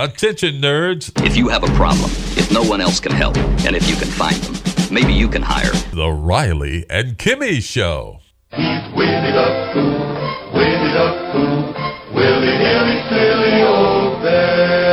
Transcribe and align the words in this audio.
Attention, 0.00 0.60
nerds. 0.62 1.10
If 1.26 1.36
you 1.36 1.48
have 1.48 1.64
a 1.64 1.74
problem, 1.74 2.08
if 2.36 2.52
no 2.52 2.62
one 2.62 2.80
else 2.80 3.00
can 3.00 3.10
help, 3.10 3.36
and 3.66 3.74
if 3.74 3.90
you 3.90 3.96
can 3.96 4.06
find 4.08 4.36
them, 4.36 4.94
maybe 4.94 5.12
you 5.12 5.26
can 5.26 5.42
hire 5.42 5.72
The 5.92 6.08
Riley 6.08 6.86
and 6.88 7.18
Kimmy 7.18 7.60
Show. 7.60 8.20
He's 8.52 8.94
Winnie 8.94 9.32
the 9.32 9.70
Pooh, 9.72 10.56
Winnie 10.56 10.92
the 10.92 11.32
Pooh, 11.32 12.14
Willie 12.14 12.58
nilly 12.58 13.08
silly 13.08 13.62
old 13.62 14.22
bear. 14.22 14.87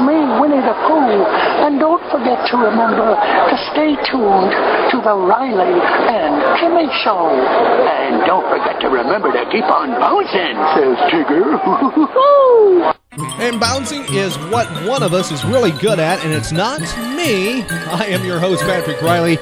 Me, 0.00 0.16
Winnie 0.40 0.62
the 0.62 0.76
Pooh. 0.86 1.22
And 1.64 1.78
don't 1.78 2.02
forget 2.10 2.38
to 2.50 2.56
remember 2.56 3.14
to 3.14 3.56
stay 3.72 3.94
tuned 4.10 4.52
to 4.92 4.96
the 5.02 5.14
Riley 5.14 5.74
and 5.74 6.34
Kimmy 6.58 6.88
Show. 7.04 7.30
And 7.30 8.24
don't 8.26 8.48
forget 8.48 8.80
to 8.80 8.88
remember 8.88 9.32
to 9.32 9.44
keep 9.50 9.64
on 9.64 9.90
bouncing, 10.00 10.56
says 10.74 10.96
Tigger. 11.10 12.94
And 13.40 13.58
bouncing 13.58 14.04
is 14.14 14.36
what 14.50 14.68
one 14.86 15.02
of 15.02 15.12
us 15.12 15.32
is 15.32 15.44
really 15.44 15.72
good 15.72 15.98
at, 15.98 16.24
and 16.24 16.32
it's 16.32 16.52
not 16.52 16.80
me. 17.16 17.62
I 17.62 18.06
am 18.06 18.24
your 18.24 18.38
host, 18.38 18.62
Patrick 18.62 19.02
Riley. 19.02 19.38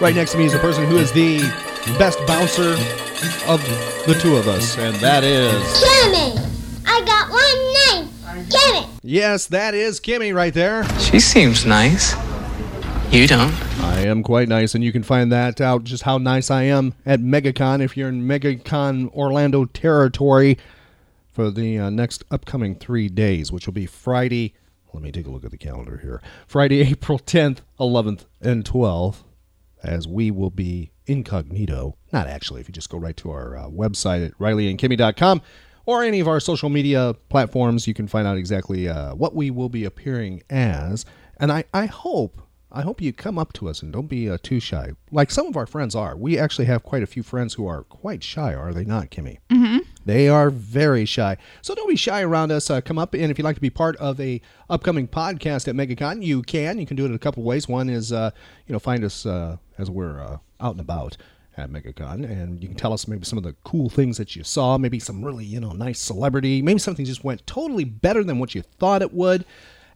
Right 0.00 0.14
next 0.14 0.32
to 0.32 0.38
me 0.38 0.44
is 0.44 0.54
a 0.54 0.58
person 0.60 0.86
who 0.86 0.98
is 0.98 1.10
the 1.12 1.40
best 1.98 2.18
bouncer 2.26 2.72
of 3.48 3.60
the 4.06 4.16
two 4.20 4.36
of 4.36 4.46
us, 4.46 4.76
and 4.78 4.94
that 4.96 5.24
is. 5.24 5.52
Kimmy! 5.82 6.55
Kimmy! 8.48 8.88
Yes, 9.02 9.46
that 9.46 9.74
is 9.74 10.00
Kimmy 10.00 10.34
right 10.34 10.54
there. 10.54 10.84
She 10.98 11.20
seems 11.20 11.66
nice. 11.66 12.14
You 13.10 13.26
don't. 13.26 13.54
I 13.82 14.00
am 14.00 14.22
quite 14.22 14.48
nice, 14.48 14.74
and 14.74 14.82
you 14.82 14.92
can 14.92 15.02
find 15.02 15.30
that 15.32 15.60
out 15.60 15.84
just 15.84 16.02
how 16.02 16.18
nice 16.18 16.50
I 16.50 16.64
am 16.64 16.94
at 17.04 17.20
MegaCon 17.20 17.80
if 17.80 17.96
you're 17.96 18.08
in 18.08 18.22
MegaCon 18.22 19.12
Orlando 19.12 19.64
territory 19.64 20.58
for 21.32 21.50
the 21.50 21.78
uh, 21.78 21.90
next 21.90 22.24
upcoming 22.30 22.74
three 22.74 23.08
days, 23.08 23.52
which 23.52 23.66
will 23.66 23.74
be 23.74 23.86
Friday. 23.86 24.54
Let 24.92 25.02
me 25.02 25.12
take 25.12 25.26
a 25.26 25.30
look 25.30 25.44
at 25.44 25.50
the 25.50 25.58
calendar 25.58 25.98
here. 25.98 26.20
Friday, 26.46 26.80
April 26.90 27.18
10th, 27.18 27.58
11th, 27.78 28.24
and 28.40 28.64
12th, 28.64 29.22
as 29.82 30.08
we 30.08 30.30
will 30.30 30.50
be 30.50 30.90
incognito. 31.06 31.96
Not 32.12 32.26
actually, 32.26 32.60
if 32.60 32.68
you 32.68 32.72
just 32.72 32.90
go 32.90 32.98
right 32.98 33.16
to 33.18 33.30
our 33.30 33.56
uh, 33.56 33.68
website 33.68 34.26
at 34.26 34.38
rileyandkimmy.com 34.38 35.42
or 35.86 36.02
any 36.02 36.20
of 36.20 36.28
our 36.28 36.40
social 36.40 36.68
media 36.68 37.14
platforms, 37.28 37.86
you 37.86 37.94
can 37.94 38.06
find 38.06 38.26
out 38.26 38.36
exactly 38.36 38.88
uh, 38.88 39.14
what 39.14 39.34
we 39.34 39.50
will 39.50 39.68
be 39.68 39.84
appearing 39.84 40.42
as. 40.50 41.06
And 41.38 41.50
I, 41.50 41.64
I 41.72 41.86
hope 41.86 42.42
I 42.72 42.82
hope 42.82 43.00
you 43.00 43.12
come 43.12 43.38
up 43.38 43.52
to 43.54 43.68
us 43.68 43.80
and 43.80 43.92
don't 43.92 44.08
be 44.08 44.28
uh, 44.28 44.38
too 44.42 44.58
shy, 44.60 44.90
like 45.12 45.30
some 45.30 45.46
of 45.46 45.56
our 45.56 45.66
friends 45.66 45.94
are. 45.94 46.16
We 46.16 46.38
actually 46.38 46.64
have 46.66 46.82
quite 46.82 47.02
a 47.02 47.06
few 47.06 47.22
friends 47.22 47.54
who 47.54 47.66
are 47.66 47.84
quite 47.84 48.24
shy, 48.24 48.54
are 48.54 48.74
they 48.74 48.84
not, 48.84 49.10
Kimmy? 49.10 49.38
Mm-hmm. 49.48 49.78
They 50.04 50.28
are 50.28 50.50
very 50.50 51.04
shy. 51.04 51.36
So 51.62 51.74
don't 51.74 51.88
be 51.88 51.96
shy 51.96 52.22
around 52.22 52.50
us. 52.50 52.68
Uh, 52.68 52.80
come 52.80 52.98
up, 52.98 53.14
and 53.14 53.30
if 53.30 53.38
you'd 53.38 53.44
like 53.44 53.54
to 53.54 53.62
be 53.62 53.70
part 53.70 53.96
of 53.96 54.20
a 54.20 54.42
upcoming 54.68 55.06
podcast 55.08 55.68
at 55.68 55.74
MegaCon, 55.74 56.22
you 56.22 56.42
can. 56.42 56.78
You 56.78 56.86
can 56.86 56.96
do 56.96 57.04
it 57.04 57.08
in 57.08 57.14
a 57.14 57.20
couple 57.20 57.44
ways. 57.44 57.68
One 57.68 57.88
is, 57.88 58.12
uh, 58.12 58.30
you 58.66 58.72
know, 58.72 58.78
find 58.78 59.04
us 59.04 59.24
uh, 59.24 59.56
as 59.78 59.88
we're 59.88 60.20
uh, 60.20 60.38
out 60.60 60.72
and 60.72 60.80
about 60.80 61.16
at 61.56 61.70
MegaCon, 61.70 62.24
and 62.24 62.62
you 62.62 62.68
can 62.68 62.76
tell 62.76 62.92
us 62.92 63.08
maybe 63.08 63.24
some 63.24 63.38
of 63.38 63.44
the 63.44 63.54
cool 63.64 63.88
things 63.88 64.18
that 64.18 64.36
you 64.36 64.44
saw, 64.44 64.76
maybe 64.76 64.98
some 64.98 65.24
really, 65.24 65.44
you 65.44 65.60
know, 65.60 65.72
nice 65.72 65.98
celebrity, 65.98 66.60
maybe 66.60 66.78
something 66.78 67.04
just 67.04 67.24
went 67.24 67.46
totally 67.46 67.84
better 67.84 68.22
than 68.22 68.38
what 68.38 68.54
you 68.54 68.62
thought 68.62 69.02
it 69.02 69.12
would 69.12 69.44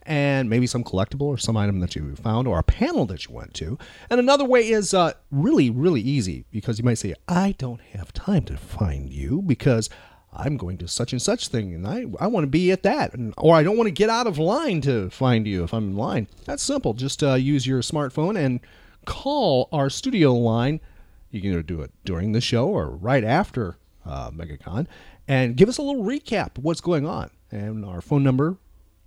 and 0.02 0.48
maybe 0.48 0.66
some 0.66 0.82
collectible 0.82 1.22
or 1.22 1.38
some 1.38 1.56
item 1.56 1.80
that 1.80 1.94
you 1.94 2.16
found 2.16 2.48
or 2.48 2.58
a 2.58 2.62
panel 2.62 3.06
that 3.06 3.26
you 3.26 3.34
went 3.34 3.54
to. 3.54 3.78
And 4.08 4.18
another 4.18 4.44
way 4.44 4.68
is 4.68 4.94
uh, 4.94 5.12
really, 5.30 5.70
really 5.70 6.00
easy 6.00 6.46
because 6.50 6.78
you 6.78 6.84
might 6.84 6.94
say, 6.94 7.14
I 7.28 7.54
don't 7.58 7.80
have 7.92 8.12
time 8.12 8.44
to 8.46 8.56
find 8.56 9.10
you 9.10 9.42
because 9.42 9.90
I'm 10.32 10.56
going 10.56 10.78
to 10.78 10.88
such 10.88 11.12
and 11.12 11.20
such 11.20 11.48
thing 11.48 11.74
and 11.74 11.86
I, 11.86 12.06
I 12.18 12.28
want 12.28 12.44
to 12.44 12.50
be 12.50 12.72
at 12.72 12.82
that. 12.84 13.14
And, 13.14 13.34
or 13.36 13.54
I 13.54 13.62
don't 13.62 13.76
want 13.76 13.88
to 13.88 13.92
get 13.92 14.10
out 14.10 14.26
of 14.26 14.38
line 14.38 14.80
to 14.82 15.10
find 15.10 15.46
you 15.46 15.64
if 15.64 15.74
I'm 15.74 15.90
in 15.90 15.96
line. 15.96 16.28
That's 16.44 16.62
simple. 16.62 16.94
Just 16.94 17.22
uh, 17.22 17.34
use 17.34 17.66
your 17.66 17.80
smartphone 17.80 18.38
and 18.38 18.60
call 19.04 19.68
our 19.72 19.90
studio 19.90 20.34
line. 20.34 20.80
You 21.30 21.40
can 21.40 21.50
either 21.50 21.62
do 21.62 21.80
it 21.82 21.92
during 22.04 22.32
the 22.32 22.40
show 22.40 22.68
or 22.68 22.90
right 22.90 23.22
after 23.24 23.76
uh, 24.04 24.30
MegaCon 24.30 24.86
and 25.28 25.56
give 25.56 25.68
us 25.68 25.78
a 25.78 25.82
little 25.82 26.02
recap 26.04 26.58
of 26.58 26.64
what's 26.64 26.80
going 26.80 27.06
on. 27.06 27.30
And 27.50 27.84
our 27.84 28.00
phone 28.00 28.22
number 28.24 28.56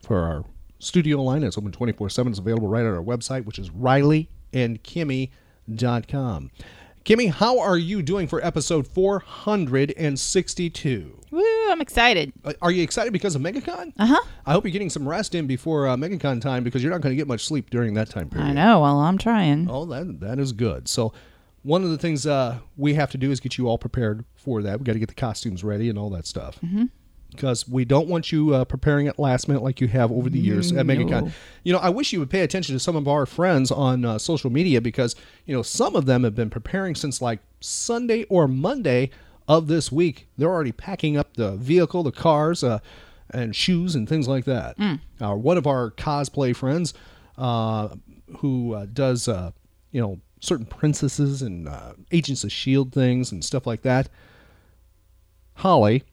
for 0.02 0.20
our 0.20 0.46
studio 0.80 1.22
line 1.22 1.44
is 1.44 1.58
open 1.58 1.72
24 1.72 2.10
7. 2.10 2.32
It's 2.32 2.40
available 2.40 2.68
right 2.68 2.86
on 2.86 2.94
our 2.94 3.04
website, 3.04 3.46
which 3.46 3.60
is 3.60 3.70
rileyandkimmy.com. 3.72 6.52
Kimmy, 7.06 7.30
how 7.30 7.60
are 7.60 7.78
you 7.78 8.02
doing 8.02 8.28
for 8.28 8.44
episode 8.46 8.88
462? 8.88 11.20
Woo, 11.32 11.44
I'm 11.70 11.82
excited. 11.82 12.32
Uh, 12.46 12.54
Are 12.62 12.72
you 12.72 12.82
excited 12.82 13.12
because 13.12 13.36
of 13.36 13.42
MegaCon? 13.42 13.92
Uh 14.00 14.06
huh. 14.06 14.22
I 14.46 14.54
hope 14.54 14.64
you're 14.64 14.72
getting 14.72 14.90
some 14.90 15.06
rest 15.08 15.36
in 15.36 15.46
before 15.46 15.86
uh, 15.88 15.98
MegaCon 15.98 16.40
time 16.40 16.64
because 16.64 16.82
you're 16.82 16.94
not 16.94 17.02
going 17.02 17.12
to 17.12 17.18
get 17.18 17.28
much 17.28 17.46
sleep 17.46 17.70
during 17.70 17.94
that 17.96 18.10
time 18.10 18.30
period. 18.30 18.48
I 18.48 18.54
know. 18.54 18.80
Well, 18.82 19.00
I'm 19.00 19.18
trying. 19.18 19.70
Oh, 19.70 19.84
that 19.88 20.22
that 20.22 20.40
is 20.40 20.54
good. 20.54 20.88
So, 20.88 21.12
one 21.64 21.84
of 21.84 21.90
the 21.90 21.98
things 21.98 22.28
uh, 22.28 22.60
we 22.78 22.94
have 22.94 23.10
to 23.12 23.18
do 23.18 23.32
is 23.32 23.40
get 23.40 23.58
you 23.58 23.68
all 23.68 23.78
prepared 23.78 24.26
for 24.36 24.62
that. 24.62 24.80
We 24.80 24.86
got 24.86 24.94
to 24.94 25.00
get 25.00 25.10
the 25.10 25.16
costumes 25.16 25.64
ready 25.64 25.90
and 25.90 25.98
all 25.98 26.10
that 26.12 26.28
stuff. 26.28 26.60
Mm-hmm. 26.62 26.86
Because 27.32 27.68
we 27.68 27.84
don't 27.84 28.08
want 28.08 28.32
you 28.32 28.54
uh, 28.54 28.64
preparing 28.64 29.08
at 29.08 29.18
last 29.18 29.48
minute 29.48 29.64
like 29.64 29.82
you 29.82 29.88
have 29.88 30.12
over 30.12 30.30
the 30.30 30.38
years 30.38 30.72
at 30.72 30.86
MegaCon. 30.86 31.32
You 31.64 31.74
know, 31.74 31.80
I 31.80 31.90
wish 31.90 32.14
you 32.14 32.20
would 32.20 32.30
pay 32.30 32.42
attention 32.42 32.76
to 32.76 32.80
some 32.80 32.96
of 32.96 33.08
our 33.08 33.26
friends 33.26 33.72
on 33.72 34.06
uh, 34.06 34.20
social 34.20 34.52
media 34.52 34.82
because 34.82 35.16
you 35.48 35.56
know 35.56 35.64
some 35.64 35.96
of 35.96 36.06
them 36.06 36.24
have 36.26 36.36
been 36.36 36.52
preparing 36.52 36.94
since 36.94 37.24
like 37.24 37.40
Sunday 37.60 38.26
or 38.26 38.48
Monday 38.48 39.10
of 39.48 39.68
this 39.68 39.92
week. 39.92 40.28
They're 40.38 40.52
already 40.52 40.74
packing 40.74 41.18
up 41.18 41.34
the 41.36 41.56
vehicle, 41.56 42.04
the 42.04 42.12
cars, 42.12 42.64
uh, 42.64 42.78
and 43.32 43.56
shoes 43.56 43.96
and 43.96 44.08
things 44.08 44.28
like 44.28 44.46
that. 44.46 44.78
Uh, 45.20 45.34
one 45.34 45.58
of 45.58 45.66
our 45.66 45.90
cosplay 45.90 46.56
friends 46.56 46.94
uh, 47.40 47.90
who 48.38 48.76
uh, 48.76 48.86
does 48.94 49.28
uh, 49.28 49.50
you 49.92 50.02
know 50.02 50.20
certain 50.44 50.66
princesses 50.66 51.42
and 51.42 51.68
uh, 51.70 51.94
agents 52.12 52.44
of 52.44 52.52
shield 52.52 52.92
things 52.92 53.32
and 53.32 53.44
stuff 53.46 53.66
like 53.66 53.82
that. 53.84 54.10
Holly 55.56 56.04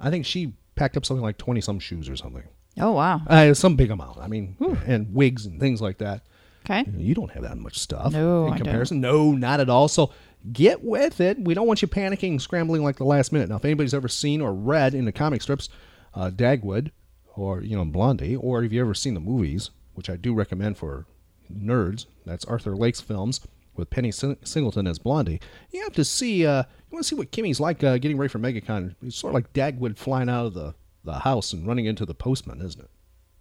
i 0.00 0.10
think 0.10 0.24
she 0.26 0.52
packed 0.76 0.96
up 0.96 1.04
something 1.04 1.22
like 1.24 1.38
20 1.38 1.60
some 1.60 1.80
shoes 1.80 2.08
or 2.08 2.14
something. 2.14 2.44
Oh 2.80 2.92
wow. 2.92 3.20
uh, 3.26 3.52
some 3.54 3.74
big 3.74 3.90
amount. 3.90 4.18
I 4.18 4.28
mean 4.28 4.56
and 4.86 5.12
wigs 5.12 5.44
and 5.46 5.58
things 5.58 5.80
like 5.82 5.98
that. 5.98 6.22
Okay. 6.64 6.84
You 6.86 6.92
know, 6.92 6.98
you 7.00 7.14
don't 7.14 7.30
have 7.32 7.42
that 7.42 7.56
much 7.58 7.78
stuff 7.78 8.12
No, 8.12 8.42
in 8.46 8.52
I 8.52 8.56
don't. 8.58 8.58
comparison. 8.66 9.00
No 9.00 9.32
not 9.32 9.58
at 9.60 9.68
all. 9.68 9.88
So 9.88 10.12
get 10.52 10.84
with 10.84 11.20
it. 11.20 11.38
We 11.40 11.54
don't 11.54 11.66
want 11.66 11.82
you 11.82 11.88
panicking 11.88 12.40
scrambling 12.40 12.84
like 12.84 12.96
the 12.96 13.04
last 13.04 13.32
minute. 13.32 13.48
Now 13.48 13.56
if 13.56 13.64
anybody's 13.64 13.94
ever 13.94 14.06
seen 14.08 14.40
or 14.40 14.52
read 14.54 14.94
in 14.94 15.04
the 15.04 15.10
comic 15.12 15.42
strips 15.42 15.68
uh, 16.14 16.30
dagwood 16.30 16.92
or 17.34 17.62
you 17.62 17.76
know 17.76 17.84
blondie 17.84 18.36
or 18.36 18.62
if 18.62 18.72
you 18.72 18.80
ever 18.80 18.94
seen 18.94 19.14
the 19.14 19.20
movies 19.20 19.70
which 19.94 20.08
i 20.10 20.16
do 20.16 20.32
recommend 20.34 20.76
for 20.76 21.06
nerds 21.52 22.06
that's 22.26 22.44
arthur 22.46 22.76
lake's 22.76 23.00
films 23.00 23.40
with 23.76 23.90
penny 23.90 24.10
Sing- 24.10 24.36
singleton 24.44 24.86
as 24.86 24.98
blondie 24.98 25.40
you 25.70 25.82
have 25.82 25.92
to 25.94 26.04
see 26.04 26.44
uh, 26.46 26.62
you 26.62 26.94
want 26.94 27.04
to 27.04 27.08
see 27.08 27.14
what 27.16 27.30
kimmy's 27.30 27.60
like 27.60 27.82
uh, 27.84 27.98
getting 27.98 28.16
ready 28.18 28.28
for 28.28 28.38
megacon 28.38 28.94
it's 29.02 29.16
sort 29.16 29.30
of 29.30 29.34
like 29.34 29.52
dagwood 29.52 29.96
flying 29.96 30.28
out 30.28 30.46
of 30.46 30.54
the, 30.54 30.74
the 31.04 31.20
house 31.20 31.52
and 31.52 31.66
running 31.66 31.86
into 31.86 32.04
the 32.04 32.14
postman 32.14 32.60
isn't 32.60 32.82
it 32.82 32.90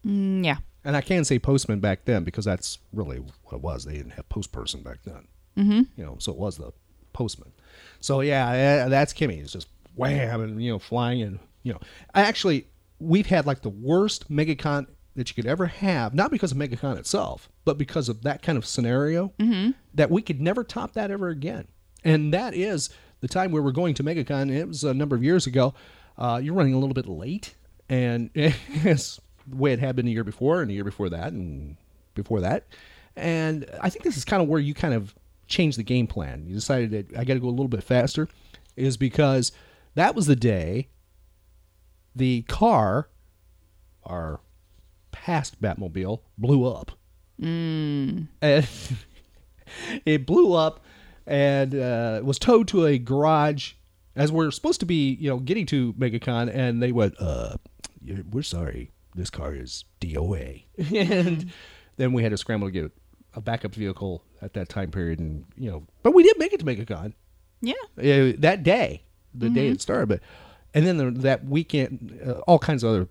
Mm, 0.06 0.46
yeah. 0.46 0.58
and 0.86 0.96
I 0.96 1.02
can 1.02 1.26
say 1.26 1.38
postman 1.40 1.80
back 1.80 2.06
then 2.06 2.24
because 2.24 2.46
that's 2.46 2.78
really 2.94 3.18
what 3.18 3.54
it 3.54 3.62
was. 3.62 3.84
They 3.84 3.94
didn't 3.94 4.12
have 4.12 4.30
postperson 4.30 4.84
back 4.84 5.00
then. 5.04 5.28
Mm-hmm. 5.58 5.82
You 6.00 6.06
know, 6.06 6.16
so 6.20 6.32
it 6.32 6.38
was 6.38 6.58
the 6.58 6.72
postman. 7.14 7.52
So 8.00 8.22
yeah, 8.22 8.86
uh, 8.86 8.90
that's 8.90 9.12
Kimmy. 9.12 9.42
It's 9.42 9.52
just 9.52 9.68
wham 9.96 10.40
and 10.40 10.64
you 10.64 10.72
know 10.72 10.80
flying 10.80 11.24
and 11.24 11.40
you 11.64 11.74
know. 11.74 11.80
I 12.14 12.22
actually 12.22 12.68
we've 13.00 13.26
had 13.26 13.46
like 13.48 13.64
the 13.64 13.70
worst 13.70 14.32
MegaCon 14.32 14.86
that 15.18 15.30
you 15.30 15.36
could 15.36 15.50
ever 15.50 15.66
have, 15.66 16.14
not 16.14 16.30
because 16.30 16.52
of 16.52 16.58
MegaCon 16.60 16.98
itself, 16.98 17.50
but 17.66 17.78
because 17.78 18.08
of 18.08 18.22
that 18.22 18.44
kind 18.44 18.56
of 18.58 18.66
scenario 18.66 19.34
that 19.96 20.12
we 20.12 20.22
could 20.22 20.40
never 20.40 20.64
top 20.64 20.94
that 20.94 21.10
ever 21.10 21.30
again. 21.30 21.68
And 22.04 22.32
that 22.34 22.54
is 22.54 22.92
the 23.20 23.28
time 23.28 23.52
where 23.52 23.64
we're 23.64 23.72
going 23.72 23.96
to 23.96 24.04
MegaCon. 24.04 24.52
It 24.52 24.68
was 24.68 24.84
a 24.84 24.94
number 24.94 25.16
of 25.16 25.24
years 25.24 25.48
ago. 25.48 25.74
Uh, 26.20 26.40
you're 26.42 26.54
running 26.54 26.76
a 26.76 26.80
little 26.80 26.94
bit 26.94 27.08
late, 27.08 27.56
and 27.90 28.30
it's 28.36 29.20
the 29.48 29.56
way 29.56 29.74
it 29.74 29.80
had 29.80 29.96
been 29.96 30.06
the 30.06 30.12
year 30.12 30.24
before, 30.24 30.62
and 30.62 30.70
the 30.70 30.76
year 30.76 30.84
before 30.84 31.10
that, 31.10 31.34
and 31.34 31.78
before 32.14 32.40
that. 32.42 32.68
And 33.16 33.66
I 33.82 33.90
think 33.90 34.04
this 34.06 34.18
is 34.18 34.24
kind 34.24 34.44
of 34.44 34.48
where 34.48 34.62
you 34.62 34.76
kind 34.76 34.94
of 34.94 35.16
changed 35.48 35.80
the 35.80 35.84
game 35.84 36.06
plan. 36.06 36.46
You 36.48 36.54
decided 36.54 36.92
that 36.92 37.18
I 37.18 37.24
got 37.24 37.34
to 37.34 37.40
go 37.40 37.48
a 37.48 37.50
little 37.50 37.68
bit 37.68 37.84
faster, 37.84 38.30
is 38.76 38.98
because 38.98 39.52
that 39.96 40.14
was 40.14 40.28
the 40.28 40.36
day 40.36 40.90
the 42.16 42.44
car, 42.44 43.10
our 44.04 44.40
past 45.28 45.62
Batmobile, 45.62 46.22
blew 46.38 46.66
up. 46.66 46.92
Mm. 47.42 48.30
And 48.42 48.70
it 50.06 50.26
blew 50.26 50.54
up 50.54 50.86
and 51.26 51.76
uh, 51.76 52.22
was 52.24 52.40
towed 52.40 52.70
to 52.70 52.86
a 52.86 52.98
garage 52.98 53.74
as 54.16 54.32
we're 54.32 54.52
supposed 54.52 54.80
to 54.80 54.86
be, 54.86 55.18
you 55.20 55.30
know, 55.30 55.38
getting 55.40 55.66
to 55.66 55.92
MegaCon, 55.94 56.50
and 56.52 56.82
they 56.82 56.94
went, 56.94 57.16
uh, 57.20 57.58
"We're 58.32 58.42
sorry, 58.42 58.92
this 59.16 59.30
car 59.30 59.54
is 59.54 59.84
DOA," 60.00 60.64
and 60.96 61.52
then 61.98 62.14
we 62.14 62.24
had 62.24 62.32
to 62.32 62.38
scramble 62.38 62.70
to 62.70 62.72
get 62.72 62.92
a 63.36 63.42
backup 63.42 63.76
vehicle 63.76 64.24
at 64.42 64.54
that 64.54 64.70
time 64.70 64.92
period, 64.92 65.20
and 65.20 65.44
you 65.58 65.70
know, 65.70 65.84
but 66.04 66.14
we 66.16 66.24
did 66.24 66.40
make 66.40 66.54
it 66.54 66.60
to 66.62 66.66
MegaCon 66.66 67.14
Yeah. 67.62 67.74
uh, 68.00 68.32
that 68.40 68.64
day, 68.64 69.04
the 69.36 69.50
day 69.50 69.68
it 69.68 69.82
started. 69.82 70.08
But 70.08 70.22
and 70.74 70.88
then 70.88 70.96
the, 70.98 71.12
that 71.22 71.44
weekend, 71.46 72.18
uh, 72.26 72.40
all 72.48 72.60
kinds 72.60 72.84
of 72.84 72.90
other, 72.90 73.08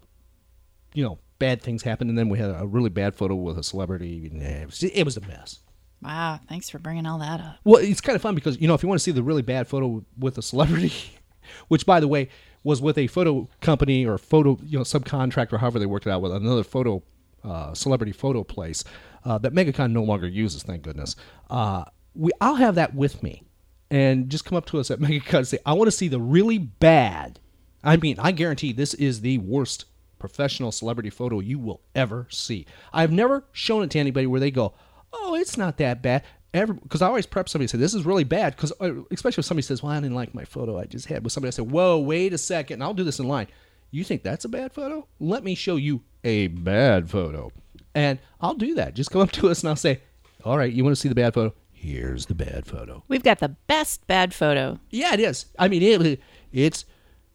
you 0.94 1.04
know, 1.04 1.18
bad 1.38 1.62
things 1.62 1.82
happened. 1.82 2.10
And 2.10 2.18
then 2.18 2.28
we 2.28 2.38
had 2.38 2.50
a 2.50 2.66
really 2.66 2.90
bad 2.90 3.14
photo 3.14 3.34
with 3.34 3.58
a 3.58 3.62
celebrity. 3.62 4.30
It 4.32 4.66
was, 4.66 4.82
it 4.82 5.04
was 5.04 5.16
a 5.16 5.20
mess. 5.22 5.60
Wow. 6.02 6.40
Thanks 6.48 6.68
for 6.68 6.78
bringing 6.78 7.06
all 7.06 7.18
that 7.18 7.40
up. 7.40 7.56
Well, 7.64 7.82
it's 7.82 8.00
kind 8.00 8.16
of 8.16 8.22
fun 8.22 8.34
because 8.34 8.60
you 8.60 8.68
know 8.68 8.74
if 8.74 8.82
you 8.82 8.88
want 8.88 9.00
to 9.00 9.02
see 9.02 9.12
the 9.12 9.22
really 9.22 9.42
bad 9.42 9.66
photo 9.66 10.04
with 10.18 10.38
a 10.38 10.42
celebrity, 10.42 10.92
which 11.68 11.86
by 11.86 12.00
the 12.00 12.08
way 12.08 12.28
was 12.62 12.82
with 12.82 12.98
a 12.98 13.06
photo 13.06 13.48
company 13.60 14.04
or 14.04 14.18
photo 14.18 14.58
you 14.64 14.78
know 14.78 14.84
subcontractor, 14.84 15.58
however 15.58 15.78
they 15.78 15.86
worked 15.86 16.06
it 16.06 16.10
out 16.10 16.20
with 16.20 16.32
another 16.32 16.64
photo 16.64 17.02
uh, 17.44 17.72
celebrity 17.74 18.12
photo 18.12 18.44
place 18.44 18.84
uh, 19.24 19.38
that 19.38 19.52
MegaCon 19.52 19.92
no 19.92 20.02
longer 20.02 20.26
uses. 20.28 20.62
Thank 20.62 20.82
goodness. 20.82 21.16
Uh, 21.48 21.84
we 22.14 22.30
I'll 22.40 22.56
have 22.56 22.74
that 22.74 22.94
with 22.94 23.22
me, 23.22 23.42
and 23.90 24.28
just 24.28 24.44
come 24.44 24.56
up 24.56 24.66
to 24.66 24.78
us 24.78 24.90
at 24.90 24.98
MegaCon 25.00 25.38
and 25.38 25.48
say 25.48 25.58
I 25.64 25.72
want 25.72 25.88
to 25.88 25.92
see 25.92 26.08
the 26.08 26.20
really 26.20 26.58
bad. 26.58 27.40
I 27.82 27.96
mean, 27.96 28.16
I 28.18 28.32
guarantee 28.32 28.72
this 28.72 28.94
is 28.94 29.20
the 29.20 29.38
worst 29.38 29.86
professional 30.18 30.72
celebrity 30.72 31.10
photo 31.10 31.40
you 31.40 31.58
will 31.58 31.80
ever 31.94 32.26
see. 32.30 32.66
I've 32.92 33.12
never 33.12 33.44
shown 33.52 33.82
it 33.82 33.90
to 33.90 33.98
anybody 33.98 34.26
where 34.26 34.40
they 34.40 34.50
go, 34.50 34.74
"Oh, 35.12 35.34
it's 35.34 35.56
not 35.56 35.76
that 35.78 36.02
bad." 36.02 36.22
Because 36.52 37.02
I 37.02 37.06
always 37.08 37.26
prep 37.26 37.48
somebody 37.48 37.64
and 37.64 37.70
say, 37.70 37.78
"This 37.78 37.92
is 37.94 38.06
really 38.06 38.24
bad." 38.24 38.56
Because 38.56 38.72
uh, 38.80 39.02
especially 39.10 39.42
if 39.42 39.46
somebody 39.46 39.62
says, 39.62 39.82
"Well, 39.82 39.92
I 39.92 40.00
didn't 40.00 40.14
like 40.14 40.34
my 40.34 40.44
photo 40.44 40.78
I 40.78 40.84
just 40.84 41.06
had," 41.06 41.22
with 41.22 41.32
somebody, 41.32 41.48
I 41.48 41.50
say, 41.56 41.62
"Whoa, 41.62 41.98
wait 41.98 42.32
a 42.32 42.38
second. 42.38 42.82
I'll 42.82 42.94
do 42.94 43.04
this 43.04 43.18
in 43.18 43.28
line. 43.28 43.48
You 43.90 44.04
think 44.04 44.22
that's 44.22 44.44
a 44.44 44.48
bad 44.48 44.72
photo? 44.72 45.06
Let 45.20 45.44
me 45.44 45.54
show 45.54 45.76
you 45.76 46.02
a 46.24 46.46
bad 46.48 47.10
photo, 47.10 47.52
and 47.94 48.18
I'll 48.40 48.54
do 48.54 48.74
that. 48.74 48.94
Just 48.94 49.10
come 49.10 49.20
up 49.20 49.32
to 49.32 49.48
us 49.50 49.60
and 49.62 49.68
I'll 49.68 49.76
say, 49.76 50.00
"All 50.44 50.56
right, 50.56 50.72
you 50.72 50.82
want 50.82 50.96
to 50.96 51.00
see 51.00 51.08
the 51.10 51.14
bad 51.14 51.34
photo? 51.34 51.54
Here's 51.72 52.24
the 52.26 52.34
bad 52.34 52.66
photo." 52.66 53.04
We've 53.06 53.22
got 53.22 53.38
the 53.40 53.50
best 53.50 54.06
bad 54.06 54.32
photo. 54.32 54.80
Yeah, 54.90 55.12
it 55.12 55.20
is. 55.20 55.46
I 55.58 55.68
mean, 55.68 55.82
it, 55.82 56.20
it's, 56.52 56.84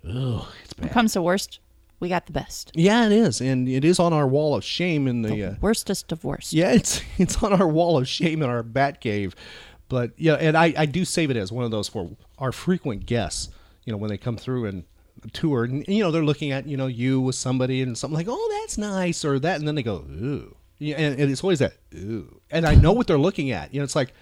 oh, 0.07 0.51
it's 0.63 0.74
When 0.78 0.88
bad. 0.88 0.92
it 0.92 0.94
comes 0.94 1.13
to 1.13 1.22
worst, 1.22 1.60
we 2.01 2.09
got 2.09 2.25
the 2.25 2.33
best. 2.33 2.71
Yeah, 2.75 3.06
it 3.06 3.13
is, 3.13 3.39
and 3.39 3.69
it 3.69 3.86
is 3.86 4.00
on 4.00 4.12
our 4.12 4.27
wall 4.27 4.56
of 4.56 4.63
shame 4.65 5.07
in 5.07 5.21
the. 5.21 5.44
Uh, 5.44 5.53
Worstest 5.62 6.12
of 6.12 6.25
worst. 6.25 6.51
yeah, 6.51 6.71
it's 6.74 7.01
it's 7.18 7.42
on 7.42 7.53
our 7.53 7.68
wall 7.68 7.98
of 7.98 8.07
shame 8.09 8.42
in 8.42 8.50
our 8.50 8.63
bat 8.63 9.00
cave, 9.00 9.36
but 9.88 10.12
yeah, 10.18 10.33
and 10.33 10.57
I 10.57 10.74
I 10.77 10.86
do 10.86 11.06
save 11.06 11.31
it 11.31 11.38
as 11.38 11.51
one 11.51 11.63
of 11.63 11.71
those 11.71 11.88
for 11.88 12.09
our 12.38 12.51
frequent 12.51 13.06
guests. 13.06 13.50
You 13.86 13.94
know, 13.94 13.98
when 13.98 14.09
they 14.09 14.18
come 14.18 14.36
through 14.36 14.65
and 14.65 14.83
tour, 15.33 15.63
and 15.63 15.88
you 15.88 16.03
know 16.03 16.12
they're 16.12 16.25
looking 16.25 16.51
at 16.51 16.68
you 16.68 16.75
know 16.75 16.88
you 16.88 17.21
with 17.21 17.36
somebody 17.36 17.81
and 17.81 17.98
something 17.98 18.18
like, 18.18 18.27
oh, 18.30 18.59
that's 18.62 18.77
nice, 18.77 19.24
or 19.24 19.39
that, 19.39 19.59
and 19.59 19.68
then 19.68 19.75
they 19.75 19.83
go, 19.83 19.97
ooh, 19.97 20.56
yeah, 20.80 20.95
and, 20.97 21.19
and 21.19 21.31
it's 21.31 21.44
always 21.44 21.59
that 21.59 21.74
ooh, 21.95 22.42
and 22.50 22.65
I 22.65 22.75
know 22.75 22.92
what 22.94 23.07
they're 23.07 23.18
looking 23.19 23.51
at. 23.51 23.74
You 23.74 23.80
know, 23.80 23.83
it's 23.83 23.95
like, 23.95 24.13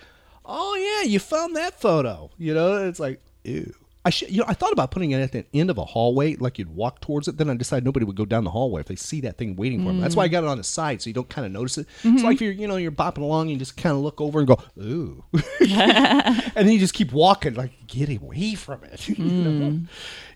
oh 0.45 0.75
yeah, 0.75 1.07
you 1.09 1.19
found 1.19 1.55
that 1.55 1.79
photo. 1.79 2.29
You 2.37 2.53
know, 2.53 2.87
it's 2.87 2.99
like 2.99 3.21
ew. 3.43 3.73
I 4.09 4.11
should, 4.11 4.31
you 4.31 4.39
know, 4.39 4.45
I 4.47 4.55
thought 4.55 4.71
about 4.71 4.89
putting 4.89 5.11
it 5.11 5.21
at 5.21 5.33
the 5.33 5.45
end 5.53 5.69
of 5.69 5.77
a 5.77 5.85
hallway, 5.85 6.35
like 6.35 6.57
you'd 6.57 6.73
walk 6.73 6.99
towards 6.99 7.27
it. 7.27 7.37
Then 7.37 7.47
I 7.47 7.53
decided 7.53 7.85
nobody 7.85 8.07
would 8.07 8.15
go 8.15 8.25
down 8.25 8.43
the 8.43 8.49
hallway 8.49 8.81
if 8.81 8.87
they 8.87 8.95
see 8.95 9.21
that 9.21 9.37
thing 9.37 9.55
waiting 9.55 9.81
for 9.81 9.89
them. 9.89 10.01
That's 10.01 10.15
why 10.15 10.23
I 10.23 10.29
mm. 10.29 10.31
got 10.31 10.45
it 10.45 10.47
on 10.47 10.57
the 10.57 10.63
side, 10.63 10.99
so 10.99 11.11
you 11.11 11.13
don't 11.13 11.29
kind 11.29 11.45
of 11.45 11.51
notice 11.51 11.77
it. 11.77 11.85
It's 11.97 12.05
mm-hmm. 12.05 12.25
like 12.25 12.37
if 12.37 12.41
you're, 12.41 12.51
you 12.51 12.67
know, 12.67 12.77
you're 12.77 12.91
bopping 12.91 13.19
along, 13.19 13.41
and 13.43 13.51
you 13.51 13.57
just 13.57 13.77
kind 13.77 13.95
of 13.95 14.01
look 14.01 14.19
over 14.19 14.39
and 14.39 14.47
go, 14.47 14.57
ooh, 14.79 15.23
and 15.59 16.51
then 16.55 16.71
you 16.71 16.79
just 16.79 16.95
keep 16.95 17.13
walking, 17.13 17.53
like 17.53 17.85
get 17.85 18.09
away 18.09 18.55
from 18.55 18.83
it. 18.83 19.07
you 19.19 19.23
know? 19.23 19.69
Mm. 19.69 19.87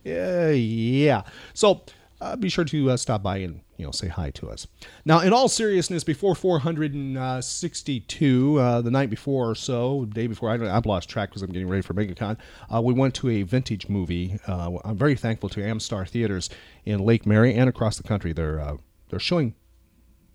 Yeah, 0.04 0.50
yeah. 0.52 1.24
So 1.56 1.82
uh, 2.24 2.36
be 2.38 2.50
sure 2.50 2.66
to 2.66 2.92
uh, 2.92 2.98
stop 2.98 3.22
by 3.22 3.38
and 3.38 3.62
you 3.78 3.86
know 3.86 3.92
say 3.92 4.08
hi 4.08 4.32
to 4.32 4.50
us. 4.50 4.66
Now, 5.04 5.20
in 5.20 5.34
all 5.34 5.50
seriousness, 5.50 6.04
before 6.04 6.36
462, 6.36 8.60
uh, 8.60 8.82
the 8.82 8.92
night 8.92 9.10
before 9.10 9.50
or 9.50 9.56
so, 9.56 10.06
day 10.06 10.28
before, 10.28 10.50
I 10.50 10.76
I've 10.76 10.86
lost 10.86 11.10
track 11.10 11.30
because 11.30 11.42
I'm 11.42 11.52
getting 11.52 11.68
ready 11.68 11.82
for 11.82 11.94
MegaCon. 11.94 12.38
Uh, 12.74 12.82
we 12.82 12.94
went 12.94 13.14
to 13.16 13.30
a 13.30 13.44
vintage 13.44 13.90
movie. 13.90 14.40
Uh, 14.48 14.78
I'm 14.86 14.98
very 14.98 15.16
thankful 15.16 15.50
to 15.50 15.60
Amstar 15.60 16.08
Theaters 16.08 16.50
in 16.86 17.00
Lake 17.00 17.26
Mary 17.26 17.54
and 17.54 17.70
across 17.70 17.98
the 17.98 18.04
country. 18.04 18.32
They're 18.32 18.60
uh, 18.60 18.78
they're 19.10 19.20
showing 19.20 19.56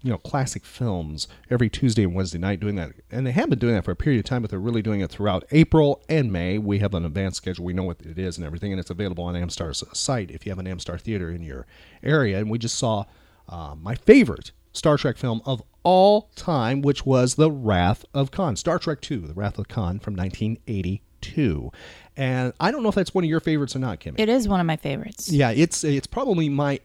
you 0.02 0.10
know 0.10 0.18
classic 0.18 0.64
films 0.64 1.26
every 1.50 1.68
Tuesday 1.68 2.04
and 2.04 2.14
Wednesday 2.14 2.38
night 2.38 2.60
doing 2.60 2.76
that. 2.76 2.92
And 3.10 3.26
they 3.26 3.32
have 3.32 3.50
been 3.50 3.58
doing 3.58 3.74
that 3.74 3.84
for 3.84 3.90
a 3.90 3.96
period 3.96 4.20
of 4.20 4.24
time 4.24 4.42
but 4.42 4.50
they're 4.50 4.58
really 4.60 4.82
doing 4.82 5.00
it 5.00 5.10
throughout 5.10 5.44
April 5.50 6.02
and 6.08 6.32
May. 6.32 6.58
We 6.58 6.78
have 6.78 6.94
an 6.94 7.04
advanced 7.04 7.38
schedule. 7.38 7.64
We 7.64 7.72
know 7.72 7.82
what 7.82 8.00
it 8.02 8.18
is 8.18 8.36
and 8.36 8.46
everything 8.46 8.72
and 8.72 8.80
it's 8.80 8.90
available 8.90 9.24
on 9.24 9.34
Amstar's 9.34 9.82
site 9.92 10.30
if 10.30 10.46
you 10.46 10.50
have 10.52 10.58
an 10.58 10.66
Amstar 10.66 11.00
theater 11.00 11.30
in 11.30 11.42
your 11.42 11.66
area. 12.02 12.38
And 12.38 12.50
we 12.50 12.58
just 12.58 12.76
saw 12.76 13.04
uh, 13.48 13.74
my 13.80 13.94
favorite 13.94 14.52
Star 14.72 14.96
Trek 14.96 15.16
film 15.16 15.40
of 15.44 15.62
all 15.82 16.30
time 16.36 16.82
which 16.82 17.04
was 17.04 17.34
The 17.34 17.50
Wrath 17.50 18.04
of 18.14 18.30
Khan 18.30 18.54
Star 18.56 18.78
Trek 18.78 19.00
2 19.00 19.20
The 19.26 19.34
Wrath 19.34 19.58
of 19.58 19.66
Khan 19.68 19.98
from 19.98 20.14
1982 20.14 21.70
and 22.16 22.52
I 22.60 22.70
don't 22.70 22.82
know 22.82 22.88
if 22.88 22.94
that's 22.94 23.14
one 23.14 23.24
of 23.24 23.30
your 23.30 23.40
favorites 23.40 23.76
or 23.76 23.78
not 23.78 24.00
Kimmy. 24.00 24.18
It 24.18 24.28
is 24.28 24.48
one 24.48 24.60
of 24.60 24.66
my 24.66 24.76
favorites. 24.76 25.30
yeah, 25.30 25.50
it's 25.50 25.84
it's 25.84 26.06
probably 26.06 26.48
my. 26.48 26.80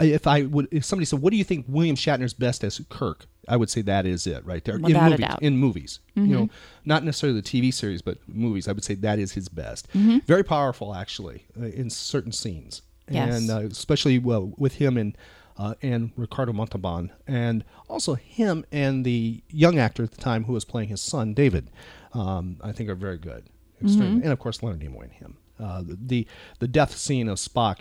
If 0.00 0.26
I 0.26 0.42
would, 0.42 0.68
if 0.70 0.84
somebody 0.84 1.04
said, 1.04 1.20
"What 1.20 1.30
do 1.30 1.36
you 1.36 1.44
think 1.44 1.66
William 1.68 1.96
Shatner's 1.96 2.34
best 2.34 2.64
as 2.64 2.80
Kirk?" 2.88 3.26
I 3.48 3.56
would 3.56 3.70
say 3.70 3.82
that 3.82 4.06
is 4.06 4.26
it 4.26 4.44
right 4.46 4.64
there 4.64 4.76
in 4.76 4.82
Without 4.82 5.12
a 5.12 5.50
movies. 5.56 6.00
Mm-hmm. 6.16 6.30
You 6.30 6.36
know, 6.36 6.48
not 6.84 7.04
necessarily 7.04 7.40
the 7.40 7.46
TV 7.46 7.72
series, 7.72 8.00
but 8.00 8.18
movies. 8.28 8.68
I 8.68 8.72
would 8.72 8.84
say 8.84 8.94
that 8.94 9.18
is 9.18 9.32
his 9.32 9.48
best. 9.48 9.88
Mm-hmm. 9.92 10.18
Very 10.26 10.44
powerful, 10.44 10.94
actually, 10.94 11.46
uh, 11.60 11.66
in 11.66 11.90
certain 11.90 12.32
scenes, 12.32 12.82
Yes. 13.08 13.36
and 13.36 13.50
uh, 13.50 13.66
especially 13.66 14.18
well 14.18 14.52
with 14.56 14.74
him 14.74 14.96
and 14.96 15.16
uh, 15.58 15.74
and 15.82 16.12
Ricardo 16.16 16.52
Montalban, 16.52 17.10
and 17.26 17.64
also 17.88 18.14
him 18.14 18.64
and 18.70 19.04
the 19.04 19.42
young 19.50 19.78
actor 19.78 20.02
at 20.04 20.12
the 20.12 20.20
time 20.20 20.44
who 20.44 20.52
was 20.52 20.64
playing 20.64 20.88
his 20.88 21.02
son 21.02 21.34
David. 21.34 21.70
Um, 22.14 22.56
I 22.62 22.72
think 22.72 22.88
are 22.88 22.94
very 22.94 23.18
good, 23.18 23.44
extremely, 23.82 24.22
and 24.22 24.32
of 24.32 24.38
course 24.38 24.62
Leonard 24.62 24.80
Nimoy 24.80 25.02
and 25.04 25.12
him. 25.12 25.36
Uh, 25.58 25.82
the 25.86 26.26
the 26.60 26.68
death 26.68 26.96
scene 26.96 27.28
of 27.28 27.38
Spock. 27.38 27.80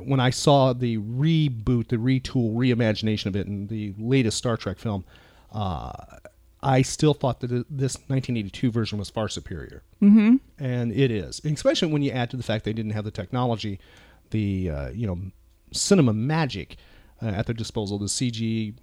When 0.00 0.20
I 0.20 0.30
saw 0.30 0.72
the 0.72 0.98
reboot, 0.98 1.88
the 1.88 1.96
retool, 1.96 2.54
reimagination 2.54 3.26
of 3.26 3.36
it 3.36 3.46
in 3.46 3.66
the 3.66 3.94
latest 3.98 4.38
Star 4.38 4.56
Trek 4.56 4.78
film, 4.78 5.04
uh, 5.52 5.92
I 6.62 6.82
still 6.82 7.14
thought 7.14 7.40
that 7.40 7.48
this 7.48 7.96
1982 7.96 8.70
version 8.70 8.98
was 8.98 9.10
far 9.10 9.28
superior, 9.28 9.82
mm-hmm. 10.02 10.36
and 10.58 10.92
it 10.92 11.10
is, 11.10 11.40
especially 11.44 11.92
when 11.92 12.02
you 12.02 12.10
add 12.10 12.30
to 12.30 12.36
the 12.36 12.42
fact 12.42 12.64
they 12.64 12.72
didn't 12.72 12.92
have 12.92 13.04
the 13.04 13.10
technology, 13.10 13.78
the 14.30 14.70
uh, 14.70 14.88
you 14.88 15.06
know, 15.06 15.18
cinema 15.72 16.14
magic 16.14 16.76
uh, 17.22 17.26
at 17.26 17.46
their 17.46 17.54
disposal, 17.54 17.98
the 17.98 18.06
CG 18.06 18.74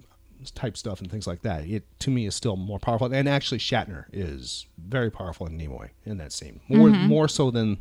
type 0.53 0.77
stuff 0.77 1.01
and 1.01 1.09
things 1.11 1.25
like 1.27 1.41
that. 1.41 1.67
It 1.67 1.83
to 1.99 2.11
me 2.11 2.27
is 2.27 2.35
still 2.35 2.55
more 2.55 2.79
powerful, 2.79 3.11
and 3.11 3.27
actually 3.27 3.57
Shatner 3.57 4.05
is 4.13 4.67
very 4.77 5.09
powerful 5.09 5.47
in 5.47 5.57
Nimoy 5.57 5.89
in 6.05 6.17
that 6.17 6.31
scene, 6.31 6.59
more 6.69 6.89
more 6.89 7.27
so 7.27 7.49
than 7.49 7.79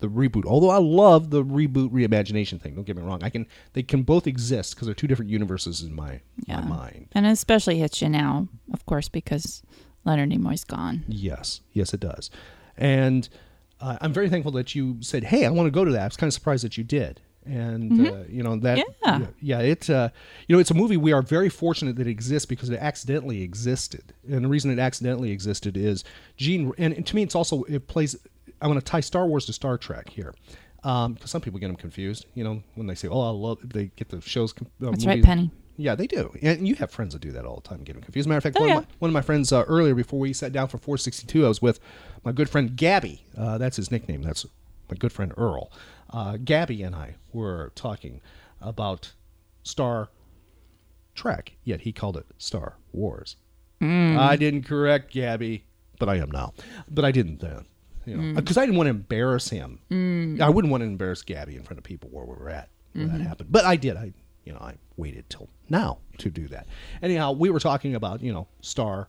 the 0.00 0.08
reboot. 0.08 0.44
Although 0.46 0.70
I 0.70 0.78
love 0.78 1.30
the 1.30 1.44
reboot 1.44 1.90
reimagination 1.90 2.60
thing. 2.60 2.74
Don't 2.74 2.84
get 2.84 2.96
me 2.96 3.02
wrong. 3.02 3.22
I 3.22 3.30
can 3.30 3.46
they 3.74 3.82
can 3.82 4.02
both 4.02 4.26
exist 4.26 4.74
because 4.74 4.86
they're 4.86 4.94
two 4.94 5.06
different 5.06 5.30
universes 5.30 5.82
in 5.82 5.94
my 5.94 6.20
Yeah. 6.46 6.60
my 6.60 6.68
mind. 6.68 7.08
And 7.12 7.26
it 7.26 7.30
especially 7.30 7.78
hits 7.78 8.00
you 8.02 8.08
now, 8.08 8.48
of 8.72 8.84
course, 8.86 9.08
because 9.08 9.62
Leonard 10.04 10.30
Nimoy's 10.30 10.64
gone. 10.64 11.04
Yes, 11.08 11.60
yes, 11.72 11.92
it 11.94 12.00
does. 12.00 12.30
And 12.76 13.28
uh, 13.80 13.98
I'm 14.00 14.12
very 14.12 14.28
thankful 14.28 14.52
that 14.52 14.74
you 14.74 14.96
said, 15.00 15.24
"Hey, 15.24 15.44
I 15.46 15.50
want 15.50 15.66
to 15.66 15.70
go 15.70 15.84
to 15.84 15.92
that." 15.92 16.02
I 16.02 16.06
was 16.06 16.16
kind 16.16 16.28
of 16.28 16.34
surprised 16.34 16.64
that 16.64 16.76
you 16.78 16.84
did. 16.84 17.20
And 17.46 18.06
uh, 18.06 18.24
you 18.28 18.42
know 18.42 18.54
that, 18.56 18.76
Yeah. 18.78 18.84
yeah, 19.18 19.26
yeah, 19.40 19.58
it, 19.60 19.88
uh, 19.88 20.10
you 20.46 20.54
know, 20.54 20.60
it's 20.60 20.70
a 20.70 20.74
movie 20.74 20.98
we 20.98 21.12
are 21.12 21.22
very 21.22 21.48
fortunate 21.48 21.96
that 21.96 22.06
it 22.06 22.10
exists 22.10 22.44
because 22.44 22.68
it 22.68 22.78
accidentally 22.78 23.40
existed, 23.42 24.12
and 24.30 24.44
the 24.44 24.48
reason 24.48 24.70
it 24.70 24.78
accidentally 24.78 25.30
existed 25.30 25.74
is 25.74 26.04
Gene. 26.36 26.72
And, 26.76 26.92
and 26.92 27.06
to 27.06 27.16
me, 27.16 27.22
it's 27.22 27.34
also 27.34 27.62
it 27.64 27.88
plays. 27.88 28.14
I 28.60 28.66
want 28.66 28.78
to 28.78 28.84
tie 28.84 29.00
Star 29.00 29.26
Wars 29.26 29.46
to 29.46 29.52
Star 29.52 29.78
Trek 29.78 30.08
here, 30.10 30.34
because 30.76 31.30
some 31.30 31.40
people 31.40 31.58
get 31.60 31.66
them 31.68 31.76
confused. 31.76 32.26
You 32.34 32.44
know, 32.44 32.62
when 32.74 32.86
they 32.86 32.94
say, 32.94 33.08
"Oh, 33.08 33.20
I 33.20 33.30
love," 33.30 33.58
they 33.64 33.86
get 33.96 34.08
the 34.08 34.20
shows. 34.20 34.52
Uh, 34.60 34.64
That's 34.90 35.06
right, 35.06 35.22
Penny. 35.22 35.50
yeah, 35.76 35.94
they 35.94 36.06
do. 36.06 36.32
And 36.42 36.66
you 36.68 36.74
have 36.76 36.90
friends 36.90 37.12
that 37.14 37.20
do 37.22 37.32
that 37.32 37.44
all 37.44 37.56
the 37.56 37.68
time, 37.68 37.84
get 37.84 37.94
them 37.94 38.02
confused. 38.02 38.28
Matter 38.28 38.38
of 38.38 38.42
fact, 38.44 38.56
Oh, 38.58 38.60
one, 38.60 38.68
yeah. 38.68 38.76
of 38.78 38.82
my, 38.84 38.94
one 39.00 39.08
of 39.10 39.14
my 39.14 39.22
friends 39.22 39.52
uh, 39.52 39.62
earlier, 39.66 39.94
before 39.94 40.18
we 40.18 40.32
sat 40.32 40.52
down 40.52 40.68
for 40.68 40.78
462, 40.78 41.44
I 41.44 41.48
was 41.48 41.62
with 41.62 41.80
my 42.24 42.32
good 42.32 42.48
friend 42.50 42.76
Gabby. 42.76 43.24
Uh, 43.36 43.58
that's 43.58 43.76
his 43.76 43.90
nickname. 43.90 44.22
That's 44.22 44.44
my 44.90 44.96
good 44.96 45.12
friend 45.12 45.32
Earl. 45.36 45.70
Uh, 46.10 46.36
Gabby 46.42 46.82
and 46.82 46.94
I 46.94 47.14
were 47.32 47.72
talking 47.76 48.20
about 48.60 49.12
Star 49.62 50.08
Trek, 51.14 51.52
yet 51.64 51.82
he 51.82 51.92
called 51.92 52.16
it 52.16 52.26
Star 52.38 52.76
Wars. 52.92 53.36
I 53.82 54.36
didn't 54.36 54.64
correct 54.64 55.10
Gabby, 55.12 55.64
but 55.98 56.08
I 56.10 56.16
am 56.16 56.30
now. 56.30 56.52
But 56.90 57.06
I 57.06 57.12
didn't 57.12 57.40
then. 57.40 57.64
You 58.10 58.16
know, 58.16 58.38
uh, 58.38 58.40
because 58.40 58.56
I 58.56 58.62
didn't 58.62 58.76
want 58.76 58.88
to 58.88 58.90
embarrass 58.90 59.48
him. 59.48 59.78
Mm. 59.90 60.40
I 60.40 60.48
wouldn't 60.48 60.70
want 60.70 60.80
to 60.80 60.86
embarrass 60.86 61.22
Gabby 61.22 61.54
in 61.54 61.62
front 61.62 61.78
of 61.78 61.84
people 61.84 62.10
where 62.10 62.24
we 62.24 62.34
were 62.34 62.50
at 62.50 62.68
when 62.92 63.06
that 63.06 63.14
mm-hmm. 63.14 63.22
happened. 63.24 63.52
But 63.52 63.64
I 63.64 63.76
did. 63.76 63.96
I, 63.96 64.12
you 64.44 64.52
know, 64.52 64.58
I 64.58 64.74
waited 64.96 65.30
till 65.30 65.48
now 65.68 65.98
to 66.18 66.28
do 66.28 66.48
that. 66.48 66.66
Anyhow, 67.02 67.32
we 67.32 67.50
were 67.50 67.60
talking 67.60 67.94
about 67.94 68.20
you 68.20 68.32
know 68.32 68.48
Star 68.60 69.08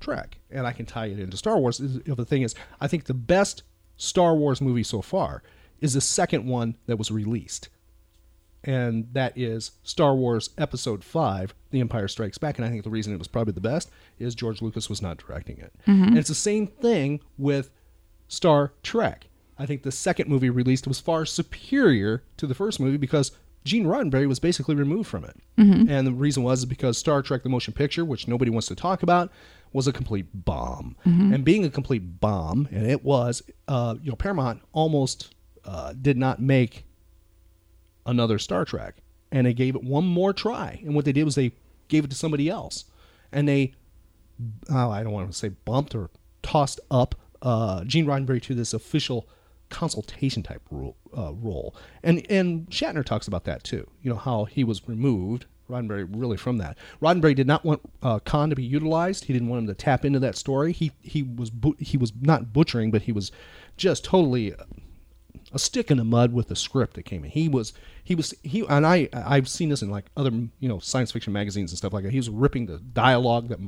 Trek, 0.00 0.36
and 0.50 0.66
I 0.66 0.72
can 0.72 0.84
tie 0.84 1.06
it 1.06 1.18
into 1.18 1.36
Star 1.36 1.58
Wars. 1.58 1.78
The 1.78 2.26
thing 2.26 2.42
is, 2.42 2.54
I 2.80 2.88
think 2.88 3.04
the 3.04 3.14
best 3.14 3.62
Star 3.96 4.34
Wars 4.34 4.60
movie 4.60 4.82
so 4.82 5.00
far 5.00 5.42
is 5.80 5.94
the 5.94 6.00
second 6.00 6.46
one 6.46 6.76
that 6.86 6.98
was 6.98 7.10
released, 7.10 7.70
and 8.62 9.08
that 9.12 9.36
is 9.38 9.72
Star 9.84 10.14
Wars 10.14 10.50
Episode 10.58 11.02
Five: 11.02 11.54
The 11.70 11.80
Empire 11.80 12.08
Strikes 12.08 12.36
Back. 12.36 12.58
And 12.58 12.66
I 12.66 12.68
think 12.68 12.84
the 12.84 12.90
reason 12.90 13.14
it 13.14 13.18
was 13.18 13.28
probably 13.28 13.54
the 13.54 13.60
best 13.60 13.90
is 14.18 14.34
George 14.34 14.60
Lucas 14.60 14.90
was 14.90 15.00
not 15.00 15.16
directing 15.16 15.56
it, 15.58 15.72
mm-hmm. 15.86 16.04
and 16.04 16.18
it's 16.18 16.28
the 16.28 16.34
same 16.34 16.66
thing 16.66 17.20
with 17.38 17.70
Star 18.32 18.72
Trek. 18.82 19.26
I 19.58 19.66
think 19.66 19.82
the 19.82 19.92
second 19.92 20.28
movie 20.28 20.48
released 20.48 20.86
was 20.86 20.98
far 20.98 21.26
superior 21.26 22.22
to 22.38 22.46
the 22.46 22.54
first 22.54 22.80
movie 22.80 22.96
because 22.96 23.32
Gene 23.64 23.84
Roddenberry 23.84 24.26
was 24.26 24.40
basically 24.40 24.74
removed 24.74 25.06
from 25.06 25.24
it. 25.24 25.36
And 25.90 26.06
the 26.06 26.12
reason 26.12 26.42
was 26.42 26.64
because 26.64 26.96
Star 26.96 27.20
Trek 27.20 27.42
the 27.42 27.50
motion 27.50 27.74
picture, 27.74 28.06
which 28.06 28.26
nobody 28.26 28.50
wants 28.50 28.68
to 28.68 28.74
talk 28.74 29.02
about, 29.02 29.30
was 29.74 29.86
a 29.86 29.92
complete 29.92 30.26
bomb. 30.32 30.96
And 31.34 31.44
being 31.44 31.64
a 31.66 31.70
complete 31.70 32.20
bomb, 32.20 32.68
and 32.72 32.90
it 32.90 33.04
was, 33.04 33.42
uh, 33.68 33.96
you 34.02 34.10
know, 34.10 34.16
Paramount 34.16 34.62
almost 34.72 35.34
uh, 35.66 35.92
did 35.92 36.16
not 36.16 36.40
make 36.40 36.86
another 38.06 38.38
Star 38.38 38.64
Trek. 38.64 38.96
And 39.30 39.46
they 39.46 39.52
gave 39.52 39.76
it 39.76 39.84
one 39.84 40.06
more 40.06 40.32
try. 40.32 40.80
And 40.84 40.94
what 40.94 41.04
they 41.04 41.12
did 41.12 41.24
was 41.24 41.34
they 41.34 41.52
gave 41.88 42.04
it 42.04 42.10
to 42.10 42.16
somebody 42.16 42.48
else. 42.48 42.86
And 43.30 43.46
they 43.46 43.74
oh, 44.70 44.90
I 44.90 45.02
don't 45.02 45.12
want 45.12 45.30
to 45.30 45.36
say 45.36 45.50
bumped 45.50 45.94
or 45.94 46.10
tossed 46.42 46.80
up 46.90 47.14
uh, 47.42 47.84
Gene 47.84 48.06
Roddenberry 48.06 48.40
to 48.42 48.54
this 48.54 48.72
official 48.72 49.28
consultation 49.68 50.42
type 50.42 50.62
role, 50.70 50.96
uh, 51.16 51.32
role. 51.34 51.74
And 52.02 52.24
and 52.30 52.68
Shatner 52.70 53.04
talks 53.04 53.26
about 53.26 53.44
that 53.44 53.64
too. 53.64 53.88
You 54.02 54.10
know 54.10 54.16
how 54.18 54.44
he 54.44 54.64
was 54.64 54.86
removed. 54.88 55.46
Roddenberry 55.68 56.08
really 56.10 56.36
from 56.36 56.58
that. 56.58 56.76
Roddenberry 57.00 57.34
did 57.34 57.46
not 57.46 57.64
want 57.64 57.80
uh, 58.02 58.18
Khan 58.20 58.50
to 58.50 58.56
be 58.56 58.64
utilized. 58.64 59.24
He 59.24 59.32
didn't 59.32 59.48
want 59.48 59.62
him 59.62 59.66
to 59.68 59.74
tap 59.74 60.04
into 60.04 60.18
that 60.20 60.36
story. 60.36 60.72
He 60.72 60.92
he 61.00 61.22
was 61.22 61.50
bu- 61.50 61.76
he 61.78 61.96
was 61.96 62.12
not 62.20 62.52
butchering, 62.52 62.90
but 62.90 63.02
he 63.02 63.12
was 63.12 63.32
just 63.76 64.04
totally 64.04 64.54
a 65.52 65.58
stick 65.58 65.90
in 65.90 65.98
the 65.98 66.04
mud 66.04 66.32
with 66.32 66.48
the 66.48 66.56
script 66.56 66.94
that 66.94 67.04
came 67.04 67.24
in. 67.24 67.30
He 67.30 67.48
was 67.48 67.72
he 68.04 68.14
was 68.14 68.34
he 68.42 68.64
and 68.68 68.86
I 68.86 69.08
I've 69.12 69.48
seen 69.48 69.68
this 69.68 69.82
in 69.82 69.90
like 69.90 70.06
other 70.16 70.30
you 70.30 70.68
know 70.68 70.78
science 70.78 71.12
fiction 71.12 71.32
magazines 71.32 71.72
and 71.72 71.78
stuff 71.78 71.92
like 71.92 72.04
that. 72.04 72.10
He 72.10 72.18
was 72.18 72.30
ripping 72.30 72.66
the 72.66 72.78
dialogue 72.78 73.48
that 73.48 73.58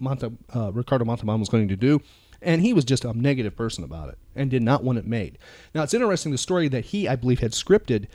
Monta, 0.00 0.36
uh, 0.54 0.72
Ricardo 0.72 1.04
Montalban 1.04 1.40
was 1.40 1.48
going 1.48 1.68
to 1.68 1.76
do, 1.76 2.00
and 2.44 2.60
he 2.60 2.72
was 2.72 2.84
just 2.84 3.04
a 3.04 3.12
negative 3.12 3.56
person 3.56 3.84
about 3.84 4.08
it 4.08 4.18
and 4.34 4.50
did 4.50 4.62
not 4.62 4.84
want 4.84 4.98
it 4.98 5.06
made. 5.06 5.38
Now 5.74 5.82
it's 5.82 5.94
interesting 5.94 6.32
the 6.32 6.38
story 6.38 6.68
that 6.68 6.86
he 6.86 7.08
I 7.08 7.16
believe 7.16 7.40
had 7.40 7.52
scripted 7.52 8.06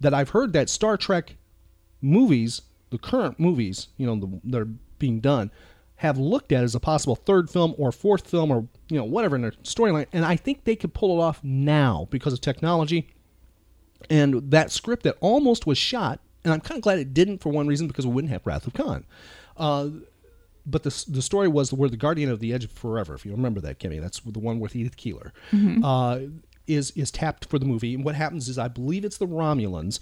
that 0.00 0.14
I've 0.14 0.30
heard 0.30 0.52
that 0.52 0.68
Star 0.68 0.96
Trek 0.96 1.36
movies, 2.00 2.62
the 2.90 2.98
current 2.98 3.38
movies, 3.38 3.88
you 3.96 4.06
know, 4.06 4.16
the, 4.16 4.40
that 4.44 4.60
are 4.62 4.68
being 4.98 5.20
done, 5.20 5.50
have 5.96 6.18
looked 6.18 6.52
at 6.52 6.64
as 6.64 6.74
a 6.74 6.80
possible 6.80 7.14
third 7.14 7.48
film 7.48 7.74
or 7.78 7.92
fourth 7.92 8.28
film 8.28 8.50
or 8.50 8.66
you 8.88 8.98
know 8.98 9.04
whatever 9.04 9.36
in 9.36 9.42
their 9.42 9.52
storyline, 9.62 10.06
and 10.12 10.24
I 10.24 10.36
think 10.36 10.64
they 10.64 10.76
could 10.76 10.94
pull 10.94 11.18
it 11.18 11.22
off 11.22 11.42
now 11.42 12.08
because 12.10 12.32
of 12.32 12.40
technology 12.40 13.08
and 14.10 14.50
that 14.50 14.70
script 14.70 15.02
that 15.04 15.16
almost 15.20 15.66
was 15.66 15.78
shot. 15.78 16.20
And 16.44 16.52
I'm 16.52 16.60
kind 16.60 16.78
of 16.78 16.82
glad 16.82 16.98
it 16.98 17.14
didn't 17.14 17.38
for 17.38 17.50
one 17.50 17.66
reason 17.66 17.86
because 17.86 18.06
we 18.06 18.12
wouldn't 18.12 18.32
have 18.32 18.46
Wrath 18.46 18.66
of 18.66 18.74
Khan. 18.74 19.04
Uh, 19.56 19.88
but 20.66 20.82
the 20.82 21.04
the 21.08 21.22
story 21.22 21.48
was 21.48 21.72
where 21.72 21.88
the 21.88 21.96
Guardian 21.96 22.30
of 22.30 22.40
the 22.40 22.52
Edge 22.52 22.64
of 22.64 22.72
Forever, 22.72 23.14
if 23.14 23.24
you 23.24 23.32
remember 23.32 23.60
that, 23.60 23.78
Kimmy, 23.78 24.00
that's 24.00 24.20
the 24.20 24.38
one 24.38 24.60
with 24.60 24.74
Edith 24.74 24.96
Keeler, 24.96 25.32
uh, 25.84 26.20
is 26.66 26.90
is 26.92 27.10
tapped 27.10 27.44
for 27.46 27.58
the 27.58 27.66
movie. 27.66 27.94
And 27.94 28.04
what 28.04 28.14
happens 28.14 28.48
is, 28.48 28.58
I 28.58 28.68
believe 28.68 29.04
it's 29.04 29.18
the 29.18 29.26
Romulans, 29.26 30.00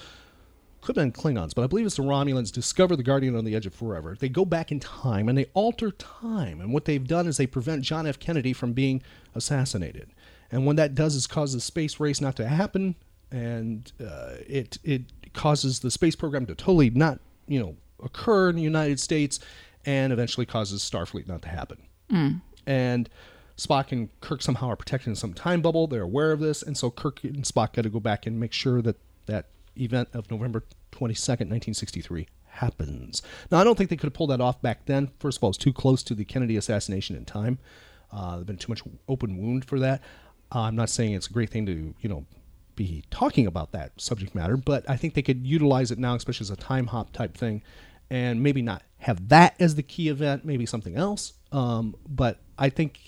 could 0.81 0.97
have 0.97 1.05
been 1.05 1.13
Klingons, 1.13 1.55
but 1.55 1.63
I 1.63 1.67
believe 1.67 1.87
it's 1.87 1.97
the 1.97 2.03
Romulans 2.03 2.53
discover 2.53 2.97
the 2.97 3.03
Guardian 3.03 3.37
on 3.37 3.45
the 3.45 3.55
Edge 3.55 3.67
of 3.67 3.75
Forever. 3.75 4.17
They 4.19 4.29
go 4.29 4.45
back 4.45 4.73
in 4.73 4.81
time 4.81 5.29
and 5.29 5.39
they 5.39 5.47
alter 5.55 5.93
time. 5.93 6.61
And 6.61 6.73
what 6.73 6.85
they've 6.85 7.07
done 7.07 7.27
is 7.27 7.37
they 7.37 7.47
prevent 7.47 7.83
John 7.83 8.07
F. 8.07 8.19
Kennedy 8.19 8.53
from 8.53 8.73
being 8.73 9.03
assassinated. 9.35 10.11
And 10.51 10.67
what 10.67 10.77
that 10.77 10.95
does 10.95 11.15
is 11.15 11.27
cause 11.27 11.53
the 11.55 11.61
space 11.61 11.99
race 11.99 12.21
not 12.21 12.37
to 12.37 12.47
happen, 12.47 12.97
and 13.31 13.91
uh, 14.01 14.35
it 14.47 14.79
it 14.85 15.03
causes 15.33 15.81
the 15.81 15.91
space 15.91 16.15
program 16.15 16.45
to 16.47 16.55
totally 16.55 16.91
not 16.91 17.21
you 17.47 17.59
know 17.59 17.77
occur 18.03 18.51
in 18.51 18.57
the 18.57 18.63
United 18.63 19.01
States, 19.01 19.41
and 19.85 20.13
eventually 20.13 20.47
causes 20.47 20.83
Starfleet 20.83 21.27
not 21.29 21.43
to 21.43 21.49
happen. 21.49 21.79
And 22.67 23.09
Spock 23.57 23.93
and 23.93 24.09
Kirk 24.21 24.43
somehow 24.43 24.69
are 24.69 24.77
protected 24.77 25.09
in 25.09 25.17
some 25.17 25.35
time 25.35 25.61
bubble. 25.63 25.87
They're 25.87 26.03
aware 26.03 26.33
of 26.33 26.41
this, 26.41 26.63
and 26.63 26.77
so 26.77 26.91
Kirk 26.91 27.23
and 27.25 27.45
Spock 27.45 27.75
got 27.75 27.83
to 27.83 27.91
go 27.91 28.01
back 28.01 28.27
and 28.27 28.41
make 28.41 28.53
sure 28.53 28.81
that 28.83 28.97
that 29.27 29.47
event 29.77 30.09
of 30.13 30.31
November 30.31 30.65
twenty 30.91 31.15
second, 31.15 31.49
nineteen 31.49 31.75
sixty 31.75 32.01
three 32.01 32.29
happens. 32.47 33.23
Now, 33.51 33.59
I 33.59 33.65
don't 33.65 33.77
think 33.79 33.89
they 33.91 33.97
could 33.97 34.09
have 34.09 34.15
pulled 34.15 34.31
that 34.31 34.41
off 34.41 34.61
back 34.61 34.85
then. 34.87 35.11
First 35.19 35.39
of 35.39 35.45
all, 35.45 35.51
it's 35.51 35.59
too 35.59 35.73
close 35.73 36.03
to 36.05 36.15
the 36.15 36.25
Kennedy 36.25 36.57
assassination 36.57 37.17
in 37.17 37.25
time. 37.25 37.59
Uh, 38.11 38.33
there's 38.37 38.45
been 38.45 38.59
too 38.59 38.71
much 38.71 38.83
open 39.09 39.39
wound 39.39 39.65
for 39.65 39.79
that. 39.81 40.03
Uh, 40.55 40.61
I'm 40.61 40.77
not 40.77 40.91
saying 40.91 41.15
it's 41.15 41.29
a 41.29 41.33
great 41.33 41.51
thing 41.51 41.65
to 41.67 41.95
you 42.01 42.09
know 42.09 42.27
be 42.75 43.05
talking 43.11 43.47
about 43.47 43.73
that 43.73 43.93
subject 44.01 44.35
matter, 44.35 44.57
but 44.57 44.89
I 44.89 44.97
think 44.97 45.15
they 45.15 45.23
could 45.23 45.47
utilize 45.47 45.91
it 45.91 45.99
now, 45.99 46.15
especially 46.15 46.45
as 46.45 46.51
a 46.51 46.57
time 46.57 46.87
hop 46.87 47.13
type 47.13 47.37
thing, 47.37 47.63
and 48.13 48.43
maybe 48.43 48.61
not 48.61 48.83
have 48.99 49.31
that 49.31 49.57
as 49.59 49.75
the 49.75 49.83
key 49.83 50.11
event, 50.11 50.45
maybe 50.45 50.67
something 50.67 50.97
else. 50.97 51.33
Um, 51.51 51.97
but 52.07 52.41
I 52.59 52.69
think 52.69 53.01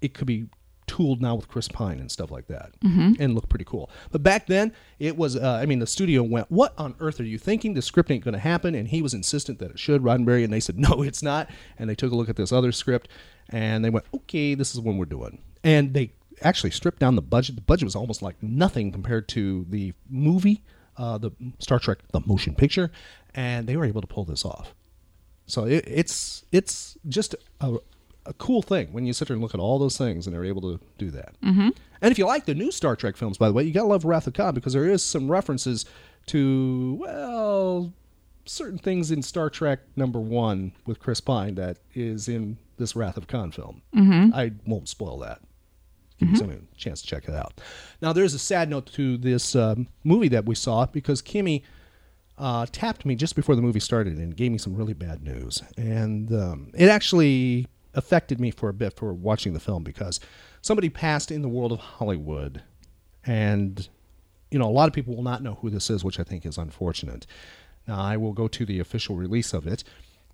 it 0.00 0.14
could 0.14 0.28
be 0.28 0.46
tooled 0.86 1.20
now 1.20 1.34
with 1.34 1.48
Chris 1.48 1.66
Pine 1.66 1.98
and 1.98 2.10
stuff 2.10 2.30
like 2.30 2.46
that, 2.46 2.70
and 3.18 3.34
look 3.34 3.48
pretty 3.48 3.64
cool. 3.64 3.90
But 4.12 4.22
back 4.22 4.46
then, 4.46 4.72
it 5.00 5.16
was. 5.16 5.34
Uh, 5.36 5.58
I 5.60 5.66
mean, 5.66 5.80
the 5.80 5.88
studio 5.88 6.22
went, 6.22 6.50
"What 6.52 6.72
on 6.78 6.94
earth 7.00 7.18
are 7.18 7.24
you 7.24 7.36
thinking? 7.36 7.74
The 7.74 7.82
script 7.82 8.12
ain't 8.12 8.22
going 8.22 8.34
to 8.34 8.38
happen." 8.38 8.76
And 8.76 8.86
he 8.86 9.02
was 9.02 9.12
insistent 9.12 9.58
that 9.58 9.72
it 9.72 9.78
should. 9.78 10.02
Roddenberry 10.02 10.44
and 10.44 10.52
they 10.52 10.60
said, 10.60 10.78
"No, 10.88 11.02
it's 11.02 11.22
not." 11.22 11.50
And 11.76 11.90
they 11.90 11.96
took 11.96 12.12
a 12.12 12.14
look 12.14 12.28
at 12.28 12.36
this 12.36 12.52
other 12.52 12.70
script, 12.70 13.08
and 13.50 13.84
they 13.84 13.90
went, 13.90 14.06
"Okay, 14.14 14.54
this 14.54 14.72
is 14.72 14.80
what 14.80 14.94
we're 14.94 15.04
doing." 15.04 15.42
And 15.64 15.94
they 15.94 16.12
actually 16.42 16.70
stripped 16.70 17.00
down 17.00 17.16
the 17.16 17.22
budget. 17.22 17.56
The 17.56 17.62
budget 17.62 17.86
was 17.86 17.96
almost 17.96 18.22
like 18.22 18.40
nothing 18.40 18.92
compared 18.92 19.28
to 19.30 19.66
the 19.68 19.94
movie, 20.08 20.62
uh, 20.96 21.18
the 21.18 21.30
Star 21.58 21.78
Trek, 21.78 21.98
the 22.12 22.20
motion 22.26 22.54
picture, 22.54 22.90
and 23.34 23.66
they 23.66 23.76
were 23.76 23.84
able 23.84 24.00
to 24.00 24.06
pull 24.06 24.24
this 24.24 24.44
off. 24.44 24.74
So 25.46 25.64
it, 25.64 25.84
it's 25.86 26.44
it's 26.52 26.96
just 27.08 27.34
a, 27.60 27.76
a 28.26 28.32
cool 28.34 28.62
thing 28.62 28.92
when 28.92 29.04
you 29.04 29.12
sit 29.12 29.28
there 29.28 29.34
and 29.34 29.42
look 29.42 29.54
at 29.54 29.60
all 29.60 29.78
those 29.78 29.98
things, 29.98 30.26
and 30.26 30.34
they're 30.34 30.44
able 30.44 30.62
to 30.62 30.80
do 30.98 31.10
that. 31.10 31.34
Mm-hmm. 31.42 31.70
And 32.00 32.12
if 32.12 32.18
you 32.18 32.26
like 32.26 32.44
the 32.46 32.54
new 32.54 32.70
Star 32.70 32.96
Trek 32.96 33.16
films, 33.16 33.38
by 33.38 33.48
the 33.48 33.54
way, 33.54 33.64
you 33.64 33.72
gotta 33.72 33.86
love 33.86 34.04
Wrath 34.04 34.26
of 34.26 34.34
Khan 34.34 34.54
because 34.54 34.72
there 34.72 34.88
is 34.88 35.04
some 35.04 35.30
references 35.30 35.84
to 36.26 36.96
well 37.00 37.92
certain 38.46 38.78
things 38.78 39.10
in 39.10 39.22
Star 39.22 39.50
Trek 39.50 39.80
number 39.96 40.20
one 40.20 40.72
with 40.86 41.00
Chris 41.00 41.20
Pine 41.20 41.54
that 41.54 41.78
is 41.94 42.28
in 42.28 42.58
this 42.76 42.94
Wrath 42.94 43.16
of 43.16 43.26
Khan 43.26 43.50
film. 43.50 43.82
Mm-hmm. 43.94 44.34
I 44.34 44.52
won't 44.66 44.88
spoil 44.88 45.18
that. 45.20 45.40
Give 46.24 46.32
you 46.32 46.38
somebody 46.38 46.60
a 46.60 46.76
chance 46.76 47.00
to 47.02 47.06
check 47.06 47.28
it 47.28 47.34
out. 47.34 47.60
Now, 48.00 48.12
there's 48.12 48.34
a 48.34 48.38
sad 48.38 48.68
note 48.68 48.86
to 48.94 49.16
this 49.16 49.54
um, 49.54 49.88
movie 50.02 50.28
that 50.28 50.46
we 50.46 50.54
saw 50.54 50.86
because 50.86 51.22
Kimmy 51.22 51.62
uh, 52.38 52.66
tapped 52.72 53.06
me 53.06 53.14
just 53.14 53.36
before 53.36 53.54
the 53.54 53.62
movie 53.62 53.80
started 53.80 54.16
and 54.18 54.36
gave 54.36 54.50
me 54.50 54.58
some 54.58 54.74
really 54.74 54.94
bad 54.94 55.22
news. 55.22 55.62
And 55.76 56.32
um, 56.32 56.70
it 56.74 56.88
actually 56.88 57.66
affected 57.94 58.40
me 58.40 58.50
for 58.50 58.68
a 58.68 58.74
bit 58.74 58.96
for 58.96 59.12
watching 59.12 59.52
the 59.52 59.60
film 59.60 59.84
because 59.84 60.20
somebody 60.62 60.88
passed 60.88 61.30
in 61.30 61.42
the 61.42 61.48
world 61.48 61.72
of 61.72 61.78
Hollywood. 61.78 62.62
And, 63.24 63.88
you 64.50 64.58
know, 64.58 64.68
a 64.68 64.72
lot 64.72 64.88
of 64.88 64.94
people 64.94 65.14
will 65.14 65.22
not 65.22 65.42
know 65.42 65.58
who 65.60 65.70
this 65.70 65.90
is, 65.90 66.04
which 66.04 66.18
I 66.18 66.24
think 66.24 66.44
is 66.44 66.58
unfortunate. 66.58 67.26
Now, 67.86 68.00
I 68.00 68.16
will 68.16 68.32
go 68.32 68.48
to 68.48 68.64
the 68.64 68.80
official 68.80 69.16
release 69.16 69.52
of 69.52 69.66
it. 69.66 69.84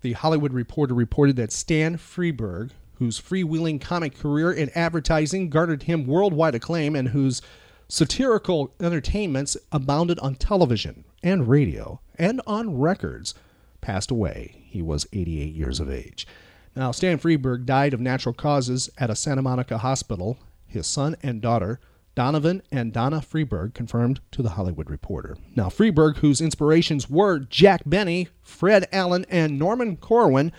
The 0.01 0.13
Hollywood 0.13 0.53
Reporter 0.53 0.95
reported 0.95 1.35
that 1.35 1.51
Stan 1.51 1.97
Freberg, 1.97 2.71
whose 3.01 3.19
freewheeling 3.19 3.81
comic 3.81 4.15
career 4.15 4.51
in 4.51 4.69
advertising 4.75 5.49
garnered 5.49 5.81
him 5.83 6.05
worldwide 6.05 6.53
acclaim 6.53 6.95
and 6.95 7.09
whose 7.09 7.41
satirical 7.87 8.71
entertainments 8.79 9.57
abounded 9.71 10.19
on 10.19 10.35
television 10.35 11.03
and 11.23 11.47
radio 11.47 11.99
and 12.19 12.39
on 12.45 12.77
records, 12.77 13.33
passed 13.81 14.11
away. 14.11 14.63
He 14.67 14.83
was 14.83 15.07
88 15.11 15.55
years 15.55 15.79
of 15.79 15.89
age. 15.89 16.27
Now, 16.75 16.91
Stan 16.91 17.17
Freberg 17.17 17.65
died 17.65 17.95
of 17.95 17.99
natural 17.99 18.35
causes 18.35 18.87
at 18.99 19.09
a 19.09 19.15
Santa 19.15 19.41
Monica 19.41 19.79
hospital. 19.79 20.37
His 20.67 20.85
son 20.85 21.15
and 21.23 21.41
daughter, 21.41 21.79
Donovan 22.13 22.61
and 22.71 22.93
Donna 22.93 23.17
Freberg, 23.17 23.73
confirmed 23.73 24.19
to 24.29 24.43
the 24.43 24.51
Hollywood 24.51 24.91
Reporter. 24.91 25.37
Now, 25.55 25.69
Freberg, 25.69 26.17
whose 26.17 26.39
inspirations 26.39 27.09
were 27.09 27.39
Jack 27.39 27.81
Benny, 27.83 28.27
Fred 28.43 28.87
Allen, 28.91 29.25
and 29.27 29.57
Norman 29.57 29.97
Corwin, 29.97 30.51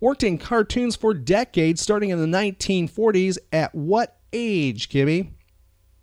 worked 0.00 0.22
in 0.22 0.38
cartoons 0.38 0.96
for 0.96 1.14
decades, 1.14 1.80
starting 1.80 2.10
in 2.10 2.18
the 2.18 2.38
1940s. 2.38 3.38
At 3.52 3.74
what 3.74 4.18
age, 4.32 4.88
Kimmy? 4.88 5.30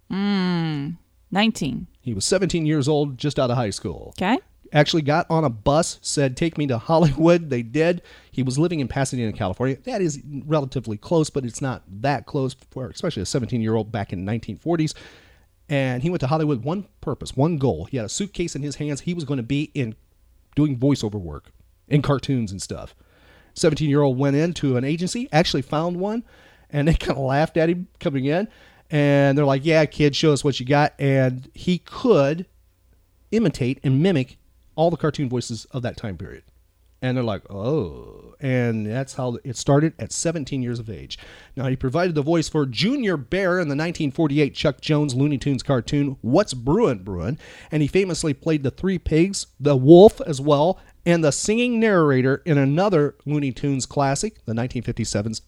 Hmm, 0.09 0.91
19. 1.31 1.87
He 2.01 2.13
was 2.13 2.25
17 2.25 2.65
years 2.65 2.87
old, 2.87 3.17
just 3.17 3.39
out 3.39 3.51
of 3.51 3.57
high 3.57 3.71
school. 3.71 4.13
Okay. 4.17 4.39
Actually, 4.73 5.01
got 5.01 5.25
on 5.29 5.43
a 5.43 5.49
bus, 5.49 5.97
said, 6.01 6.35
Take 6.35 6.57
me 6.57 6.67
to 6.67 6.77
Hollywood. 6.77 7.49
They 7.49 7.63
did. 7.63 8.01
He 8.31 8.43
was 8.43 8.59
living 8.59 8.79
in 8.79 8.87
Pasadena, 8.87 9.33
California. 9.33 9.77
That 9.83 10.01
is 10.01 10.21
relatively 10.45 10.97
close, 10.97 11.29
but 11.29 11.45
it's 11.45 11.61
not 11.61 11.83
that 12.01 12.25
close 12.25 12.55
for 12.71 12.87
especially 12.87 13.23
a 13.23 13.25
17 13.25 13.61
year 13.61 13.75
old 13.75 13.91
back 13.91 14.13
in 14.13 14.25
1940s. 14.25 14.93
And 15.69 16.01
he 16.01 16.09
went 16.09 16.21
to 16.21 16.27
Hollywood 16.27 16.63
one 16.63 16.87
purpose, 17.01 17.35
one 17.35 17.57
goal. 17.57 17.85
He 17.85 17.97
had 17.97 18.05
a 18.05 18.09
suitcase 18.09 18.55
in 18.55 18.61
his 18.61 18.75
hands. 18.75 19.01
He 19.01 19.13
was 19.13 19.25
going 19.25 19.37
to 19.37 19.43
be 19.43 19.71
in 19.73 19.95
doing 20.55 20.77
voiceover 20.77 21.19
work 21.19 21.51
in 21.87 22.01
cartoons 22.01 22.51
and 22.51 22.61
stuff. 22.61 22.95
17 23.57 23.89
year 23.89 24.01
old 24.01 24.17
went 24.17 24.35
into 24.35 24.77
an 24.77 24.83
agency, 24.83 25.27
actually 25.31 25.61
found 25.63 25.99
one, 25.99 26.23
and 26.69 26.87
they 26.87 26.93
kind 26.95 27.17
of 27.17 27.23
laughed 27.23 27.57
at 27.57 27.69
him 27.69 27.87
coming 27.99 28.25
in. 28.25 28.47
And 28.89 29.37
they're 29.37 29.45
like, 29.45 29.65
Yeah, 29.65 29.85
kid, 29.85 30.15
show 30.15 30.31
us 30.31 30.43
what 30.43 30.59
you 30.59 30.65
got. 30.65 30.93
And 30.99 31.49
he 31.53 31.79
could 31.79 32.45
imitate 33.31 33.79
and 33.83 34.01
mimic 34.01 34.37
all 34.75 34.89
the 34.89 34.97
cartoon 34.97 35.27
voices 35.27 35.65
of 35.71 35.81
that 35.81 35.97
time 35.97 36.17
period. 36.17 36.43
And 37.01 37.15
they're 37.15 37.23
like, 37.23 37.49
oh. 37.51 38.35
And 38.39 38.87
that's 38.87 39.13
how 39.13 39.37
it 39.43 39.55
started 39.55 39.93
at 39.99 40.11
17 40.11 40.63
years 40.63 40.79
of 40.79 40.89
age. 40.89 41.17
Now, 41.55 41.67
he 41.67 41.75
provided 41.75 42.15
the 42.15 42.21
voice 42.21 42.49
for 42.49 42.65
Junior 42.65 43.17
Bear 43.17 43.59
in 43.59 43.67
the 43.67 43.75
1948 43.75 44.55
Chuck 44.55 44.81
Jones 44.81 45.13
Looney 45.13 45.37
Tunes 45.37 45.63
cartoon, 45.63 46.17
What's 46.21 46.53
Brewin', 46.53 47.03
Bruin? 47.03 47.37
And 47.71 47.81
he 47.81 47.87
famously 47.87 48.33
played 48.33 48.63
the 48.63 48.71
three 48.71 48.97
pigs, 48.97 49.47
the 49.59 49.75
wolf 49.75 50.21
as 50.21 50.41
well, 50.41 50.79
and 51.07 51.23
the 51.23 51.31
singing 51.31 51.79
narrator 51.79 52.41
in 52.45 52.57
another 52.57 53.15
Looney 53.25 53.53
Tunes 53.53 53.85
classic, 53.85 54.43
the 54.43 54.51
1957's 54.51 55.41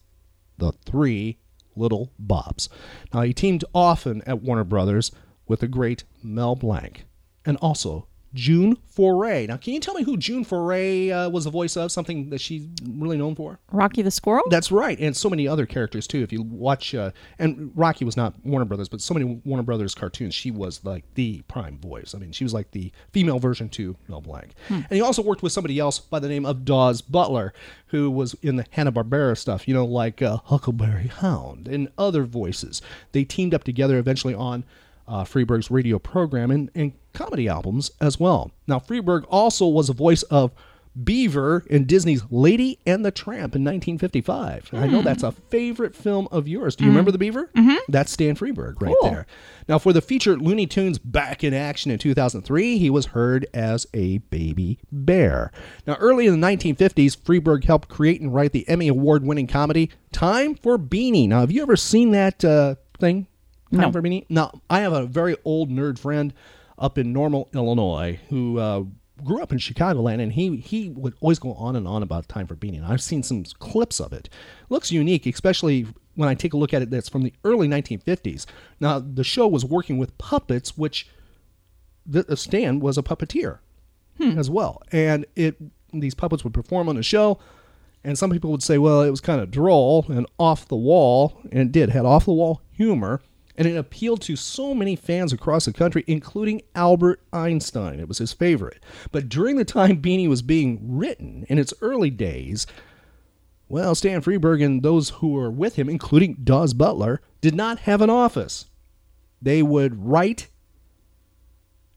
The 0.57 0.71
Three 0.71 1.37
Little 1.75 2.13
Bops. 2.17 2.69
Now, 3.13 3.23
he 3.23 3.33
teamed 3.33 3.65
often 3.75 4.21
at 4.25 4.41
Warner 4.41 4.63
Brothers 4.63 5.11
with 5.47 5.59
the 5.59 5.67
great 5.67 6.05
Mel 6.23 6.55
Blanc 6.55 7.03
and 7.45 7.57
also 7.57 8.07
June 8.33 8.77
Foray. 8.87 9.47
Now, 9.47 9.57
can 9.57 9.73
you 9.73 9.79
tell 9.79 9.93
me 9.93 10.03
who 10.03 10.17
June 10.17 10.43
Foray 10.43 11.09
uh, 11.09 11.29
was 11.29 11.45
the 11.45 11.49
voice 11.49 11.75
of? 11.75 11.91
Something 11.91 12.29
that 12.29 12.39
she's 12.39 12.67
really 12.87 13.17
known 13.17 13.35
for? 13.35 13.59
Rocky 13.71 14.01
the 14.01 14.11
Squirrel? 14.11 14.43
That's 14.49 14.71
right, 14.71 14.99
and 14.99 15.15
so 15.15 15.29
many 15.29 15.47
other 15.47 15.65
characters 15.65 16.07
too. 16.07 16.21
If 16.21 16.31
you 16.31 16.43
watch, 16.43 16.93
uh, 16.93 17.11
and 17.39 17.71
Rocky 17.75 18.05
was 18.05 18.17
not 18.17 18.33
Warner 18.45 18.65
Brothers, 18.65 18.89
but 18.89 19.01
so 19.01 19.13
many 19.13 19.41
Warner 19.45 19.63
Brothers 19.63 19.95
cartoons, 19.95 20.33
she 20.33 20.51
was 20.51 20.83
like 20.83 21.05
the 21.15 21.41
prime 21.47 21.79
voice. 21.79 22.13
I 22.13 22.19
mean, 22.19 22.31
she 22.31 22.43
was 22.43 22.53
like 22.53 22.71
the 22.71 22.91
female 23.11 23.39
version 23.39 23.69
to 23.69 23.95
Mel 24.07 24.21
Blanc. 24.21 24.53
And 24.69 24.85
he 24.91 25.01
also 25.01 25.21
worked 25.21 25.41
with 25.41 25.51
somebody 25.51 25.79
else 25.79 25.99
by 25.99 26.19
the 26.19 26.27
name 26.29 26.45
of 26.45 26.65
Daws 26.65 27.01
Butler, 27.01 27.53
who 27.87 28.11
was 28.11 28.35
in 28.41 28.57
the 28.57 28.65
Hanna 28.71 28.91
Barbera 28.91 29.37
stuff, 29.37 29.67
you 29.67 29.73
know, 29.73 29.85
like 29.85 30.21
uh, 30.21 30.37
Huckleberry 30.45 31.07
Hound 31.07 31.67
and 31.67 31.89
other 31.97 32.23
voices. 32.23 32.81
They 33.11 33.23
teamed 33.23 33.53
up 33.53 33.63
together 33.63 33.97
eventually 33.97 34.33
on 34.33 34.63
uh, 35.07 35.23
Freberg's 35.23 35.71
radio 35.71 35.97
program 35.97 36.51
and, 36.51 36.69
and 36.75 36.93
comedy 37.13 37.47
albums 37.47 37.91
as 37.99 38.19
well. 38.19 38.51
Now, 38.67 38.79
Freberg 38.79 39.25
also 39.29 39.67
was 39.67 39.89
a 39.89 39.93
voice 39.93 40.23
of 40.23 40.51
Beaver 41.01 41.63
in 41.69 41.85
Disney's 41.85 42.23
Lady 42.29 42.79
and 42.85 43.05
the 43.05 43.11
Tramp 43.11 43.55
in 43.55 43.63
1955. 43.63 44.71
I 44.73 44.87
know 44.87 45.01
that's 45.01 45.23
a 45.23 45.31
favorite 45.31 45.95
film 45.95 46.27
of 46.31 46.47
yours. 46.47 46.75
Do 46.75 46.83
you 46.83 46.89
remember 46.89 47.11
the 47.11 47.17
Beaver? 47.19 47.49
Mm-hmm. 47.55 47.77
That's 47.87 48.11
Stan 48.11 48.35
Freberg 48.35 48.81
right 48.81 48.93
Cool. 48.99 49.09
there. 49.11 49.27
Now, 49.69 49.77
for 49.77 49.93
the 49.93 50.01
feature 50.01 50.35
Looney 50.35 50.65
Tunes 50.65 50.97
Back 50.97 51.43
in 51.43 51.53
Action 51.53 51.91
in 51.91 51.99
2003, 51.99 52.79
he 52.79 52.89
was 52.89 53.07
heard 53.07 53.45
as 53.53 53.85
a 53.93 54.17
baby 54.17 54.79
bear. 54.91 55.51
Now, 55.85 55.95
early 55.95 56.25
in 56.25 56.39
the 56.41 56.45
1950s, 56.47 57.15
Freberg 57.17 57.65
helped 57.65 57.87
create 57.87 58.19
and 58.19 58.33
write 58.33 58.51
the 58.51 58.67
Emmy 58.67 58.87
Award 58.87 59.23
winning 59.23 59.47
comedy 59.47 59.91
Time 60.11 60.55
for 60.55 60.77
Beany. 60.77 61.27
Now, 61.27 61.41
have 61.41 61.51
you 61.51 61.61
ever 61.61 61.77
seen 61.77 62.11
that 62.11 62.43
uh, 62.43 62.75
thing? 62.99 63.27
Time 63.71 63.81
No. 63.81 63.91
for 63.91 64.01
Beany? 64.01 64.25
Now, 64.27 64.59
I 64.69 64.79
have 64.79 64.91
a 64.93 65.05
very 65.05 65.37
old 65.45 65.69
nerd 65.69 65.99
friend 65.99 66.33
up 66.79 66.97
in 66.97 67.13
Normal, 67.13 67.49
Illinois, 67.53 68.19
who 68.29 68.57
uh, 68.57 68.83
grew 69.23 69.41
up 69.41 69.51
in 69.51 69.57
Chicagoland, 69.57 70.21
and 70.21 70.33
he 70.33 70.57
he 70.57 70.89
would 70.89 71.13
always 71.19 71.39
go 71.39 71.53
on 71.53 71.75
and 71.75 71.87
on 71.87 72.01
about 72.01 72.27
Time 72.27 72.47
for 72.47 72.55
Beany. 72.55 72.81
I've 72.81 73.01
seen 73.01 73.21
some 73.21 73.43
clips 73.43 73.99
of 73.99 74.13
it. 74.13 74.29
Looks 74.69 74.91
unique, 74.91 75.25
especially 75.25 75.87
when 76.15 76.29
I 76.29 76.35
take 76.35 76.53
a 76.53 76.57
look 76.57 76.73
at 76.73 76.81
it. 76.81 76.89
That's 76.89 77.09
from 77.09 77.23
the 77.23 77.33
early 77.43 77.67
1950s. 77.67 78.45
Now, 78.79 78.99
the 78.99 79.23
show 79.23 79.47
was 79.47 79.65
working 79.65 79.97
with 79.97 80.17
puppets, 80.17 80.77
which 80.77 81.07
the, 82.05 82.23
the 82.23 82.37
Stan 82.37 82.79
was 82.79 82.97
a 82.97 83.03
puppeteer 83.03 83.59
as 84.37 84.49
well, 84.49 84.81
and 84.91 85.25
it 85.35 85.57
these 85.93 86.15
puppets 86.15 86.43
would 86.43 86.53
perform 86.53 86.89
on 86.89 86.95
the 86.95 87.03
show. 87.03 87.39
And 88.01 88.17
some 88.17 88.31
people 88.31 88.49
would 88.51 88.63
say, 88.63 88.77
well, 88.77 89.01
it 89.01 89.09
was 89.09 89.19
kind 89.19 89.41
of 89.41 89.51
droll 89.51 90.05
and 90.07 90.25
off 90.37 90.67
the 90.69 90.75
wall, 90.75 91.41
and 91.51 91.59
it 91.59 91.71
did 91.73 91.89
had 91.89 92.05
off 92.05 92.25
the 92.25 92.31
wall 92.31 92.61
humor, 92.71 93.21
and 93.59 93.67
it 93.67 93.75
appealed 93.75 94.21
to 94.21 94.37
so 94.37 94.73
many 94.73 94.95
fans 94.95 95.33
across 95.33 95.65
the 95.65 95.73
country, 95.73 96.05
including 96.07 96.61
Albert 96.75 97.21
Einstein. 97.33 97.99
It 97.99 98.07
was 98.07 98.19
his 98.19 98.31
favorite. 98.31 98.81
But 99.11 99.27
during 99.27 99.57
the 99.57 99.65
time 99.65 99.97
Beany 99.97 100.29
was 100.29 100.41
being 100.41 100.79
written, 100.81 101.45
in 101.49 101.59
its 101.59 101.73
early 101.81 102.09
days, 102.09 102.65
well, 103.67 103.95
Stan 103.95 104.21
Freberg 104.21 104.63
and 104.63 104.81
those 104.81 105.09
who 105.09 105.33
were 105.33 105.51
with 105.51 105.75
him, 105.75 105.89
including 105.89 106.37
Daws 106.41 106.73
Butler, 106.73 107.21
did 107.41 107.53
not 107.53 107.79
have 107.79 108.01
an 108.01 108.09
office. 108.09 108.67
They 109.41 109.61
would 109.61 110.05
write 110.05 110.47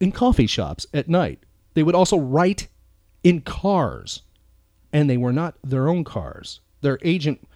in 0.00 0.10
coffee 0.10 0.48
shops 0.48 0.84
at 0.92 1.08
night. 1.08 1.38
They 1.74 1.84
would 1.84 1.94
also 1.94 2.18
write 2.18 2.66
in 3.22 3.40
cars, 3.40 4.22
and 4.92 5.08
they 5.08 5.16
were 5.16 5.32
not 5.32 5.54
their 5.62 5.88
own 5.88 6.02
cars. 6.02 6.58
Their 6.80 6.98
agent 7.02 7.46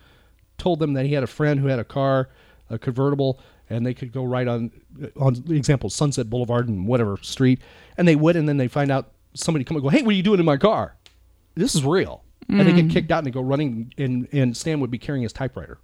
told 0.58 0.78
them 0.78 0.92
that 0.92 1.06
he 1.06 1.14
had 1.14 1.24
a 1.24 1.26
friend 1.26 1.58
who 1.58 1.66
had 1.66 1.80
a 1.80 1.84
car, 1.84 2.30
a 2.70 2.78
convertible, 2.78 3.40
and 3.68 3.84
they 3.84 3.94
could 3.94 4.12
go 4.12 4.24
right 4.24 4.46
on, 4.46 4.70
on 5.18 5.42
example, 5.50 5.90
Sunset 5.90 6.30
Boulevard 6.30 6.68
and 6.68 6.86
whatever 6.86 7.16
street, 7.22 7.60
and 7.96 8.06
they 8.06 8.16
would, 8.16 8.36
and 8.36 8.48
then 8.48 8.56
they 8.56 8.68
find 8.68 8.90
out 8.90 9.12
somebody 9.34 9.64
come 9.64 9.76
and 9.76 9.82
go, 9.82 9.88
"Hey, 9.88 10.02
what 10.02 10.10
are 10.10 10.16
you 10.16 10.22
doing 10.22 10.40
in 10.40 10.46
my 10.46 10.56
car?" 10.56 10.94
This 11.54 11.74
is 11.74 11.84
real, 11.84 12.22
and 12.48 12.60
they 12.60 12.72
get 12.72 12.90
kicked 12.90 13.10
out 13.10 13.18
and 13.18 13.26
they 13.26 13.30
go 13.30 13.40
running, 13.40 13.92
and 13.98 14.28
and 14.32 14.56
Stan 14.56 14.80
would 14.80 14.90
be 14.90 14.98
carrying 14.98 15.22
his 15.22 15.32
typewriter, 15.32 15.78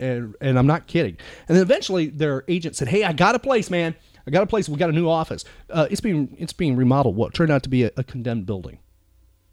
and 0.00 0.34
and 0.40 0.58
I'm 0.58 0.66
not 0.66 0.86
kidding. 0.86 1.16
And 1.48 1.56
then 1.56 1.62
eventually 1.62 2.08
their 2.08 2.44
agent 2.48 2.76
said, 2.76 2.88
"Hey, 2.88 3.04
I 3.04 3.12
got 3.12 3.34
a 3.34 3.38
place, 3.38 3.70
man. 3.70 3.94
I 4.26 4.30
got 4.30 4.42
a 4.42 4.46
place. 4.46 4.68
We 4.68 4.76
got 4.76 4.90
a 4.90 4.92
new 4.92 5.08
office. 5.08 5.44
Uh, 5.70 5.86
it's 5.90 6.00
being 6.00 6.36
it's 6.38 6.52
being 6.52 6.76
remodeled. 6.76 7.16
What 7.16 7.34
turned 7.34 7.50
out 7.50 7.62
to 7.64 7.68
be 7.68 7.84
a, 7.84 7.90
a 7.96 8.04
condemned 8.04 8.46
building." 8.46 8.78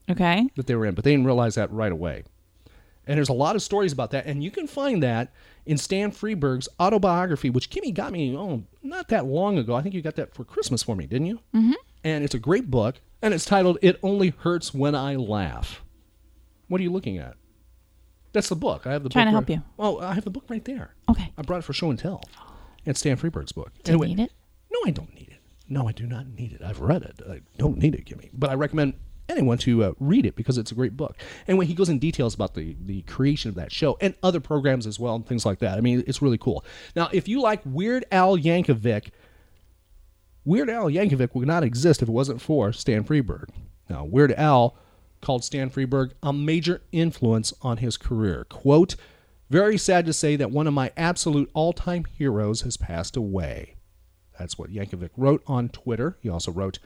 Okay. 0.10 0.48
that 0.56 0.68
they 0.68 0.76
were 0.76 0.86
in, 0.86 0.94
but 0.94 1.04
they 1.04 1.12
didn't 1.12 1.26
realize 1.26 1.56
that 1.56 1.72
right 1.72 1.92
away. 1.92 2.24
And 3.08 3.18
there's 3.18 3.30
a 3.30 3.34
lot 3.34 3.56
of 3.56 3.62
stories 3.62 3.92
about 3.94 4.12
that, 4.12 4.26
and 4.26 4.44
you 4.44 4.50
can 4.52 4.66
find 4.68 5.04
that 5.04 5.32
in 5.66 5.78
Stan 5.78 6.12
Freberg's 6.12 6.68
autobiography, 6.80 7.50
which 7.50 7.70
Kimmy 7.70 7.94
got 7.94 8.12
me 8.12 8.36
oh 8.36 8.64
not 8.84 9.10
that 9.10 9.26
long 9.26 9.58
ago. 9.58 9.76
I 9.76 9.82
think 9.82 9.94
you 9.94 10.02
got 10.02 10.16
that 10.16 10.34
for 10.34 10.44
Christmas 10.44 10.82
for 10.84 10.96
me, 10.96 11.06
didn't 11.06 11.28
you? 11.28 11.40
Mm-hmm. 11.54 11.74
And 12.04 12.24
it's 12.24 12.34
a 12.36 12.40
great 12.40 12.70
book, 12.72 12.96
and 13.22 13.34
it's 13.34 13.46
titled 13.46 13.78
"It 13.82 14.00
Only 14.04 14.30
Hurts 14.30 14.74
When 14.74 14.96
I 14.96 15.16
Laugh." 15.16 15.84
What 16.68 16.80
are 16.82 16.84
you 16.84 16.92
looking 16.92 17.18
at? 17.20 17.36
That's 18.34 18.50
the 18.50 18.56
book. 18.56 18.86
I 18.88 18.92
have 18.94 19.04
the 19.04 19.10
Trying 19.10 19.26
book. 19.28 19.32
to 19.32 19.36
right- 19.54 19.60
help 19.60 19.66
you. 19.68 19.72
Well, 19.78 20.02
I 20.02 20.14
have 20.14 20.24
the 20.24 20.30
book 20.32 20.46
right 20.50 20.66
there. 20.66 20.96
Okay. 21.10 21.32
I 21.38 21.42
brought 21.44 21.60
it 21.60 21.64
for 21.64 21.74
show 21.74 21.90
and 21.90 21.98
tell. 22.00 22.22
It's 22.86 23.00
Stan 23.00 23.18
Freberg's 23.18 23.52
book. 23.52 23.72
Do 23.84 23.94
you 23.94 24.00
need 24.00 24.20
it? 24.20 24.32
No, 24.72 24.80
I 24.86 24.92
don't 24.92 25.14
need 25.14 25.30
it. 25.30 25.40
No, 25.70 25.88
I 25.88 25.92
do 25.94 26.06
not 26.06 26.28
need 26.28 26.52
it. 26.54 26.62
I've 26.62 26.82
read 26.82 27.02
it. 27.04 27.22
I 27.30 27.42
don't 27.58 27.78
need 27.78 27.96
it, 27.96 28.06
Kimmy. 28.06 28.30
But 28.34 28.50
I 28.50 28.56
recommend 28.56 28.94
anyone 29.30 29.58
to 29.60 29.84
uh, 29.84 29.94
read 30.00 30.26
it 30.26 30.36
because 30.36 30.58
it's 30.58 30.72
a 30.72 30.76
great 30.76 30.96
book. 30.96 31.18
Anyway, 31.48 31.66
he 31.66 31.74
goes 31.74 31.90
in 31.90 32.00
details 32.00 32.34
about 32.34 32.54
the, 32.54 32.76
the 32.86 33.02
creation 33.04 33.50
of 33.50 33.56
that 33.56 33.72
show 33.72 33.98
and 34.02 34.14
other 34.24 34.40
programs 34.40 34.86
as 34.86 35.00
well 35.00 35.16
and 35.16 35.26
things 35.26 35.46
like 35.46 35.60
that. 35.60 35.78
I 35.78 35.82
mean, 35.82 36.04
it's 36.08 36.22
really 36.22 36.38
cool. 36.38 36.64
Now, 36.96 37.10
if 37.12 37.28
you 37.28 37.42
like 37.42 37.62
Weird 37.66 38.06
Al 38.12 38.38
Yankovic, 38.38 39.10
Weird 40.44 40.70
Al 40.70 40.86
Yankovic 40.86 41.34
would 41.34 41.48
not 41.48 41.64
exist 41.64 42.02
if 42.02 42.10
it 42.10 42.12
wasn't 42.12 42.42
for 42.42 42.72
Stan 42.72 43.04
Freberg. 43.04 43.50
Now, 43.90 44.06
Weird 44.06 44.34
Al 44.34 44.78
called 45.22 45.44
Stan 45.44 45.70
Freberg 45.70 46.12
a 46.22 46.32
major 46.32 46.82
influence 46.92 47.54
on 47.62 47.78
his 47.78 47.98
career. 47.98 48.46
Quote, 48.46 48.96
very 49.50 49.78
sad 49.78 50.06
to 50.06 50.14
say 50.14 50.36
that 50.36 50.52
one 50.52 50.68
of 50.68 50.74
my 50.74 50.92
absolute 50.98 51.50
all 51.54 51.74
time 51.74 52.06
heroes 52.06 52.62
has 52.62 52.78
passed 52.78 53.16
away. 53.16 53.76
That's 54.38 54.58
what 54.58 54.72
Yankovic 54.72 55.12
wrote 55.16 55.44
on 55.48 55.70
Twitter. 55.70 56.18
He 56.22 56.30
also 56.30 56.52
wrote, 56.52 56.80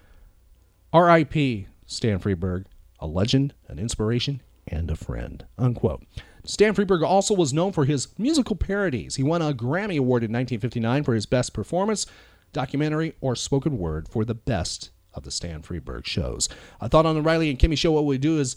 R.I.P. 0.93 1.67
Stan 1.89 2.19
Freberg, 2.19 2.65
a 2.99 3.07
legend, 3.07 3.55
an 3.67 3.79
inspiration, 3.79 4.41
and 4.67 4.91
a 4.91 4.95
friend. 4.95 5.45
Unquote. 5.57 6.05
Stan 6.45 6.75
Freberg 6.75 7.03
also 7.03 7.33
was 7.33 7.51
known 7.51 7.71
for 7.73 7.85
his 7.85 8.07
musical 8.19 8.55
parodies. 8.55 9.15
He 9.15 9.23
won 9.23 9.41
a 9.41 9.53
Grammy 9.53 9.97
Award 9.97 10.23
in 10.23 10.31
1959 10.31 11.03
for 11.03 11.15
his 11.15 11.25
best 11.25 11.51
performance, 11.51 12.05
documentary, 12.53 13.15
or 13.21 13.35
spoken 13.35 13.79
word 13.79 14.07
for 14.07 14.23
the 14.23 14.35
best 14.35 14.91
of 15.15 15.23
the 15.23 15.31
Stan 15.31 15.63
Freberg 15.63 16.05
shows. 16.05 16.47
I 16.79 16.87
thought 16.87 17.07
on 17.07 17.15
the 17.15 17.23
Riley 17.23 17.49
and 17.49 17.57
Kimmy 17.57 17.77
show, 17.77 17.91
what 17.91 18.05
we 18.05 18.19
do 18.19 18.39
is 18.39 18.55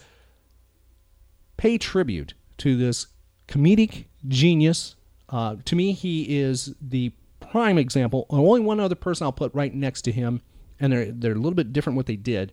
pay 1.57 1.79
tribute 1.79 2.35
to 2.59 2.77
this 2.77 3.07
comedic 3.49 4.05
genius. 4.29 4.95
Uh, 5.31 5.57
to 5.64 5.75
me, 5.75 5.92
he 5.92 6.38
is 6.38 6.75
the 6.83 7.12
prime 7.40 7.79
example. 7.79 8.27
Only 8.29 8.61
one 8.61 8.79
other 8.79 8.95
person 8.95 9.25
I'll 9.25 9.33
put 9.33 9.55
right 9.55 9.75
next 9.75 10.03
to 10.03 10.12
him, 10.12 10.42
and 10.79 10.92
they're 10.92 11.11
they're 11.11 11.33
a 11.33 11.37
little 11.37 11.55
bit 11.55 11.73
different 11.73 11.97
what 11.97 12.07
they 12.07 12.16
did 12.16 12.53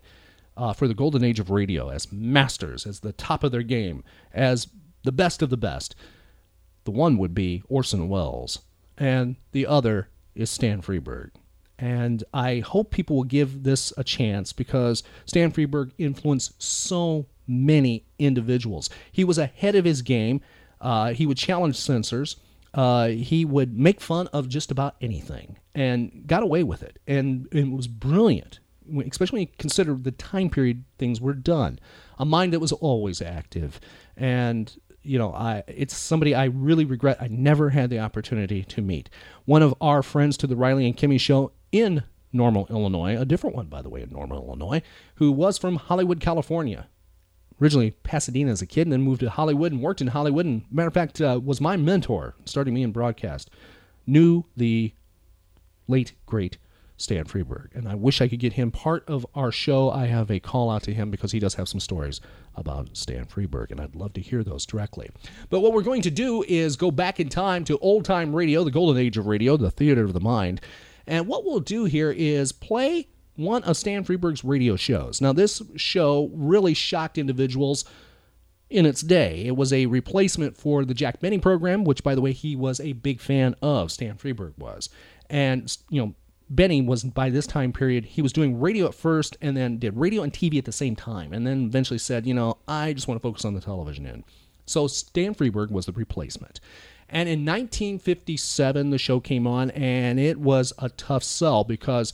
uh, 0.60 0.74
for 0.74 0.89
the 0.89 0.93
golden 0.93 1.24
age 1.24 1.39
of 1.39 1.50
radio 1.50 1.89
as 1.89 2.12
masters, 2.12 2.86
as 2.86 3.00
the 3.00 3.13
top 3.13 3.45
of 3.45 3.52
their 3.52 3.63
game, 3.63 4.04
as 4.34 4.67
the 5.04 5.12
best 5.12 5.41
of 5.41 5.50
the 5.50 5.58
best. 5.58 5.95
The 6.84 6.91
one 6.91 7.17
would 7.17 7.34
be 7.34 7.63
Orson 7.69 8.10
Welles, 8.10 8.60
and 8.98 9.38
the 9.54 9.65
other 9.65 10.10
is 10.36 10.50
Stan 10.50 10.82
Freberg. 10.82 11.32
And 11.78 12.26
I 12.34 12.60
hope 12.60 12.91
people 12.91 13.15
will 13.15 13.24
give 13.24 13.63
this 13.63 13.93
a 13.95 14.04
chance 14.04 14.52
because 14.52 15.02
Stan 15.26 15.52
Freberg 15.52 15.91
influenced 15.98 16.62
so 16.62 17.28
many 17.48 18.06
individuals. 18.19 18.89
He 19.13 19.24
was 19.24 19.38
ahead 19.38 19.76
of 19.76 19.86
his 19.86 20.02
game. 20.02 20.41
Uh, 20.82 21.13
he 21.13 21.26
would 21.26 21.38
challenge 21.38 21.78
censors. 21.78 22.36
Uh, 22.74 23.08
he 23.08 23.45
would 23.45 23.80
make 23.80 24.02
fun 24.02 24.28
of 24.28 24.50
just 24.50 24.72
about 24.72 24.98
anything 25.00 25.58
and 25.74 26.24
got 26.28 26.43
away 26.43 26.63
with 26.63 26.84
it. 26.84 27.00
And, 27.08 27.48
and 27.54 27.74
it 27.74 27.76
was 27.76 27.88
brilliant, 27.88 28.60
especially 29.08 29.38
when 29.38 29.47
you 29.47 29.54
consider 29.58 29.93
the 29.93 30.12
time 30.12 30.49
period 30.49 30.84
things 30.97 31.21
were 31.21 31.34
done. 31.34 31.80
A 32.17 32.25
mind 32.25 32.54
that 32.54 32.60
was 32.60 32.71
always 32.71 33.21
active. 33.21 33.80
And, 34.17 34.75
you 35.02 35.17
know, 35.17 35.34
I 35.34 35.63
it's 35.67 35.95
somebody 35.95 36.36
I 36.36 36.45
really 36.45 36.86
regret 36.86 37.17
I 37.21 37.28
never 37.28 37.69
had 37.69 37.89
the 37.89 37.99
opportunity 37.99 38.63
to 38.63 38.82
meet. 38.82 39.10
One 39.45 39.62
of 39.62 39.73
our 39.82 40.04
friends 40.04 40.38
to 40.38 40.47
the 40.47 40.56
Riley 40.56 40.86
and 40.86 40.97
Kimmy 40.97 41.19
show 41.19 41.52
in 41.71 42.04
Normal, 42.32 42.67
Illinois, 42.69 43.19
a 43.19 43.25
different 43.25 43.56
one, 43.56 43.67
by 43.67 43.82
the 43.82 43.89
way, 43.89 44.04
in 44.04 44.12
Normal, 44.12 44.45
Illinois, 44.45 44.82
who 45.15 45.32
was 45.32 45.58
from 45.58 45.78
Hollywood, 45.78 46.19
California 46.19 46.88
originally 47.62 47.91
Pasadena 47.91 48.52
as 48.52 48.62
a 48.62 48.65
kid 48.65 48.84
and 48.84 48.93
then 48.93 49.02
moved 49.02 49.21
to 49.21 49.30
Hollywood 49.30 49.71
and 49.71 49.82
worked 49.82 50.02
in 50.02 50.08
Hollywood. 50.08 50.45
And 50.45 50.63
matter 50.71 50.88
of 50.88 50.93
fact, 50.93 51.21
uh, 51.21 51.39
was 51.43 51.62
my 51.62 51.78
mentor 51.78 52.36
starting 52.45 52.73
me 52.73 52.84
in 52.84 52.91
broadcast. 52.91 53.49
Knew 54.06 54.45
the 54.56 54.93
late 55.88 56.13
great 56.25 56.58
Stan 56.99 57.23
Freberg, 57.23 57.73
and 57.73 57.88
I 57.88 57.95
wish 57.95 58.19
I 58.19 58.27
could 58.27 58.39
get 58.39 58.53
him 58.53 58.71
part 58.71 59.07
of 59.07 59.25
our 59.33 59.53
show. 59.53 59.89
I 59.89 60.07
have 60.07 60.29
a 60.29 60.41
call 60.41 60.69
out 60.69 60.83
to 60.83 60.93
him 60.93 61.09
because 61.09 61.31
he 61.31 61.39
does 61.39 61.53
have 61.55 61.69
some 61.69 61.79
stories 61.79 62.19
about 62.55 62.97
Stan 62.97 63.25
Freberg, 63.25 63.71
and 63.71 63.79
I'd 63.79 63.95
love 63.95 64.12
to 64.13 64.21
hear 64.21 64.43
those 64.43 64.65
directly. 64.65 65.09
But 65.49 65.62
what 65.62 65.71
we're 65.71 65.81
going 65.81 66.01
to 66.01 66.12
do 66.12 66.43
is 66.45 66.75
go 66.75 66.91
back 66.91 67.21
in 67.21 67.29
time 67.29 67.63
to 67.65 67.77
old 67.77 68.03
time 68.03 68.35
radio, 68.35 68.65
the 68.65 68.71
golden 68.71 69.01
age 69.01 69.17
of 69.17 69.27
radio, 69.27 69.55
the 69.55 69.71
theater 69.71 70.03
of 70.03 70.12
the 70.12 70.19
mind. 70.19 70.59
And 71.07 71.25
what 71.25 71.45
we'll 71.45 71.62
do 71.62 71.85
here 71.85 72.12
is 72.12 72.51
play 72.51 73.07
one 73.38 73.63
of 73.63 73.77
Stan 73.77 74.03
Freberg's 74.03 74.43
radio 74.43 74.75
shows. 74.75 75.21
Now, 75.21 75.31
this 75.31 75.62
show 75.77 76.29
really 76.33 76.73
shocked 76.73 77.17
individuals 77.17 77.85
in 78.69 78.85
its 78.85 78.99
day. 79.01 79.45
It 79.45 79.55
was 79.55 79.71
a 79.71 79.85
replacement 79.85 80.57
for 80.57 80.83
the 80.83 80.93
Jack 80.93 81.21
Benny 81.21 81.39
program, 81.39 81.85
which, 81.85 82.03
by 82.03 82.13
the 82.13 82.21
way, 82.21 82.33
he 82.33 82.57
was 82.57 82.81
a 82.81 82.91
big 82.91 83.21
fan 83.21 83.55
of. 83.62 83.89
Stan 83.89 84.17
Freberg 84.17 84.57
was, 84.57 84.89
and 85.29 85.77
you 85.89 86.01
know. 86.01 86.15
Benny 86.49 86.81
was 86.81 87.03
by 87.03 87.29
this 87.29 87.45
time 87.45 87.71
period, 87.71 88.05
he 88.05 88.21
was 88.21 88.33
doing 88.33 88.59
radio 88.59 88.88
at 88.88 88.95
first 88.95 89.38
and 89.41 89.55
then 89.55 89.77
did 89.77 89.95
radio 89.95 90.23
and 90.23 90.33
TV 90.33 90.57
at 90.57 90.65
the 90.65 90.71
same 90.71 90.95
time, 90.95 91.31
and 91.31 91.45
then 91.45 91.65
eventually 91.65 91.99
said, 91.99 92.25
you 92.25 92.33
know, 92.33 92.57
I 92.67 92.93
just 92.93 93.07
want 93.07 93.21
to 93.21 93.27
focus 93.27 93.45
on 93.45 93.53
the 93.53 93.62
television 93.62 94.05
end. 94.07 94.23
So 94.65 94.88
Stan 94.88 95.35
Freberg 95.35 95.71
was 95.71 95.85
the 95.85 95.91
replacement. 95.91 96.59
And 97.09 97.27
in 97.27 97.39
1957, 97.39 98.91
the 98.91 98.97
show 98.97 99.19
came 99.19 99.47
on, 99.47 99.71
and 99.71 100.19
it 100.19 100.39
was 100.39 100.73
a 100.77 100.89
tough 100.89 101.23
sell 101.23 101.63
because 101.63 102.13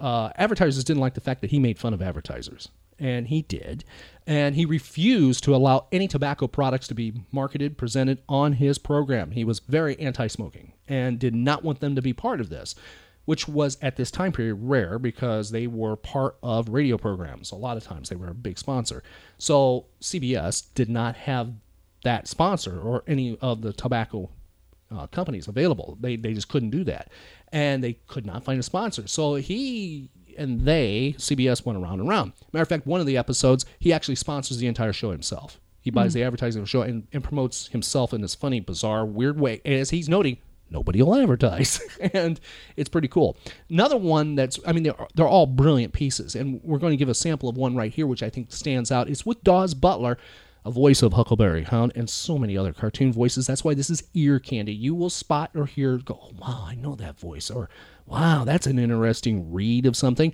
uh, 0.00 0.30
advertisers 0.36 0.82
didn't 0.82 1.00
like 1.00 1.14
the 1.14 1.20
fact 1.20 1.42
that 1.42 1.50
he 1.50 1.58
made 1.58 1.78
fun 1.78 1.92
of 1.92 2.00
advertisers. 2.00 2.68
And 2.98 3.28
he 3.28 3.42
did. 3.42 3.84
And 4.26 4.54
he 4.54 4.64
refused 4.64 5.44
to 5.44 5.54
allow 5.54 5.86
any 5.92 6.08
tobacco 6.08 6.46
products 6.46 6.88
to 6.88 6.94
be 6.94 7.14
marketed, 7.32 7.78
presented 7.78 8.22
on 8.28 8.54
his 8.54 8.78
program. 8.78 9.30
He 9.30 9.44
was 9.44 9.60
very 9.60 9.98
anti 9.98 10.26
smoking 10.26 10.72
and 10.88 11.18
did 11.18 11.34
not 11.34 11.62
want 11.62 11.80
them 11.80 11.94
to 11.94 12.02
be 12.02 12.12
part 12.12 12.40
of 12.40 12.48
this, 12.50 12.74
which 13.24 13.46
was 13.46 13.78
at 13.82 13.96
this 13.96 14.10
time 14.10 14.32
period 14.32 14.56
rare 14.60 14.98
because 14.98 15.50
they 15.50 15.66
were 15.66 15.96
part 15.96 16.36
of 16.42 16.68
radio 16.68 16.96
programs. 16.96 17.50
A 17.52 17.56
lot 17.56 17.76
of 17.76 17.84
times 17.84 18.08
they 18.08 18.16
were 18.16 18.28
a 18.28 18.34
big 18.34 18.58
sponsor. 18.58 19.02
So 19.38 19.86
CBS 20.00 20.72
did 20.74 20.88
not 20.88 21.16
have 21.16 21.52
that 22.04 22.26
sponsor 22.26 22.80
or 22.80 23.04
any 23.06 23.36
of 23.40 23.62
the 23.62 23.72
tobacco 23.72 24.30
uh, 24.90 25.06
companies 25.08 25.48
available. 25.48 25.96
They, 26.00 26.16
they 26.16 26.32
just 26.32 26.48
couldn't 26.48 26.70
do 26.70 26.84
that 26.84 27.10
and 27.52 27.82
they 27.82 27.94
could 28.06 28.26
not 28.26 28.44
find 28.44 28.58
a 28.58 28.62
sponsor. 28.62 29.06
So 29.06 29.36
he 29.36 30.10
and 30.38 30.62
they, 30.62 31.14
CBS, 31.18 31.64
went 31.64 31.78
around 31.78 32.00
and 32.00 32.08
around. 32.08 32.32
Matter 32.52 32.62
of 32.62 32.68
fact, 32.68 32.86
one 32.86 33.00
of 33.00 33.06
the 33.06 33.16
episodes, 33.16 33.66
he 33.78 33.92
actually 33.92 34.14
sponsors 34.14 34.58
the 34.58 34.66
entire 34.66 34.92
show 34.92 35.10
himself. 35.10 35.60
He 35.80 35.90
buys 35.90 36.12
mm. 36.12 36.14
the 36.14 36.24
advertising 36.24 36.60
of 36.60 36.66
the 36.66 36.68
show 36.68 36.82
and, 36.82 37.06
and, 37.12 37.24
promotes 37.24 37.68
himself 37.68 38.12
in 38.12 38.20
this 38.20 38.34
funny, 38.34 38.60
bizarre, 38.60 39.04
weird 39.04 39.40
way. 39.40 39.60
As 39.64 39.90
he's 39.90 40.08
noting, 40.08 40.38
nobody 40.70 41.02
will 41.02 41.14
advertise. 41.14 41.80
and 42.14 42.40
it's 42.76 42.88
pretty 42.88 43.08
cool. 43.08 43.36
Another 43.68 43.96
one 43.96 44.34
that's, 44.34 44.58
I 44.66 44.72
mean, 44.72 44.84
they're, 44.84 45.06
they're 45.14 45.28
all 45.28 45.46
brilliant 45.46 45.92
pieces. 45.92 46.34
And 46.34 46.60
we're 46.62 46.78
going 46.78 46.92
to 46.92 46.96
give 46.96 47.08
a 47.08 47.14
sample 47.14 47.48
of 47.48 47.56
one 47.56 47.76
right 47.76 47.92
here, 47.92 48.06
which 48.06 48.22
I 48.22 48.30
think 48.30 48.52
stands 48.52 48.90
out. 48.90 49.08
It's 49.08 49.26
with 49.26 49.42
Daws 49.42 49.74
Butler 49.74 50.18
a 50.64 50.70
voice 50.70 51.02
of 51.02 51.12
Huckleberry 51.12 51.64
Hound, 51.64 51.92
and 51.94 52.08
so 52.08 52.36
many 52.36 52.56
other 52.56 52.72
cartoon 52.72 53.12
voices. 53.12 53.46
That's 53.46 53.64
why 53.64 53.74
this 53.74 53.90
is 53.90 54.04
ear 54.14 54.38
candy. 54.38 54.74
You 54.74 54.94
will 54.94 55.10
spot 55.10 55.50
or 55.54 55.66
hear, 55.66 55.98
go, 55.98 56.18
oh, 56.22 56.32
wow, 56.38 56.64
I 56.66 56.74
know 56.74 56.94
that 56.96 57.18
voice, 57.18 57.50
or 57.50 57.70
wow, 58.06 58.44
that's 58.44 58.66
an 58.66 58.78
interesting 58.78 59.52
read 59.52 59.86
of 59.86 59.96
something. 59.96 60.32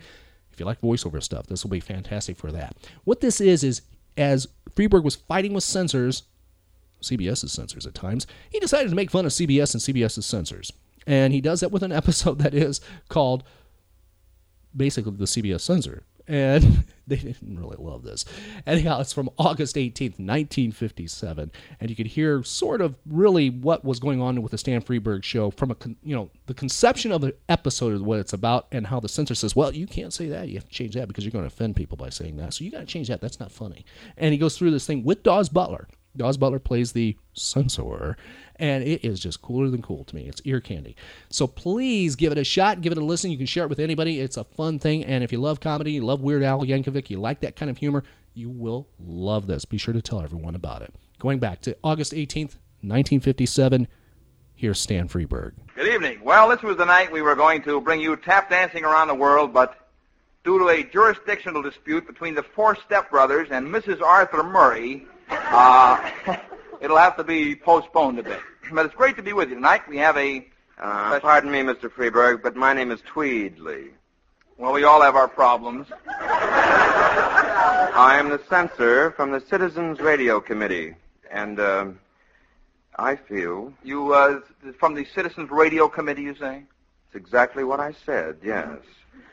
If 0.53 0.61
you 0.61 0.67
like 0.67 0.81
voiceover 0.81 1.23
stuff, 1.23 1.47
this 1.47 1.63
will 1.63 1.71
be 1.71 1.81
fantastic 1.81 2.37
for 2.37 2.51
that. 2.53 2.77
What 3.05 3.21
this 3.21 3.41
is, 3.41 3.63
is 3.63 3.83
as 4.17 4.49
Freberg 4.75 5.05
was 5.05 5.17
fighting 5.17 5.53
with 5.53 5.65
censors, 5.65 6.25
CBS's 7.07 7.53
censors 7.53 7.87
at 7.87 7.95
times, 7.95 8.27
he 8.51 8.59
decided 8.59 8.91
to 8.91 8.97
make 8.97 9.11
fun 9.11 9.27
of 9.27 9.33
CBS 9.33 9.75
and 9.75 9.83
CBS's 9.83 10.27
censors. 10.27 10.73
And 11.07 11.33
he 11.33 11.41
does 11.41 11.61
that 11.61 11.71
with 11.71 11.83
an 11.83 11.93
episode 12.01 12.39
that 12.39 12.55
is 12.55 12.81
called 13.09 13.45
basically 14.77 15.13
the 15.13 15.25
CBS 15.25 15.61
censor 15.61 16.05
and 16.29 16.85
they 17.07 17.17
didn't 17.17 17.59
really 17.59 17.77
love 17.79 18.03
this. 18.03 18.25
Anyhow, 18.67 19.01
it's 19.01 19.13
from 19.13 19.31
August 19.39 19.77
18th, 19.77 20.19
1957, 20.19 21.53
and 21.81 21.91
you 21.91 21.97
could 21.97 22.07
hear 22.07 22.43
sort 22.43 22.81
of 22.81 22.97
really 23.07 23.51
what 23.51 23.85
was 23.85 24.01
going 24.01 24.21
on 24.21 24.43
with 24.43 24.53
the 24.53 24.59
Stan 24.59 24.83
Freberg 24.83 25.23
show 25.23 25.51
from 25.51 25.71
a 25.71 25.77
you 26.03 26.15
know 26.15 26.31
the 26.47 26.55
conception 26.55 27.13
of 27.13 27.21
the 27.21 27.35
episode 27.49 27.93
is 27.93 28.03
what 28.03 28.19
it's 28.19 28.33
about, 28.33 28.67
and 28.73 28.87
how 28.87 29.01
the 29.01 29.09
censor 29.09 29.35
says, 29.35 29.55
"Well, 29.55 29.75
you 29.75 29.87
can't 29.87 30.13
say 30.13 30.29
that. 30.29 30.49
You 30.49 30.55
have 30.55 30.69
to 30.69 30.75
change 30.75 30.95
that 30.95 31.09
because 31.09 31.25
you're 31.25 31.33
going 31.33 31.49
to 31.49 31.55
offend 31.55 31.77
people 31.77 31.97
by 31.97 32.11
saying 32.11 32.37
that. 32.39 32.55
So 32.55 32.65
you 32.65 32.71
got 32.71 32.81
to 32.81 32.87
change 32.87 33.09
that. 33.09 33.21
That's 33.21 33.41
not 33.41 33.53
funny." 33.53 33.85
And 34.17 34.33
he 34.33 34.39
goes 34.39 34.59
through 34.59 34.73
this 34.73 34.87
thing 34.87 35.05
with 35.05 35.23
Daws 35.23 35.49
Butler. 35.49 35.89
Daws 36.17 36.37
Butler 36.37 36.59
plays 36.59 36.93
the 36.93 37.17
censor, 37.35 38.17
and 38.57 38.83
it 38.83 39.05
is 39.05 39.21
just 39.21 39.43
cooler 39.43 39.69
than 39.69 39.83
cool 39.83 40.05
to 40.05 40.15
me. 40.15 40.27
It's 40.27 40.41
ear 40.45 40.61
candy. 40.61 40.97
So 41.29 41.47
please 41.47 42.17
give 42.17 42.33
it 42.33 42.39
a 42.39 42.45
shot, 42.45 42.81
give 42.81 42.93
it 42.93 42.99
a 42.99 43.05
listen. 43.05 43.31
You 43.31 43.37
can 43.37 43.47
share 43.47 43.65
it 43.65 43.71
with 43.71 43.79
anybody. 43.79 44.21
It's 44.21 44.37
a 44.37 44.45
fun 44.45 44.79
thing, 44.79 45.05
and 45.05 45.23
if 45.23 45.33
you 45.33 45.41
love 45.41 45.61
comedy, 45.61 45.93
you 45.93 46.05
love 46.05 46.21
Weird 46.21 46.43
Al 46.43 46.61
Yankovic, 46.61 47.11
you 47.11 47.19
like 47.19 47.41
that 47.41 47.57
kind 47.57 47.71
of 47.71 47.79
humor, 47.79 48.05
you 48.35 48.51
will 48.51 48.89
love 48.99 49.47
this. 49.47 49.65
Be 49.65 49.79
sure 49.79 49.95
to 49.95 50.03
tell 50.03 50.21
everyone 50.21 50.55
about 50.55 50.83
it. 50.83 50.95
Going 51.19 51.39
back 51.39 51.61
to 51.63 51.77
August 51.83 52.13
18th, 52.13 52.57
1957, 52.83 53.89
here's 54.55 54.81
Stan 54.81 55.09
Freberg. 55.09 55.53
Good 55.75 55.89
evening. 55.89 56.21
Well, 56.23 56.49
this 56.49 56.63
was 56.63 56.77
the 56.77 56.85
night 56.85 57.11
we 57.11 57.23
were 57.23 57.35
going 57.35 57.63
to 57.63 57.81
bring 57.81 58.01
you 58.01 58.17
tap 58.17 58.51
dancing 58.51 58.85
around 58.85 59.09
the 59.09 59.15
world, 59.15 59.53
but 59.53 59.89
due 60.45 60.59
to 60.59 60.69
a 60.69 60.85
jurisdictional 60.85 61.63
dispute 61.63 62.07
between 62.07 62.35
the 62.35 62.43
four 62.43 62.77
stepbrothers 62.77 63.51
and 63.51 63.67
Mrs. 63.67 64.01
Arthur 64.01 64.43
Murray, 64.43 65.07
uh, 65.31 66.11
it'll 66.81 66.97
have 66.97 67.17
to 67.17 67.25
be 67.25 67.55
postponed 67.57 68.19
a 68.19 68.23
bit. 68.23 68.41
But 68.73 68.87
it's 68.87 68.95
great 68.95 69.17
to 69.17 69.23
be 69.23 69.33
with 69.33 69.49
you 69.49 69.55
tonight. 69.55 69.83
We 69.89 69.99
have 69.99 70.17
a. 70.17 70.47
Uh, 70.79 71.21
pardon 71.21 71.51
me, 71.51 71.61
Mr. 71.61 71.91
Freberg, 71.91 72.43
but 72.43 72.55
my 72.55 72.73
name 72.73 72.91
is 72.91 73.01
Tweedley. 73.03 73.91
Well, 74.59 74.73
we 74.73 74.85
all 74.85 75.03
have 75.03 75.17
our 75.17 75.29
problems. 75.29 75.87
I 77.99 78.17
am 78.19 78.29
the 78.29 78.41
censor 78.49 79.11
from 79.13 79.31
the 79.31 79.41
Citizens 79.41 80.01
Radio 80.01 80.41
Committee, 80.41 80.95
and 81.31 81.59
uh, 81.59 81.87
I 82.97 83.17
feel. 83.17 83.73
You, 83.83 84.13
uh, 84.13 84.41
from 84.79 84.95
the 84.95 85.05
Citizens 85.05 85.51
Radio 85.51 85.89
Committee, 85.89 86.23
you 86.23 86.35
say? 86.35 86.63
It's 87.07 87.17
exactly 87.17 87.65
what 87.65 87.81
I 87.81 87.95
said, 88.05 88.39
yes. 88.43 88.79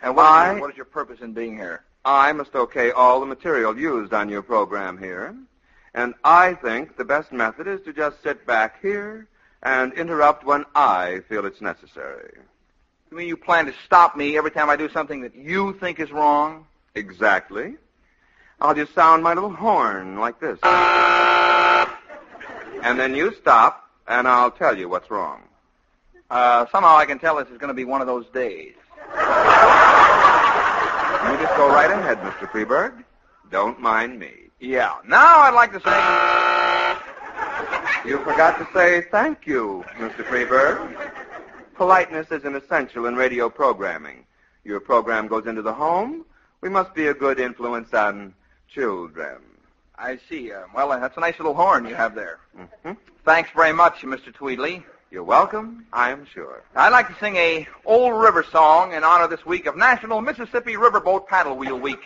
And 0.01 0.15
what, 0.15 0.25
I, 0.25 0.49
is 0.49 0.53
your, 0.53 0.61
what 0.61 0.71
is 0.71 0.77
your 0.77 0.85
purpose 0.85 1.19
in 1.21 1.33
being 1.33 1.55
here? 1.55 1.83
I 2.05 2.33
must 2.33 2.55
okay 2.55 2.91
all 2.91 3.19
the 3.19 3.25
material 3.25 3.77
used 3.77 4.13
on 4.13 4.27
your 4.29 4.41
program 4.41 4.97
here. 4.97 5.35
And 5.93 6.13
I 6.23 6.55
think 6.55 6.97
the 6.97 7.05
best 7.05 7.31
method 7.31 7.67
is 7.67 7.81
to 7.85 7.93
just 7.93 8.21
sit 8.23 8.45
back 8.47 8.81
here 8.81 9.27
and 9.61 9.93
interrupt 9.93 10.43
when 10.45 10.65
I 10.75 11.21
feel 11.29 11.45
it's 11.45 11.61
necessary. 11.61 12.33
You 13.11 13.17
mean 13.17 13.27
you 13.27 13.37
plan 13.37 13.67
to 13.67 13.73
stop 13.85 14.17
me 14.17 14.37
every 14.37 14.49
time 14.51 14.69
I 14.69 14.75
do 14.75 14.89
something 14.89 15.21
that 15.21 15.35
you 15.35 15.73
think 15.79 15.99
is 15.99 16.11
wrong? 16.11 16.65
Exactly. 16.95 17.75
I'll 18.59 18.73
just 18.73 18.93
sound 18.95 19.23
my 19.23 19.33
little 19.33 19.51
horn 19.51 20.19
like 20.19 20.39
this. 20.39 20.57
and 22.81 22.99
then 22.99 23.15
you 23.15 23.35
stop, 23.39 23.89
and 24.07 24.27
I'll 24.27 24.51
tell 24.51 24.77
you 24.77 24.89
what's 24.89 25.11
wrong. 25.11 25.43
Uh, 26.29 26.65
somehow 26.71 26.95
I 26.95 27.05
can 27.05 27.19
tell 27.19 27.35
this 27.37 27.49
is 27.49 27.57
going 27.57 27.67
to 27.67 27.75
be 27.75 27.83
one 27.85 28.01
of 28.01 28.07
those 28.07 28.25
days. 28.33 28.73
You 31.23 31.37
just 31.37 31.55
go 31.55 31.67
right 31.69 31.91
ahead, 31.91 32.17
Mr. 32.19 32.49
Freberg. 32.49 33.03
Don't 33.51 33.79
mind 33.79 34.17
me. 34.17 34.49
Yeah. 34.59 34.95
Now 35.05 35.39
I'd 35.39 35.53
like 35.53 35.71
to 35.73 35.79
say. 35.81 37.03
You 38.09 38.17
forgot 38.19 38.57
to 38.59 38.67
say 38.73 39.05
thank 39.11 39.47
you, 39.47 39.85
Mr. 39.97 40.25
Freberg. 40.25 41.13
Politeness 41.75 42.27
is 42.31 42.43
an 42.43 42.55
essential 42.55 43.05
in 43.05 43.15
radio 43.15 43.49
programming. 43.49 44.25
Your 44.63 44.79
program 44.79 45.27
goes 45.27 45.47
into 45.47 45.61
the 45.61 45.73
home. 45.73 46.25
We 46.61 46.69
must 46.69 46.93
be 46.93 47.07
a 47.07 47.13
good 47.13 47.39
influence 47.39 47.93
on 47.93 48.33
children. 48.69 49.37
I 49.97 50.19
see. 50.29 50.51
Uh, 50.51 50.63
well, 50.75 50.91
uh, 50.91 50.99
that's 50.99 51.17
a 51.17 51.19
nice 51.19 51.37
little 51.39 51.53
horn 51.53 51.85
you 51.85 51.95
have 51.95 52.15
there. 52.15 52.39
Mm-hmm. 52.57 52.91
Thanks 53.25 53.49
very 53.55 53.73
much, 53.73 54.01
Mr. 54.01 54.33
Tweedley. 54.33 54.83
You're 55.11 55.23
welcome, 55.23 55.85
I'm 55.93 56.25
sure. 56.25 56.63
I'd 56.75 56.89
like 56.89 57.07
to 57.07 57.15
sing 57.19 57.35
a 57.35 57.67
old 57.85 58.19
river 58.19 58.43
song 58.51 58.93
in 58.93 59.03
honor 59.03 59.27
this 59.27 59.45
week 59.45 59.67
of 59.67 59.77
National 59.77 60.21
Mississippi 60.21 60.73
Riverboat 60.73 61.27
Paddle 61.27 61.55
Wheel 61.55 61.79
Week. 61.79 61.99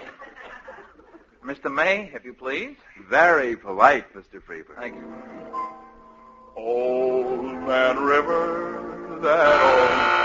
Mr. 1.43 1.73
May, 1.73 2.11
if 2.13 2.25
you 2.25 2.33
please. 2.33 2.75
Very 3.09 3.55
polite, 3.55 4.13
Mr. 4.13 4.41
Freberg. 4.41 4.75
Thank 4.77 4.95
you. 4.95 5.03
Old 6.55 7.43
Man 7.43 7.99
River, 7.99 9.19
that 9.21 9.61
old... 9.61 10.17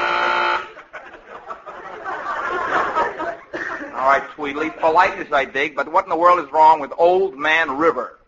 All 3.94 4.08
right, 4.08 4.22
Tweedly. 4.34 4.70
Politeness 4.70 5.32
I 5.32 5.44
dig, 5.44 5.76
but 5.76 5.90
what 5.92 6.04
in 6.04 6.10
the 6.10 6.16
world 6.16 6.44
is 6.44 6.50
wrong 6.52 6.80
with 6.80 6.92
Old 6.98 7.36
Man 7.36 7.76
River? 7.76 8.18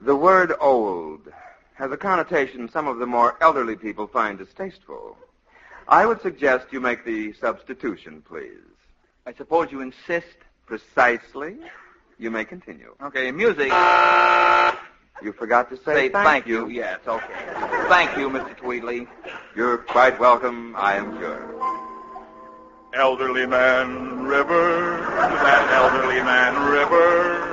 The 0.00 0.16
word 0.16 0.52
old 0.60 1.32
has 1.74 1.90
a 1.92 1.96
connotation 1.96 2.68
some 2.68 2.88
of 2.88 2.98
the 2.98 3.06
more 3.06 3.36
elderly 3.40 3.76
people 3.76 4.06
find 4.06 4.36
distasteful. 4.36 5.16
I 5.88 6.06
would 6.06 6.20
suggest 6.22 6.66
you 6.72 6.80
make 6.80 7.04
the 7.04 7.32
substitution, 7.34 8.22
please. 8.26 8.58
I 9.26 9.32
suppose 9.32 9.70
you 9.72 9.80
insist. 9.80 10.36
Precisely. 10.66 11.58
You 12.18 12.30
may 12.30 12.44
continue. 12.44 12.94
Okay, 13.02 13.30
music. 13.32 13.72
You 15.22 15.32
forgot 15.32 15.70
to 15.70 15.76
say, 15.76 15.94
Say 15.94 16.08
thank, 16.08 16.26
thank 16.26 16.46
you. 16.46 16.68
Yes, 16.68 17.00
okay. 17.06 17.26
Thank 17.88 18.16
you, 18.16 18.28
Mr. 18.28 18.56
Tweedley. 18.56 19.06
You're 19.54 19.78
quite 19.78 20.18
welcome, 20.18 20.74
I 20.76 20.94
am 20.96 21.16
sure. 21.18 21.48
elderly 22.94 23.46
man 23.46 24.22
river, 24.24 24.98
that 25.16 25.70
elderly 25.72 26.22
man 26.22 26.54
river. 26.70 27.48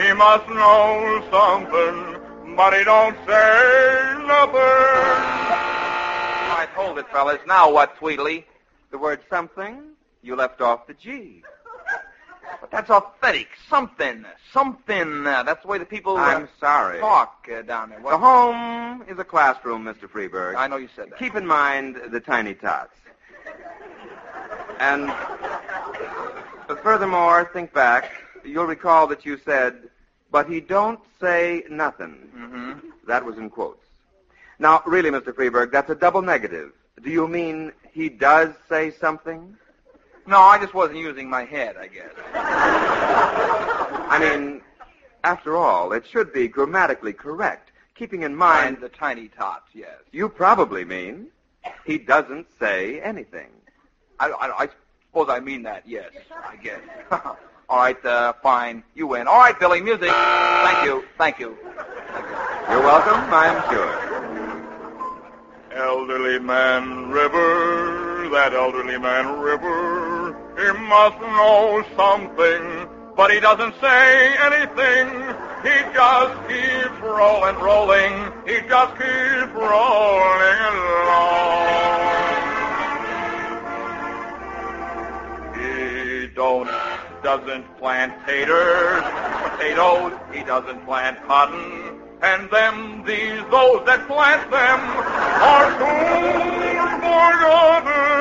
He 0.00 0.12
must 0.12 0.46
know 0.48 1.24
something, 1.30 2.54
but 2.56 2.76
he 2.76 2.84
don't 2.84 3.16
say 3.26 4.14
nothing. 4.26 4.60
All 6.46 6.56
right, 6.58 6.68
hold 6.74 6.98
it, 6.98 7.08
fellas. 7.10 7.40
Now 7.46 7.72
what, 7.72 7.96
Tweedley? 7.96 8.44
The 8.90 8.98
word 8.98 9.20
something, 9.30 9.82
you 10.22 10.36
left 10.36 10.60
off 10.60 10.86
the 10.86 10.94
G. 10.94 11.42
But 12.70 12.88
that's 12.88 12.90
authentic. 12.90 13.48
Something. 13.68 14.24
Something. 14.52 15.26
Uh, 15.26 15.42
that's 15.44 15.62
the 15.62 15.68
way 15.68 15.78
the 15.78 15.84
people 15.84 16.16
uh, 16.16 16.20
I'm 16.20 16.48
sorry. 16.58 16.98
talk 16.98 17.48
uh, 17.52 17.62
down 17.62 17.90
there. 17.90 18.00
The 18.00 18.18
home 18.18 19.04
is 19.08 19.18
a 19.18 19.24
classroom, 19.24 19.84
Mr. 19.84 20.08
Freberg. 20.08 20.56
I 20.56 20.66
know 20.66 20.76
you 20.76 20.88
said 20.96 21.10
that. 21.10 21.18
Keep 21.18 21.36
in 21.36 21.46
mind 21.46 22.00
the 22.10 22.18
tiny 22.18 22.54
tots. 22.54 22.94
And 24.80 25.12
furthermore, 26.82 27.48
think 27.52 27.72
back. 27.72 28.10
You'll 28.44 28.66
recall 28.66 29.06
that 29.08 29.24
you 29.24 29.38
said, 29.44 29.88
but 30.30 30.48
he 30.48 30.60
don't 30.60 31.00
say 31.20 31.64
nothing. 31.70 32.28
Mm-hmm. 32.36 32.88
That 33.06 33.24
was 33.24 33.38
in 33.38 33.48
quotes. 33.48 33.84
Now, 34.58 34.82
really, 34.86 35.10
Mr. 35.10 35.32
Freberg, 35.32 35.70
that's 35.70 35.90
a 35.90 35.94
double 35.94 36.22
negative. 36.22 36.72
Do 37.02 37.10
you 37.10 37.28
mean 37.28 37.72
he 37.92 38.08
does 38.08 38.54
say 38.68 38.90
something? 38.90 39.56
No, 40.26 40.40
I 40.40 40.58
just 40.58 40.74
wasn't 40.74 40.98
using 40.98 41.30
my 41.30 41.44
head, 41.44 41.76
I 41.76 41.86
guess. 41.86 42.10
I 44.08 44.18
mean, 44.18 44.60
after 45.22 45.56
all, 45.56 45.92
it 45.92 46.04
should 46.06 46.32
be 46.32 46.48
grammatically 46.48 47.12
correct, 47.12 47.70
keeping 47.94 48.22
in 48.22 48.34
mind 48.34 48.80
Mind 48.80 48.82
the 48.82 48.88
tiny 48.88 49.28
tots, 49.28 49.70
yes. 49.72 49.96
you 50.12 50.28
probably 50.28 50.84
mean 50.84 51.28
he 51.84 51.98
doesn't 51.98 52.46
say 52.58 53.00
anything. 53.00 53.50
I, 54.18 54.28
I, 54.30 54.64
I 54.64 54.68
suppose 55.08 55.28
I 55.28 55.40
mean 55.40 55.62
that, 55.64 55.82
yes, 55.86 56.10
I 56.44 56.56
guess. 56.56 56.80
All 57.68 57.78
right, 57.78 58.04
uh, 58.04 58.32
fine. 58.42 58.84
You 58.94 59.08
win. 59.08 59.26
All 59.26 59.38
right, 59.40 59.58
Billy, 59.58 59.80
music. 59.80 60.10
Thank 60.10 60.84
you. 60.86 61.04
Thank 61.18 61.40
you. 61.40 61.56
You're 62.70 62.80
welcome, 62.80 63.20
I'm 63.32 63.62
sure. 63.72 64.16
Elderly 65.72 66.38
man 66.38 67.10
river, 67.10 68.28
that 68.30 68.54
elderly 68.54 68.98
man 68.98 69.40
river. 69.40 70.05
He 70.56 70.72
must 70.88 71.20
know 71.20 71.84
something, 71.96 72.88
but 73.14 73.30
he 73.30 73.40
doesn't 73.40 73.74
say 73.80 74.36
anything. 74.38 75.08
He 75.62 75.76
just 75.92 76.48
keeps 76.48 77.00
rolling, 77.02 77.56
rolling. 77.56 78.32
He 78.46 78.60
just 78.66 78.92
keeps 78.96 79.52
rolling 79.52 80.60
along. 81.04 81.76
He 85.56 86.28
don't 86.34 86.70
doesn't 87.22 87.64
plant 87.78 88.14
taters, 88.24 89.02
potatoes. 89.42 90.12
He 90.32 90.44
doesn't 90.44 90.84
plant 90.84 91.18
cotton. 91.26 92.00
And 92.22 92.48
them, 92.50 93.02
these, 93.04 93.42
those 93.50 93.84
that 93.84 94.06
plant 94.06 94.48
them 94.50 94.80
are 95.42 95.70
soon 95.78 97.00
forgotten. 97.02 98.15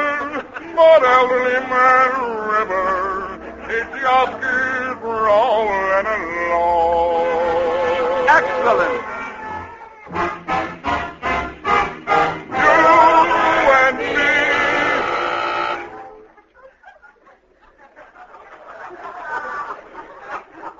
But 0.75 1.03
elderly 1.05 1.59
man 1.69 2.11
river, 2.49 3.39
it 3.69 3.87
just 4.01 4.33
keeps 4.33 5.01
rolling 5.01 6.05
along. 6.05 7.25
Excellent. 8.27 9.01
You 12.49 13.71
and 13.71 13.97
me. 13.97 14.03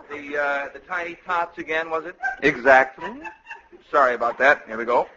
The, 0.09 0.23
uh, 0.37 0.69
the 0.73 0.79
tiny 0.79 1.15
tots 1.25 1.57
again, 1.57 1.89
was 1.89 2.05
it? 2.05 2.17
Exactly. 2.43 3.21
Sorry 3.89 4.13
about 4.15 4.37
that. 4.39 4.63
Here 4.67 4.77
we 4.77 4.83
go. 4.83 5.07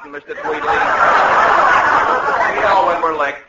Finger 0.00 0.10
button, 0.10 0.34
Mr. 0.34 0.40
Tweedley. 0.40 0.76
we 2.54 2.60
know 2.60 2.86
when 2.86 3.02
we're 3.02 3.18
licked. 3.18 3.42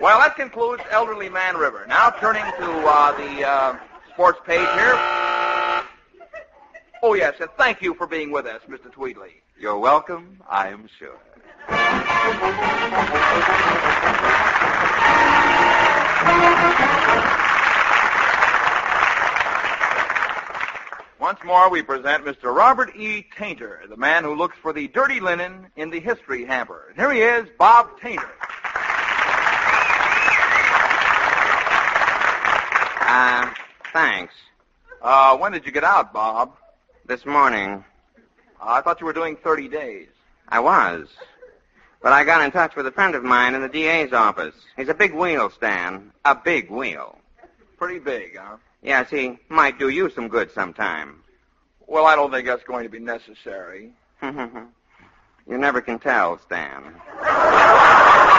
Well, 0.00 0.18
that 0.20 0.36
concludes 0.36 0.82
Elderly 0.90 1.28
Man 1.28 1.56
River. 1.56 1.84
Now 1.88 2.10
turning 2.10 2.44
to 2.44 2.70
uh, 2.86 3.12
the 3.16 3.48
uh, 3.48 3.78
sports 4.12 4.38
page 4.46 4.68
here. 4.74 4.98
Oh, 7.02 7.14
yes, 7.14 7.34
and 7.40 7.50
thank 7.56 7.82
you 7.82 7.94
for 7.94 8.06
being 8.06 8.30
with 8.30 8.46
us, 8.46 8.62
Mr. 8.68 8.90
Tweedley. 8.92 9.42
You're 9.58 9.78
welcome, 9.78 10.42
I 10.48 10.68
am 10.68 10.88
sure. 10.98 11.16
Once 21.18 21.38
more, 21.44 21.70
we 21.70 21.82
present 21.82 22.24
Mr. 22.24 22.54
Robert 22.54 22.94
E. 22.94 23.24
Tainter, 23.36 23.88
the 23.88 23.96
man 23.96 24.22
who 24.22 24.34
looks 24.34 24.56
for 24.60 24.72
the 24.72 24.86
dirty 24.88 25.18
linen 25.18 25.66
in 25.76 25.88
the 25.90 25.98
history 25.98 26.44
hamper. 26.44 26.86
And 26.90 26.98
here 26.98 27.10
he 27.10 27.20
is, 27.22 27.48
Bob 27.58 27.98
Tainter. 28.00 28.28
Uh, 33.08 33.50
thanks. 33.92 34.34
Uh, 35.00 35.36
when 35.38 35.52
did 35.52 35.64
you 35.64 35.72
get 35.72 35.84
out, 35.84 36.12
Bob? 36.12 36.52
This 37.06 37.24
morning, 37.24 37.84
Uh, 38.60 38.72
I 38.72 38.80
thought 38.80 39.00
you 39.00 39.06
were 39.06 39.12
doing 39.12 39.36
30 39.36 39.68
days. 39.68 40.08
I 40.48 40.60
was. 40.60 41.08
But 42.02 42.12
I 42.12 42.24
got 42.24 42.40
in 42.42 42.50
touch 42.50 42.74
with 42.74 42.86
a 42.86 42.90
friend 42.90 43.14
of 43.14 43.22
mine 43.22 43.54
in 43.54 43.60
the 43.62 43.68
DA's 43.68 44.12
office. 44.12 44.54
He's 44.76 44.88
a 44.88 44.94
big 44.94 45.12
wheel, 45.12 45.50
Stan. 45.50 46.10
A 46.24 46.34
big 46.34 46.70
wheel. 46.70 47.18
Pretty 47.78 47.98
big, 47.98 48.36
huh? 48.36 48.56
Yes, 48.82 49.10
he 49.10 49.38
might 49.48 49.78
do 49.78 49.88
you 49.88 50.10
some 50.10 50.28
good 50.28 50.52
sometime. 50.52 51.22
Well, 51.86 52.06
I 52.06 52.14
don't 52.16 52.30
think 52.30 52.46
that's 52.46 52.64
going 52.64 52.84
to 52.84 52.90
be 52.90 52.98
necessary. 52.98 53.92
you 54.22 54.68
never 55.46 55.80
can 55.80 55.98
tell, 55.98 56.38
Stan. 56.38 56.94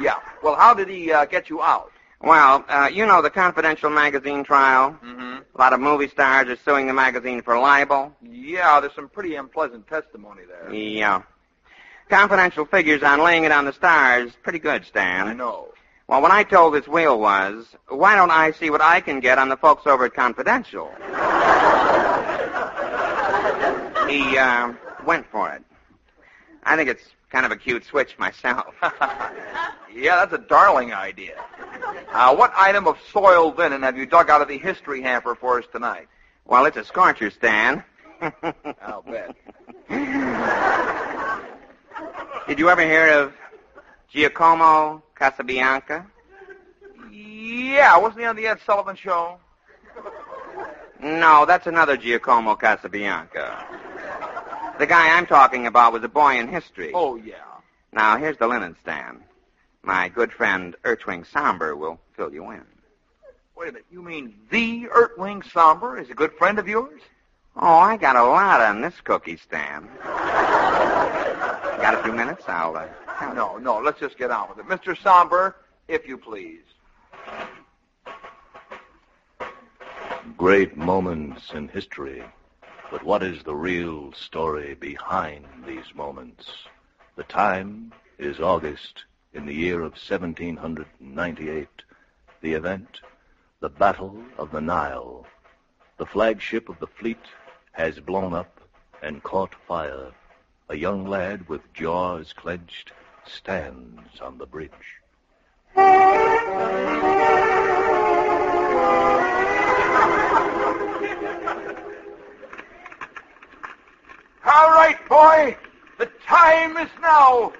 Yeah. 0.00 0.16
Well, 0.42 0.56
how 0.56 0.72
did 0.74 0.88
he 0.88 1.12
uh, 1.12 1.26
get 1.26 1.50
you 1.50 1.62
out? 1.62 1.92
Well, 2.22 2.64
uh, 2.68 2.90
you 2.92 3.06
know 3.06 3.22
the 3.22 3.30
Confidential 3.30 3.90
magazine 3.90 4.44
trial? 4.44 4.98
Mm-hmm. 5.04 5.38
A 5.54 5.58
lot 5.58 5.72
of 5.72 5.80
movie 5.80 6.08
stars 6.08 6.48
are 6.48 6.56
suing 6.56 6.86
the 6.86 6.92
magazine 6.92 7.42
for 7.42 7.58
libel. 7.58 8.14
Yeah, 8.22 8.80
there's 8.80 8.94
some 8.94 9.08
pretty 9.08 9.36
unpleasant 9.36 9.86
testimony 9.86 10.42
there. 10.46 10.72
Yeah. 10.72 11.22
Confidential 12.08 12.64
figures 12.66 13.02
on 13.02 13.22
laying 13.22 13.44
it 13.44 13.52
on 13.52 13.64
the 13.64 13.72
stars. 13.72 14.32
Pretty 14.42 14.58
good, 14.58 14.84
Stan. 14.84 15.28
I 15.28 15.32
know. 15.32 15.68
Well, 16.10 16.22
what 16.22 16.32
I 16.32 16.42
told 16.42 16.74
this 16.74 16.88
wheel 16.88 17.20
was, 17.20 17.66
why 17.86 18.16
don't 18.16 18.32
I 18.32 18.50
see 18.50 18.68
what 18.68 18.80
I 18.80 19.00
can 19.00 19.20
get 19.20 19.38
on 19.38 19.48
the 19.48 19.56
folks 19.56 19.86
over 19.86 20.06
at 20.06 20.12
Confidential? 20.12 20.90
he 24.08 24.36
uh, 24.36 24.72
went 25.06 25.24
for 25.30 25.50
it. 25.50 25.62
I 26.64 26.74
think 26.74 26.90
it's 26.90 27.04
kind 27.30 27.46
of 27.46 27.52
a 27.52 27.56
cute 27.56 27.84
switch 27.84 28.18
myself. 28.18 28.74
Yeah, 29.92 30.24
that's 30.24 30.32
a 30.32 30.46
darling 30.46 30.92
idea. 30.92 31.34
Uh, 32.12 32.32
what 32.36 32.52
item 32.56 32.86
of 32.86 32.96
soiled 33.12 33.58
linen 33.58 33.82
have 33.82 33.98
you 33.98 34.06
dug 34.06 34.30
out 34.30 34.40
of 34.40 34.46
the 34.46 34.56
history 34.56 35.02
hamper 35.02 35.34
for 35.34 35.58
us 35.58 35.64
tonight? 35.72 36.06
Well, 36.44 36.64
it's 36.66 36.76
a 36.76 36.84
scorcher, 36.84 37.28
Stan. 37.28 37.82
I'll 38.80 39.02
bet. 39.02 39.34
Did 42.46 42.60
you 42.60 42.70
ever 42.70 42.82
hear 42.82 43.08
of 43.18 43.34
Giacomo 44.12 45.02
Casabianca? 45.20 46.06
Yeah, 47.10 47.98
wasn't 47.98 48.20
he 48.20 48.26
on 48.26 48.36
the 48.36 48.46
Ed 48.46 48.58
Sullivan 48.64 48.96
Show? 48.96 49.38
No, 51.02 51.44
that's 51.46 51.66
another 51.66 51.96
Giacomo 51.96 52.54
Casabianca. 52.56 53.64
The 54.78 54.86
guy 54.86 55.16
I'm 55.16 55.26
talking 55.26 55.66
about 55.66 55.92
was 55.92 56.02
a 56.04 56.08
boy 56.08 56.38
in 56.38 56.48
history. 56.48 56.92
Oh, 56.94 57.16
yeah. 57.16 57.36
Now, 57.92 58.16
here's 58.16 58.38
the 58.38 58.46
linen 58.46 58.76
stand. 58.80 59.20
My 59.82 60.08
good 60.08 60.32
friend 60.32 60.76
Ertwing 60.84 61.26
Somber 61.26 61.76
will 61.76 61.98
fill 62.16 62.32
you 62.32 62.50
in. 62.50 62.62
Wait 63.56 63.68
a 63.68 63.72
minute. 63.72 63.84
You 63.90 64.02
mean 64.02 64.34
the 64.50 64.88
Earthling 64.88 65.42
Somber 65.42 65.98
is 65.98 66.08
a 66.08 66.14
good 66.14 66.32
friend 66.34 66.58
of 66.58 66.66
yours? 66.68 67.00
Oh, 67.56 67.76
I 67.76 67.96
got 67.96 68.16
a 68.16 68.22
lot 68.22 68.60
on 68.60 68.80
this 68.80 68.94
cookie 69.02 69.36
stand. 69.36 69.88
got 70.04 71.94
a 71.94 72.02
few 72.02 72.12
minutes? 72.12 72.44
I'll, 72.46 72.76
uh, 72.76 72.86
No, 73.20 73.58
no. 73.58 73.78
Let's 73.78 74.00
just 74.00 74.18
get 74.18 74.30
on 74.30 74.48
with 74.48 74.58
it. 74.58 74.66
Mr. 74.66 75.00
Somber, 75.00 75.56
if 75.88 76.06
you 76.08 76.16
please. 76.16 76.62
Great 80.36 80.76
moments 80.76 81.52
in 81.52 81.68
history. 81.68 82.24
But 82.90 83.04
what 83.04 83.22
is 83.22 83.42
the 83.42 83.54
real 83.54 84.12
story 84.12 84.74
behind 84.74 85.46
these 85.66 85.94
moments? 85.94 86.50
The 87.16 87.24
time 87.24 87.92
is 88.18 88.40
August 88.40 89.04
in 89.32 89.46
the 89.46 89.54
year 89.54 89.82
of 89.82 89.92
1798. 89.92 91.68
The 92.40 92.52
event, 92.54 93.00
the 93.60 93.68
Battle 93.68 94.24
of 94.38 94.50
the 94.50 94.60
Nile. 94.60 95.26
The 95.98 96.06
flagship 96.06 96.68
of 96.68 96.78
the 96.80 96.86
fleet 96.86 97.24
has 97.72 98.00
blown 98.00 98.32
up 98.32 98.60
and 99.02 99.22
caught 99.22 99.54
fire. 99.68 100.10
A 100.68 100.76
young 100.76 101.06
lad 101.06 101.48
with 101.48 101.72
jaws 101.74 102.32
clenched 102.32 102.92
stands 103.36 104.20
on 104.20 104.38
the 104.38 104.46
bridge. 104.46 104.70
All 114.46 114.70
right, 114.70 114.98
boy. 115.08 115.56
The 115.98 116.10
time 116.26 116.76
is 116.78 116.90
now. 117.00 117.52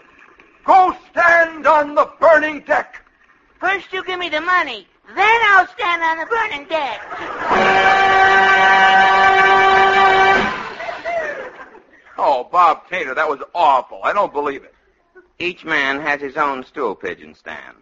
Go 0.64 0.96
stand 1.10 1.66
on 1.66 1.94
the 1.94 2.10
burning 2.20 2.60
deck. 2.60 3.04
First 3.58 3.92
you 3.92 4.02
give 4.04 4.18
me 4.18 4.28
the 4.28 4.40
money, 4.40 4.86
then 5.14 5.40
I'll 5.48 5.66
stand 5.68 6.02
on 6.02 6.18
the 6.18 6.26
burning 6.26 6.66
deck. 6.66 7.00
Oh, 12.16 12.48
Bob 12.50 12.88
Taylor, 12.88 13.14
that 13.14 13.28
was 13.28 13.40
awful. 13.54 14.00
I 14.02 14.12
don't 14.12 14.32
believe 14.32 14.64
it. 14.64 14.74
Each 15.40 15.64
man 15.64 16.00
has 16.00 16.20
his 16.20 16.36
own 16.36 16.64
stool 16.64 16.94
pigeon 16.94 17.34
stand. 17.34 17.78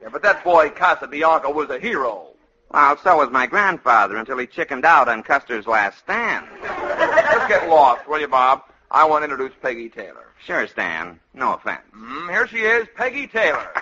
Yeah, 0.00 0.08
but 0.12 0.22
that 0.22 0.44
boy 0.44 0.68
Casabianca 0.70 1.52
was 1.52 1.68
a 1.68 1.78
hero. 1.80 2.28
Well, 2.70 2.96
so 2.98 3.16
was 3.16 3.30
my 3.30 3.48
grandfather 3.48 4.16
until 4.16 4.38
he 4.38 4.46
chickened 4.46 4.84
out 4.84 5.08
on 5.08 5.24
Custer's 5.24 5.66
last 5.66 5.98
stand. 5.98 6.46
Let's 6.62 7.48
get 7.48 7.68
lost, 7.68 8.08
will 8.08 8.20
you, 8.20 8.28
Bob? 8.28 8.62
I 8.92 9.04
want 9.04 9.22
to 9.22 9.30
introduce 9.30 9.56
Peggy 9.60 9.88
Taylor. 9.88 10.28
Sure, 10.44 10.68
Stan. 10.68 11.18
No 11.34 11.54
offense. 11.54 11.82
Mm, 11.94 12.30
here 12.30 12.46
she 12.46 12.58
is, 12.58 12.86
Peggy 12.94 13.26
Taylor. 13.26 13.68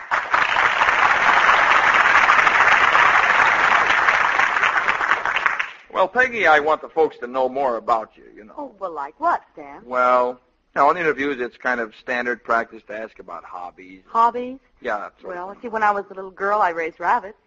Well, 5.91 6.07
Peggy, 6.07 6.47
I 6.47 6.61
want 6.61 6.81
the 6.81 6.89
folks 6.89 7.17
to 7.19 7.27
know 7.27 7.49
more 7.49 7.77
about 7.77 8.13
you, 8.15 8.23
you 8.33 8.45
know. 8.45 8.55
Oh, 8.57 8.75
well, 8.79 8.93
like 8.93 9.19
what, 9.19 9.43
Stan? 9.53 9.83
Well, 9.85 10.39
now, 10.75 10.91
in 10.91 10.97
interviews, 10.97 11.41
it's 11.41 11.57
kind 11.57 11.81
of 11.81 11.95
standard 11.97 12.45
practice 12.45 12.83
to 12.87 12.97
ask 12.97 13.19
about 13.19 13.45
hobbies. 13.45 14.03
Hobbies? 14.07 14.59
Yeah, 14.81 14.99
that's 14.99 15.25
right. 15.25 15.35
Well, 15.37 15.57
see, 15.61 15.69
when 15.69 15.83
I 15.83 15.91
was 15.91 16.05
a 16.11 16.15
little 16.15 16.31
girl, 16.31 16.61
I 16.61 16.71
raised 16.71 17.01
rabbits. 17.01 17.39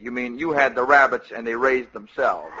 You 0.00 0.12
mean 0.12 0.38
you 0.38 0.52
had 0.52 0.74
the 0.74 0.84
rabbits 0.84 1.32
and 1.34 1.46
they 1.46 1.54
raised 1.54 1.92
themselves? 1.92 2.52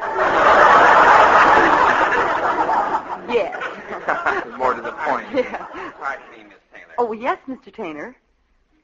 Yes. 3.28 3.54
More 4.58 4.74
to 4.74 4.82
the 4.82 4.92
point. 4.92 5.26
Yeah. 5.34 5.66
Pardon 6.00 6.24
me, 6.32 6.44
Miss 6.44 6.58
Taylor. 6.72 6.94
Oh, 6.98 7.12
yes, 7.12 7.38
Mr. 7.48 7.72
Taylor. 7.72 8.16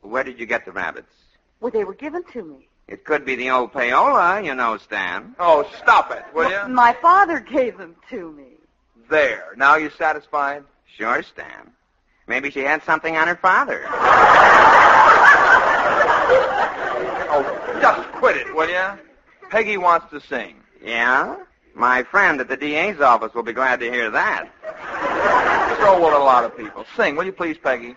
Where 0.02 0.22
did 0.22 0.38
you 0.38 0.46
get 0.46 0.64
the 0.64 0.72
rabbits? 0.72 1.12
Well, 1.60 1.72
they 1.72 1.82
were 1.84 1.94
given 1.94 2.22
to 2.32 2.44
me. 2.44 2.68
It 2.86 3.04
could 3.04 3.24
be 3.24 3.34
the 3.34 3.50
old 3.50 3.72
payola, 3.72 4.44
you 4.44 4.54
know, 4.54 4.76
Stan. 4.76 5.34
Oh, 5.40 5.68
stop 5.78 6.12
it, 6.12 6.22
will 6.32 6.48
you? 6.50 6.72
My 6.72 6.92
father 7.02 7.40
gave 7.40 7.76
them 7.76 7.96
to 8.10 8.30
me. 8.30 8.55
There. 9.08 9.54
Now 9.56 9.76
you 9.76 9.90
satisfied? 9.90 10.64
Sure, 10.96 11.22
Stan. 11.22 11.70
Maybe 12.26 12.50
she 12.50 12.60
had 12.60 12.82
something 12.84 13.16
on 13.16 13.28
her 13.28 13.36
father. 13.36 13.86
Oh, 17.28 17.78
just 17.82 18.08
quit 18.12 18.36
it, 18.36 18.54
will 18.54 18.68
you? 18.68 18.98
Peggy 19.50 19.76
wants 19.76 20.08
to 20.10 20.20
sing. 20.20 20.56
Yeah? 20.82 21.36
My 21.74 22.02
friend 22.04 22.40
at 22.40 22.48
the 22.48 22.56
DA's 22.56 23.00
office 23.00 23.34
will 23.34 23.42
be 23.42 23.52
glad 23.52 23.80
to 23.80 23.90
hear 23.90 24.10
that. 24.10 24.48
So 25.80 26.00
will 26.00 26.16
a 26.16 26.24
lot 26.24 26.44
of 26.44 26.56
people. 26.56 26.86
Sing, 26.96 27.16
will 27.16 27.24
you 27.24 27.32
please, 27.32 27.58
Peggy? 27.58 27.96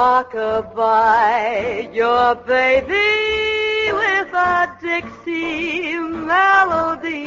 Rockabye 0.00 1.94
your 1.94 2.34
baby 2.34 3.92
with 3.92 4.32
a 4.32 4.74
Dixie 4.80 5.98
melody. 6.30 7.20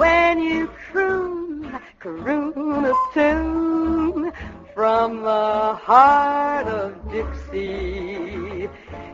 When 0.00 0.38
you 0.40 0.66
croon, 0.68 1.78
croon 1.98 2.86
a 2.86 2.94
tune 3.12 4.32
from 4.72 5.20
the 5.20 5.74
heart 5.74 6.68
of 6.68 6.94
Dixie. 7.12 8.70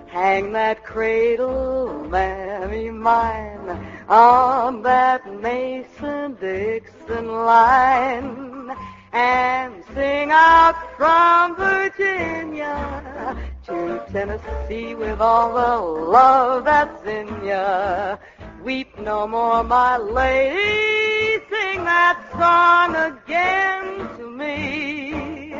Hang 0.06 0.52
that 0.52 0.84
cradle, 0.84 2.06
mammy 2.08 2.90
mine, 2.90 3.68
on 4.08 4.82
that 4.82 5.26
Mason-Dixon 5.40 7.26
line 7.26 8.76
and 9.12 9.82
sing 9.94 10.30
out 10.30 10.76
from 10.96 11.56
Virginia 11.56 13.36
to 13.66 14.02
Tennessee 14.12 14.94
with 14.94 15.20
all 15.20 15.54
the 15.54 15.76
love 16.10 16.64
that's 16.64 17.04
in 17.06 17.44
ya. 17.44 18.16
Weep 18.62 18.98
no 18.98 19.26
more, 19.26 19.64
my 19.64 19.96
lady, 19.96 21.42
sing 21.50 21.84
that 21.84 22.18
song 22.32 22.94
again 22.94 24.08
to 24.18 24.30
me. 24.30 25.54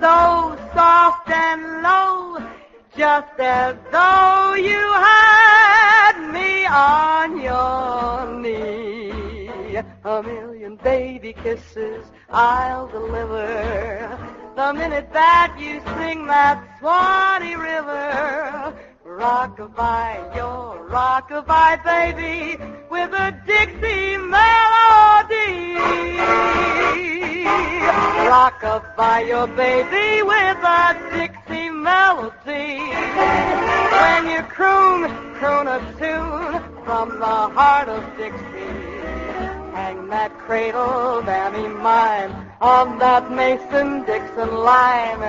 So 0.00 0.58
soft 0.74 1.30
and 1.30 1.82
low, 1.82 2.38
just 2.96 3.38
as 3.38 3.76
though 3.90 4.54
you 4.54 4.92
had 4.92 6.30
me 6.32 6.66
on 6.66 7.40
your 7.40 8.40
knee. 8.40 9.80
A 10.04 10.22
million 10.22 10.76
baby 10.76 11.32
kisses 11.32 12.04
I'll 12.32 12.88
deliver 12.88 14.18
the 14.56 14.72
minute 14.72 15.12
that 15.12 15.54
you 15.58 15.82
sing 15.98 16.26
that 16.28 16.64
Swanee 16.80 17.56
River. 17.56 18.74
Rockabye, 19.04 20.34
your 20.34 20.88
rockabye 20.88 21.84
baby 21.84 22.56
with 22.90 23.12
a 23.12 23.38
Dixie 23.46 24.16
melody. 24.16 25.76
Rockabye 28.32 29.28
your 29.28 29.46
baby 29.48 30.22
with 30.22 30.56
a 30.64 30.96
Dixie 31.12 31.68
melody. 31.68 32.78
When 34.00 34.26
you 34.32 34.42
croon, 34.44 35.34
croon 35.34 35.68
a 35.68 35.80
tune 35.98 36.84
from 36.86 37.18
the 37.18 37.26
heart 37.26 37.90
of 37.90 38.02
Dixie. 38.16 38.81
Hang 39.72 40.08
that 40.08 40.36
cradle, 40.38 41.22
mammy 41.22 41.66
mine, 41.66 42.30
on 42.60 42.98
that 42.98 43.30
Mason-Dixon 43.32 44.54
line, 44.54 45.22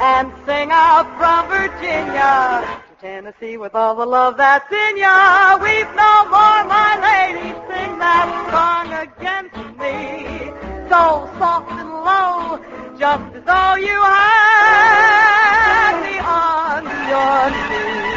and 0.00 0.32
sing 0.46 0.70
out 0.72 1.04
from 1.18 1.46
Virginia 1.48 2.64
to 2.88 2.94
Tennessee 2.98 3.58
with 3.58 3.74
all 3.74 3.94
the 3.94 4.06
love 4.06 4.38
that's 4.38 4.72
in 4.72 4.96
ya. 4.96 5.58
Weep 5.60 5.86
no 5.94 6.24
more, 6.32 6.64
my 6.64 6.96
lady, 7.04 7.52
sing 7.68 7.98
that 7.98 8.28
song 8.48 8.90
again 9.04 9.50
to 9.50 9.64
me, 9.76 10.48
so 10.88 11.28
soft 11.38 11.70
and 11.72 11.92
low, 11.92 12.58
just 12.98 13.34
as 13.36 13.44
though 13.44 13.74
you 13.76 14.00
had 14.00 15.92
me 16.00 16.18
on 16.24 16.84
your 17.12 17.50
knee. 17.68 18.09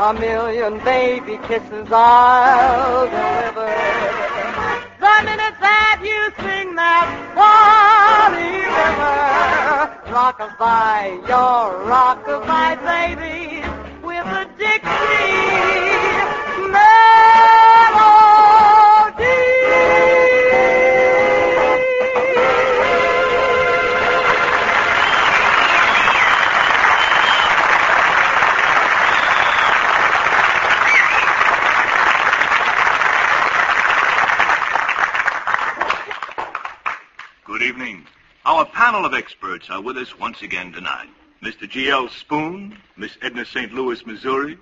A 0.00 0.14
million 0.14 0.82
baby 0.82 1.36
kisses 1.46 1.88
I'll 1.92 3.04
deliver. 3.04 3.68
The 4.98 5.16
minute 5.28 5.56
that 5.60 6.00
you 6.00 6.20
sing 6.42 6.74
that 6.74 7.06
funny 7.36 8.64
river, 8.80 9.20
rockabye, 10.16 11.20
your 11.28 11.84
rockabye 11.84 12.76
baby, 12.88 13.60
with 14.02 14.24
a 14.24 14.48
Dixie 14.58 15.89
panel 38.80 39.04
of 39.04 39.12
experts 39.12 39.68
are 39.68 39.82
with 39.82 39.98
us 39.98 40.18
once 40.18 40.40
again 40.40 40.72
tonight. 40.72 41.10
Mr. 41.42 41.68
G.L. 41.68 42.08
Spoon, 42.08 42.74
Miss 42.96 43.12
Edna 43.20 43.44
St. 43.44 43.74
Louis, 43.74 44.06
Missouri, 44.06 44.56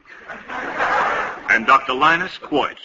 and 1.50 1.64
Dr. 1.68 1.94
Linus 1.94 2.36
Quartz. 2.36 2.80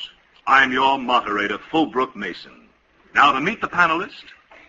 I'm 0.45 0.71
your 0.71 0.99
moderator, 0.99 1.57
Fulbrook 1.57 2.15
Mason. 2.15 2.69
Now, 3.15 3.31
to 3.31 3.41
meet 3.41 3.61
the 3.61 3.67
panelists, 3.67 4.25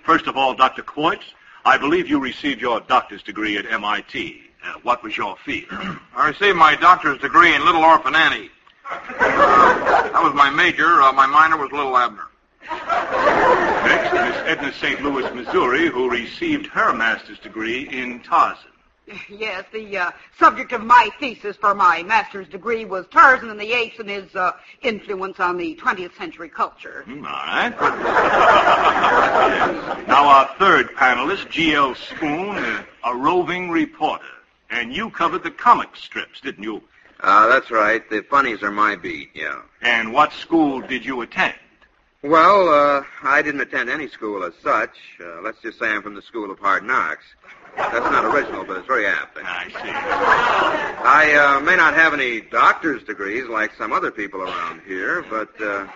first 0.06 0.26
of 0.26 0.38
all, 0.38 0.54
Dr. 0.54 0.80
Quartz, 0.80 1.34
I 1.66 1.76
believe 1.76 2.08
you 2.08 2.18
received 2.18 2.62
your 2.62 2.80
doctor's 2.80 3.22
degree 3.22 3.58
at 3.58 3.70
MIT. 3.70 4.40
Uh, 4.64 4.72
what 4.84 5.02
was 5.02 5.18
your 5.18 5.36
field? 5.44 5.66
I 6.16 6.28
received 6.28 6.56
my 6.56 6.76
doctor's 6.76 7.18
degree 7.18 7.54
in 7.54 7.62
Little 7.66 7.84
Orphan 7.84 8.14
Annie. 8.14 8.50
that 9.20 10.22
was 10.22 10.32
my 10.32 10.48
major. 10.48 11.02
Uh, 11.02 11.12
my 11.12 11.26
minor 11.26 11.58
was 11.58 11.70
Little 11.72 11.94
Abner. 11.94 12.24
Next, 13.84 14.12
Miss 14.12 14.36
Edna 14.46 14.72
St. 14.72 15.02
Louis, 15.02 15.30
Missouri, 15.34 15.88
who 15.88 16.10
received 16.10 16.66
her 16.66 16.92
master's 16.92 17.38
degree 17.38 17.88
in 17.90 18.20
Tarzan. 18.20 18.70
Yes, 19.28 19.64
the 19.72 19.98
uh, 19.98 20.10
subject 20.38 20.72
of 20.72 20.82
my 20.82 21.10
thesis 21.20 21.56
for 21.56 21.74
my 21.74 22.02
master's 22.02 22.48
degree 22.48 22.86
was 22.86 23.04
Tarzan 23.10 23.50
and 23.50 23.60
the 23.60 23.70
Apes 23.74 23.98
and 23.98 24.08
his 24.08 24.34
uh, 24.34 24.52
influence 24.80 25.38
on 25.40 25.58
the 25.58 25.76
20th 25.76 26.16
century 26.16 26.48
culture. 26.48 27.02
Hmm, 27.04 27.26
All 27.26 27.32
right. 27.32 27.70
now, 30.08 30.26
our 30.26 30.48
third 30.58 30.88
panelist, 30.94 31.50
G.L. 31.50 31.94
Spoon, 31.94 32.56
uh, 32.56 32.82
a 33.04 33.14
roving 33.14 33.68
reporter. 33.70 34.24
And 34.70 34.94
you 34.94 35.10
covered 35.10 35.42
the 35.42 35.50
comic 35.50 35.94
strips, 35.94 36.40
didn't 36.40 36.64
you? 36.64 36.82
Uh, 37.20 37.46
that's 37.48 37.70
right. 37.70 38.08
The 38.08 38.22
funnies 38.22 38.62
are 38.62 38.70
my 38.70 38.96
beat, 38.96 39.28
yeah. 39.34 39.60
And 39.82 40.14
what 40.14 40.32
school 40.32 40.80
did 40.80 41.04
you 41.04 41.20
attend? 41.20 41.54
Well, 42.24 42.70
uh, 42.70 43.04
I 43.22 43.42
didn't 43.42 43.60
attend 43.60 43.90
any 43.90 44.08
school 44.08 44.44
as 44.44 44.54
such. 44.62 44.96
Uh, 45.20 45.42
let's 45.42 45.60
just 45.60 45.78
say 45.78 45.90
I'm 45.90 46.00
from 46.00 46.14
the 46.14 46.22
School 46.22 46.50
of 46.50 46.58
Hard 46.58 46.82
Knocks. 46.82 47.24
That's 47.76 47.98
not 47.98 48.24
original, 48.24 48.64
but 48.64 48.78
it's 48.78 48.86
very 48.86 49.06
apt. 49.06 49.36
I 49.44 49.68
see. 49.68 49.90
I 51.04 51.34
uh, 51.34 51.60
may 51.60 51.76
not 51.76 51.92
have 51.92 52.14
any 52.14 52.40
doctor's 52.40 53.02
degrees 53.02 53.46
like 53.46 53.72
some 53.76 53.92
other 53.92 54.10
people 54.10 54.40
around 54.40 54.80
here, 54.86 55.22
but 55.28 55.50
uh, 55.60 55.86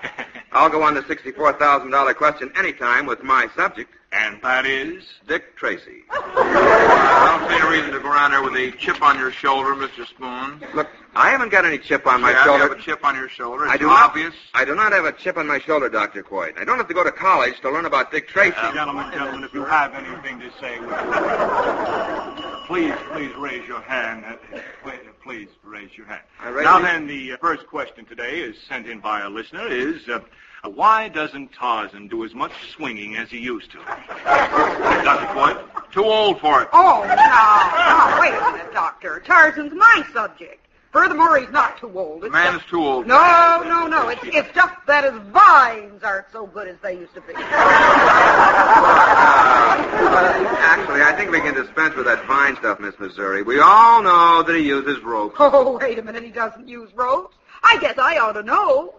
I'll 0.53 0.69
go 0.69 0.83
on 0.83 0.93
the 0.93 1.01
$64,000 1.01 2.15
question 2.17 2.53
anytime 2.57 3.07
with 3.07 3.23
my 3.23 3.49
subject. 3.57 3.91
And 4.11 4.41
that 4.43 4.65
is? 4.65 5.05
Dick 5.27 5.55
Tracy. 5.57 6.05
I 6.11 7.39
don't 7.39 7.51
see 7.51 7.57
any 7.57 7.77
reason 7.77 7.93
to 7.93 8.01
go 8.01 8.11
around 8.11 8.31
there 8.31 8.43
with 8.43 8.55
a 8.55 8.71
chip 8.79 9.03
on 9.03 9.19
your 9.19 9.31
shoulder, 9.31 9.75
Mr. 9.75 10.07
Spoon. 10.07 10.63
Look, 10.75 10.89
I 11.15 11.29
haven't 11.29 11.51
got 11.51 11.67
any 11.67 11.77
chip 11.77 12.07
on 12.07 12.23
my 12.23 12.31
yeah, 12.31 12.45
shoulder. 12.45 12.65
You 12.65 12.71
have 12.71 12.79
a 12.79 12.83
chip 12.83 13.05
on 13.05 13.15
your 13.17 13.29
shoulder. 13.29 13.65
It's 13.65 13.75
I 13.75 13.77
do 13.77 13.91
obvious. 13.91 14.33
Not, 14.55 14.63
I 14.63 14.65
do 14.65 14.75
not 14.75 14.93
have 14.93 15.05
a 15.05 15.13
chip 15.13 15.37
on 15.37 15.47
my 15.47 15.59
shoulder, 15.59 15.91
Dr. 15.91 16.23
Coit. 16.23 16.55
I 16.59 16.65
don't 16.65 16.79
have 16.79 16.89
to 16.89 16.95
go 16.95 17.05
to 17.05 17.13
college 17.13 17.61
to 17.61 17.71
learn 17.71 17.85
about 17.85 18.11
Dick 18.11 18.29
Tracy. 18.29 18.57
Uh, 18.57 18.73
gentlemen, 18.73 19.13
gentlemen, 19.13 19.45
if 19.45 19.53
you 19.53 19.65
have 19.65 19.93
anything 19.95 20.41
to 20.41 20.51
say, 20.59 20.79
please, 22.67 22.95
please 23.13 23.35
raise 23.37 23.69
your 23.69 23.83
hand. 23.83 24.25
Uh, 24.25 24.37
Please, 24.89 25.09
please 25.23 25.49
raise 25.63 25.91
your 25.95 26.07
hand. 26.07 26.23
Now 26.43 26.79
then, 26.79 27.07
the 27.07 27.33
uh, 27.33 27.37
first 27.37 27.67
question 27.67 28.07
today 28.07 28.41
is 28.41 28.57
sent 28.67 28.87
in 28.87 28.99
by 28.99 29.21
a 29.21 29.29
listener 29.29 29.67
is, 29.67 30.09
uh, 30.09 30.13
uh, 30.15 30.21
why 30.65 31.09
doesn't 31.09 31.53
Tarzan 31.53 32.09
do 32.09 32.25
as 32.25 32.35
much 32.35 32.53
swinging 32.75 33.17
as 33.17 33.31
he 33.31 33.39
used 33.39 33.71
to? 33.73 33.79
Dr. 33.79 35.27
Coit? 35.35 35.93
Too 35.93 36.05
old 36.05 36.41
for 36.41 36.63
it. 36.63 36.69
Oh, 36.73 37.05
now, 37.07 37.15
now, 37.17 38.21
wait 38.21 38.35
a 38.35 38.53
minute, 38.53 38.73
Doctor. 38.73 39.21
Tarzan's 39.21 39.73
my 39.73 40.05
subject. 40.13 40.65
Furthermore, 40.91 41.39
he's 41.39 41.51
not 41.51 41.79
too 41.79 41.97
old. 41.99 42.25
It's 42.25 42.33
Man 42.33 42.53
just- 42.55 42.65
is 42.65 42.71
too 42.71 42.85
old. 42.85 43.07
No, 43.07 43.63
no, 43.67 43.87
no. 43.87 44.09
It's, 44.09 44.23
it's 44.25 44.49
just 44.55 44.75
that 44.87 45.05
his 45.05 45.21
vines 45.33 46.03
aren't 46.03 46.31
so 46.33 46.47
good 46.47 46.67
as 46.67 46.77
they 46.83 46.99
used 46.99 47.15
to 47.15 47.21
be. 47.21 47.35
Actually, 50.61 51.03
I 51.03 51.13
think 51.17 51.31
we 51.31 51.41
can 51.41 51.55
dispense 51.55 51.95
with 51.95 52.07
that 52.07 52.25
vine 52.27 52.57
stuff, 52.57 52.81
Miss 52.81 52.99
Missouri. 52.99 53.43
We 53.43 53.61
all 53.61 54.03
know 54.03 54.43
that 54.43 54.55
he 54.57 54.63
uses 54.63 55.03
ropes. 55.05 55.37
Oh, 55.39 55.79
wait 55.79 55.99
a 55.99 56.03
minute. 56.03 56.23
He 56.23 56.31
doesn't 56.31 56.67
use 56.69 56.91
ropes. 56.95 57.37
I 57.63 57.79
guess 57.81 57.99
I 57.99 58.19
ought 58.19 58.33
to 58.33 58.43
know. 58.43 58.95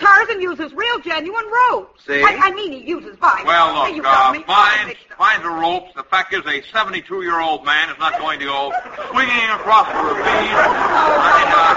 Tarzan 0.00 0.40
uses 0.40 0.72
real, 0.72 0.98
genuine 1.00 1.44
ropes. 1.70 2.04
See? 2.06 2.22
I, 2.22 2.36
I 2.40 2.52
mean, 2.52 2.72
he 2.72 2.88
uses 2.88 3.16
vines. 3.16 3.44
Well, 3.44 3.74
Hey, 3.84 3.88
look, 3.90 3.96
you 3.96 4.02
got 4.02 4.36
uh, 4.36 4.40
vines, 4.46 4.94
vines 5.18 5.42
are 5.44 5.60
ropes. 5.60 5.92
The 5.96 6.04
fact 6.04 6.32
is, 6.32 6.40
a 6.46 6.62
72-year-old 6.62 7.64
man 7.64 7.90
is 7.90 7.98
not 7.98 8.18
going 8.18 8.38
to 8.38 8.46
go 8.46 8.72
swinging 9.10 9.50
across 9.50 9.88
the 9.90 9.98
ravine. 9.98 10.54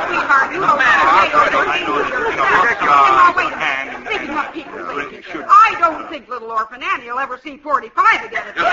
Sweetheart, 0.08 0.54
you 0.54 0.62
don't 0.62 0.78
man. 0.78 0.88
I 0.88 1.30
know, 1.34 1.42
I 1.42 1.50
know, 1.50 1.66
I 1.66 1.80
know, 1.82 1.98
you 1.98 2.38
know, 2.38 2.46
look, 2.64 2.82
uh, 2.86 2.86
Now, 2.86 3.34
wait 3.36 3.52
a 3.52 3.58
minute. 3.58 3.98
Speaking 4.08 4.38
of 4.38 4.54
people 4.54 4.78
waiting, 4.96 5.24
I 5.50 5.76
don't 5.80 6.08
think 6.10 6.30
little 6.30 6.52
orphan 6.52 6.82
Annie 6.84 7.10
will 7.10 7.20
ever 7.20 7.38
see 7.44 7.58
45 7.58 8.26
again. 8.26 8.46
Wait, 8.46 8.64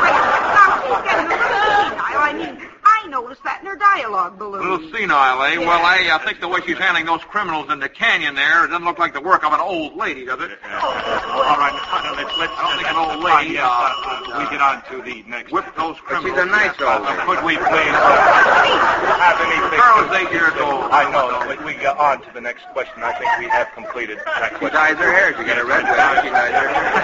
wait. 0.00 0.16
Now, 0.54 0.80
she's 0.86 1.02
getting 1.04 1.26
a 1.26 1.34
little 1.34 1.66
senile. 1.76 1.98
I 1.98 2.32
mean, 2.32 2.62
I 3.02 3.06
noticed 3.08 3.42
that 3.44 3.60
in 3.60 3.66
her 3.66 3.76
dialogue 3.76 4.34
A 4.34 4.36
balloon. 4.36 4.60
little 4.60 4.90
senile, 4.92 5.40
eh? 5.44 5.56
Well, 5.56 5.80
I 5.84 6.08
uh, 6.12 6.18
think 6.24 6.40
the 6.40 6.48
way 6.48 6.60
she's 6.66 6.76
handling 6.76 7.06
those 7.06 7.24
criminals 7.24 7.70
in 7.72 7.80
the 7.80 7.88
canyon 7.88 8.34
there, 8.34 8.64
it 8.64 8.68
doesn't 8.68 8.84
look 8.84 8.98
like 8.98 9.14
the 9.14 9.20
work 9.22 9.42
of 9.44 9.52
an 9.54 9.60
old 9.60 9.96
lady, 9.96 10.26
does 10.26 10.40
it? 10.40 10.50
All 10.64 11.56
right, 11.56 11.72
uh, 11.72 12.12
let's, 12.16 12.36
let's, 12.36 12.52
I 12.52 12.60
don't 12.60 12.76
think 12.76 12.90
an 12.92 13.00
old 13.00 13.24
lady, 13.24 13.54
yes, 13.56 13.64
uh, 13.64 14.36
uh, 14.36 14.38
we 14.38 14.44
get 14.52 14.60
on 14.60 14.84
to 14.92 15.00
the 15.00 15.24
next. 15.24 15.50
Whip 15.52 15.64
those 15.76 15.96
criminals. 16.04 16.36
She's 16.36 16.42
a 16.44 16.46
nice 16.46 16.76
Yes, 16.76 16.84
old 16.84 17.08
uh, 17.08 17.10
lady. 17.10 17.24
Could 17.24 17.40
we 17.44 17.54
please 17.56 17.96
uh, 17.96 19.16
have 19.16 19.38
anything? 19.48 19.70
The 19.70 19.80
girl 19.80 19.98
is 20.04 20.12
eight 20.20 20.32
years 20.36 20.54
old. 20.60 20.92
I 20.92 21.08
know, 21.08 21.40
but 21.48 21.56
we 21.64 21.72
get 21.80 21.96
on 21.96 22.20
to 22.20 22.30
the 22.36 22.40
next 22.40 22.68
question. 22.76 23.00
I 23.02 23.16
think 23.16 23.30
we 23.40 23.48
have 23.48 23.72
completed 23.72 24.18
that 24.28 24.60
She 24.60 24.68
dyes 24.68 25.00
her 25.00 25.08
hair. 25.12 25.32
She 25.40 25.44
got 25.48 25.56
a 25.56 25.64
red 25.64 25.88
wig. 25.88 25.96
She 26.20 26.30
dyes 26.30 26.52
her 26.52 26.68
hair. 26.68 27.00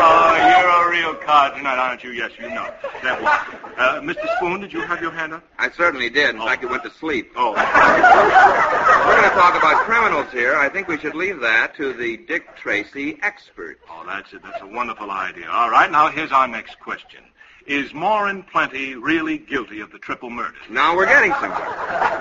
Oh, 0.00 0.32
you're 0.32 0.72
a 0.72 0.90
real 0.90 1.14
card 1.20 1.56
tonight, 1.56 1.76
aren't 1.76 2.02
you? 2.02 2.10
Yes, 2.16 2.32
you 2.40 2.48
know. 2.48 2.72
That 3.04 3.20
was. 3.20 3.36
Uh, 3.78 4.00
Mr. 4.00 4.24
Spoon, 4.36 4.60
did 4.60 4.72
you 4.72 4.77
have 4.86 5.00
your 5.00 5.10
hand 5.10 5.32
up? 5.34 5.44
I 5.58 5.70
certainly 5.70 6.10
did. 6.10 6.30
In 6.34 6.40
oh. 6.40 6.46
fact, 6.46 6.62
it 6.64 6.70
went 6.70 6.82
to 6.84 6.90
sleep. 6.90 7.32
Oh. 7.36 7.52
We're 7.52 9.16
going 9.16 9.30
to 9.30 9.36
talk 9.36 9.54
about 9.56 9.84
criminals 9.84 10.30
here. 10.32 10.56
I 10.56 10.68
think 10.68 10.88
we 10.88 10.98
should 10.98 11.14
leave 11.14 11.40
that 11.40 11.74
to 11.76 11.92
the 11.92 12.16
Dick 12.16 12.56
Tracy 12.56 13.18
expert. 13.22 13.78
Oh, 13.90 14.04
that's 14.06 14.32
it. 14.32 14.42
That's 14.42 14.62
a 14.62 14.66
wonderful 14.66 15.10
idea. 15.10 15.48
All 15.50 15.70
right, 15.70 15.90
now 15.90 16.08
here's 16.08 16.32
our 16.32 16.46
next 16.48 16.78
question. 16.80 17.20
Is 17.66 17.92
Morin 17.92 18.42
Plenty 18.44 18.94
really 18.94 19.36
guilty 19.36 19.80
of 19.80 19.92
the 19.92 19.98
triple 19.98 20.30
murder? 20.30 20.54
Now 20.70 20.96
we're 20.96 21.04
getting 21.06 21.32
somewhere. 21.32 21.68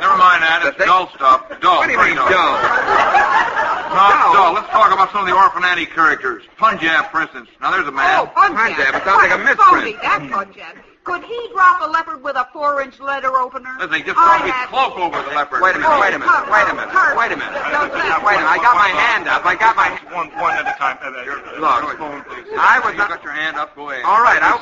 Never 0.02 0.18
mind 0.18 0.44
that. 0.44 0.60
It's 0.66 0.76
The 0.76 0.80
thing- 0.84 0.88
dull 0.88 1.10
stuff. 1.16 1.48
Dull. 1.62 1.78
What 1.78 1.88
do 1.88 1.94
you 1.94 2.00
mean, 2.04 2.16
dull? 2.16 2.28
No, 2.28 4.04
it's 4.12 4.36
dull. 4.36 4.54
Let's 4.54 4.68
talk 4.70 4.92
about 4.92 5.10
some 5.14 5.22
of 5.22 5.28
the 5.28 5.34
Orphan 5.34 5.64
Annie 5.64 5.86
characters. 5.86 6.44
Punjab, 6.58 7.10
for 7.12 7.22
instance. 7.22 7.50
Now, 7.62 7.72
there's 7.72 7.88
a 7.88 7.92
man. 7.92 8.20
Oh, 8.20 8.26
Punjab. 8.28 8.76
Punjab, 8.76 8.96
it 8.96 9.04
sounds 9.06 9.24
like 9.24 9.32
a 9.32 9.38
What 9.38 9.46
misprint. 9.46 9.58
phony, 9.72 9.94
that 10.04 10.30
Punjab. 10.30 10.76
Could 11.08 11.24
he 11.24 11.40
drop 11.56 11.80
a 11.80 11.88
leopard 11.88 12.20
with 12.22 12.36
a 12.36 12.44
four-inch 12.52 13.00
letter 13.00 13.32
opener? 13.40 13.72
Listen, 13.80 14.04
just 14.04 14.20
I 14.20 14.28
throw 14.28 14.44
his 14.44 14.52
have- 14.52 14.68
cloak 14.68 15.00
over 15.00 15.16
the 15.24 15.32
leopard. 15.32 15.64
Wait 15.64 15.72
a 15.72 15.80
minute, 15.80 16.04
wait 16.04 16.12
a 16.12 16.20
minute, 16.20 16.52
wait 16.52 16.68
a 16.68 16.76
minute, 16.76 16.92
wait 17.16 17.32
a 17.32 17.38
minute. 17.40 17.56
Don't 17.72 17.96
say 17.96 18.12
Now, 18.12 18.20
wait 18.28 18.36
a 18.36 18.44
minute. 18.44 18.52
I 18.52 18.60
got 18.60 18.76
my 18.76 18.92
hand 18.92 19.24
up. 19.32 19.48
I 19.48 19.56
got 19.56 19.80
my... 19.80 19.88
One, 20.12 20.28
one 20.36 20.52
at 20.60 20.68
a 20.68 20.76
time. 20.76 21.00
Uh, 21.00 21.16
uh, 21.16 21.64
Look, 21.64 21.96
Spoon, 21.96 22.20
please. 22.28 22.52
I 22.60 22.84
was... 22.84 22.92
You 22.92 23.08
got 23.08 23.24
your 23.24 23.32
hand 23.32 23.56
up. 23.56 23.72
Go 23.72 23.88
ahead. 23.88 24.04
All 24.04 24.20
right, 24.20 24.44
I... 24.44 24.60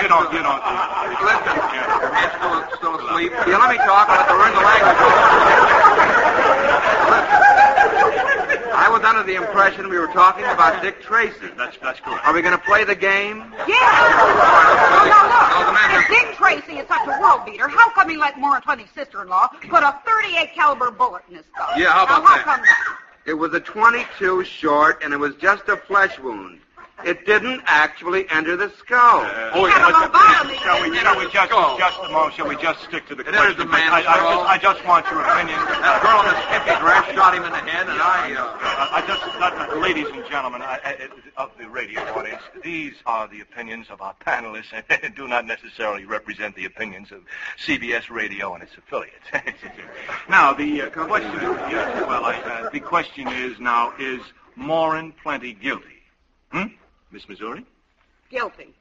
You 0.00 0.08
don't, 0.08 0.32
you 0.32 0.40
don't. 0.40 0.56
Listen, 1.20 1.52
your 1.52 2.16
hand's 2.16 2.32
still, 2.40 2.64
still 2.80 2.96
asleep. 3.04 3.36
You 3.44 3.60
let 3.60 3.68
me 3.68 3.76
talk, 3.84 4.08
but 4.08 4.24
to 4.24 4.40
learn 4.40 4.56
the 4.56 4.64
language. 4.64 4.96
I 8.74 8.88
was 8.90 9.02
under 9.02 9.22
the 9.22 9.36
impression 9.36 9.88
we 9.88 9.98
were 9.98 10.08
talking 10.08 10.44
about 10.44 10.82
Dick 10.82 11.00
Tracy. 11.00 11.48
That's, 11.56 11.76
that's 11.78 12.00
correct. 12.00 12.26
Are 12.26 12.34
we 12.34 12.42
going 12.42 12.58
to 12.58 12.64
play 12.64 12.84
the 12.84 12.94
game? 12.94 13.38
Yeah. 13.68 13.78
Now, 15.06 15.28
now, 15.28 15.70
look. 15.70 16.02
If 16.02 16.08
Dick 16.08 16.36
Tracy 16.36 16.80
is 16.80 16.88
such 16.88 17.06
a 17.06 17.20
world 17.20 17.44
beater, 17.46 17.68
how 17.68 17.90
come 17.90 18.08
he 18.10 18.16
let 18.16 18.38
Moore 18.38 18.60
Twenty's 18.60 18.90
sister-in-law 18.94 19.48
put 19.68 19.82
a 19.82 20.00
38 20.04 20.54
caliber 20.54 20.90
bullet 20.90 21.22
in 21.28 21.36
his 21.36 21.44
skull? 21.54 21.68
Yeah, 21.76 21.92
how 21.92 22.04
now, 22.04 22.18
about 22.18 22.26
how 22.26 22.36
that? 22.36 22.44
come 22.44 22.60
that? 22.62 22.98
It 23.26 23.34
was 23.34 23.54
a 23.54 23.60
22 23.60 24.44
short, 24.44 25.02
and 25.02 25.14
it 25.14 25.18
was 25.18 25.34
just 25.36 25.68
a 25.68 25.76
flesh 25.76 26.18
wound. 26.18 26.60
It 27.02 27.26
didn't 27.26 27.60
actually 27.66 28.28
enter 28.30 28.56
the 28.56 28.70
skull. 28.78 29.26
Oh, 29.52 29.66
yeah, 29.66 29.86
let's- 29.86 29.98
lobotomy. 30.14 30.56
shall 30.62 30.80
we, 30.80 30.96
shall 30.96 31.18
we 31.18 31.24
just, 31.30 31.50
just 31.78 31.98
a 31.98 32.08
moment, 32.08 32.34
shall 32.34 32.48
we 32.48 32.56
just 32.56 32.80
stick 32.84 33.06
to 33.08 33.14
the 33.14 33.22
It 33.22 33.34
question? 33.34 33.42
enters 33.42 33.56
the 33.56 33.66
man, 33.66 33.92
I, 33.92 33.98
I, 33.98 34.02
just, 34.04 34.46
I 34.46 34.58
just 34.58 34.86
want 34.86 35.06
your 35.10 35.20
opinion. 35.20 35.58
That 35.58 36.00
girl 36.00 36.22
in 36.22 36.30
the 36.30 36.38
skimpy 36.46 36.80
dress 36.80 37.04
shot 37.14 37.34
him 37.34 37.44
in 37.44 37.50
the 37.52 37.58
head, 37.58 37.88
and 37.88 38.00
I, 38.00 38.32
uh, 38.34 38.88
I 38.94 39.04
just, 39.06 39.22
uh, 39.22 39.74
uh, 39.74 39.80
ladies 39.80 40.06
and 40.08 40.24
gentlemen 40.30 40.62
I, 40.62 40.78
I, 40.84 41.08
of 41.36 41.50
the 41.58 41.68
radio 41.68 42.00
audience, 42.14 42.42
these 42.62 42.94
are 43.06 43.26
the 43.28 43.40
opinions 43.40 43.88
of 43.90 44.00
our 44.00 44.14
panelists 44.24 44.72
and 45.02 45.14
do 45.14 45.26
not 45.26 45.46
necessarily 45.46 46.04
represent 46.06 46.54
the 46.54 46.64
opinions 46.64 47.10
of 47.10 47.22
CBS 47.58 48.08
Radio 48.08 48.54
and 48.54 48.62
its 48.62 48.72
affiliates. 48.78 49.26
now, 50.28 50.52
the 50.52 50.82
uh, 50.82 50.90
question 50.90 51.32
is, 51.34 51.42
yes, 51.70 52.06
well, 52.06 52.24
I, 52.24 52.36
uh, 52.36 52.70
the 52.70 52.80
question 52.80 53.28
is 53.28 53.58
now, 53.58 53.92
is 53.98 54.20
Morin 54.56 55.12
Plenty 55.22 55.52
guilty? 55.52 56.02
Hmm? 56.52 56.66
Miss 57.14 57.28
Missouri? 57.28 57.64
Guilty. 58.28 58.74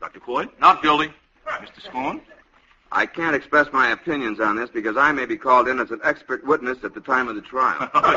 Dr. 0.00 0.18
Floyd? 0.18 0.48
not 0.58 0.82
guilty. 0.82 1.12
Mr. 1.46 1.80
Spoon? 1.80 2.20
I 2.90 3.06
can't 3.06 3.36
express 3.36 3.72
my 3.72 3.92
opinions 3.92 4.40
on 4.40 4.56
this 4.56 4.68
because 4.68 4.96
I 4.96 5.12
may 5.12 5.24
be 5.24 5.36
called 5.36 5.68
in 5.68 5.78
as 5.78 5.92
an 5.92 6.00
expert 6.02 6.44
witness 6.44 6.78
at 6.82 6.92
the 6.92 7.00
time 7.00 7.28
of 7.28 7.36
the 7.36 7.40
trial. 7.40 7.88
I, 7.94 8.14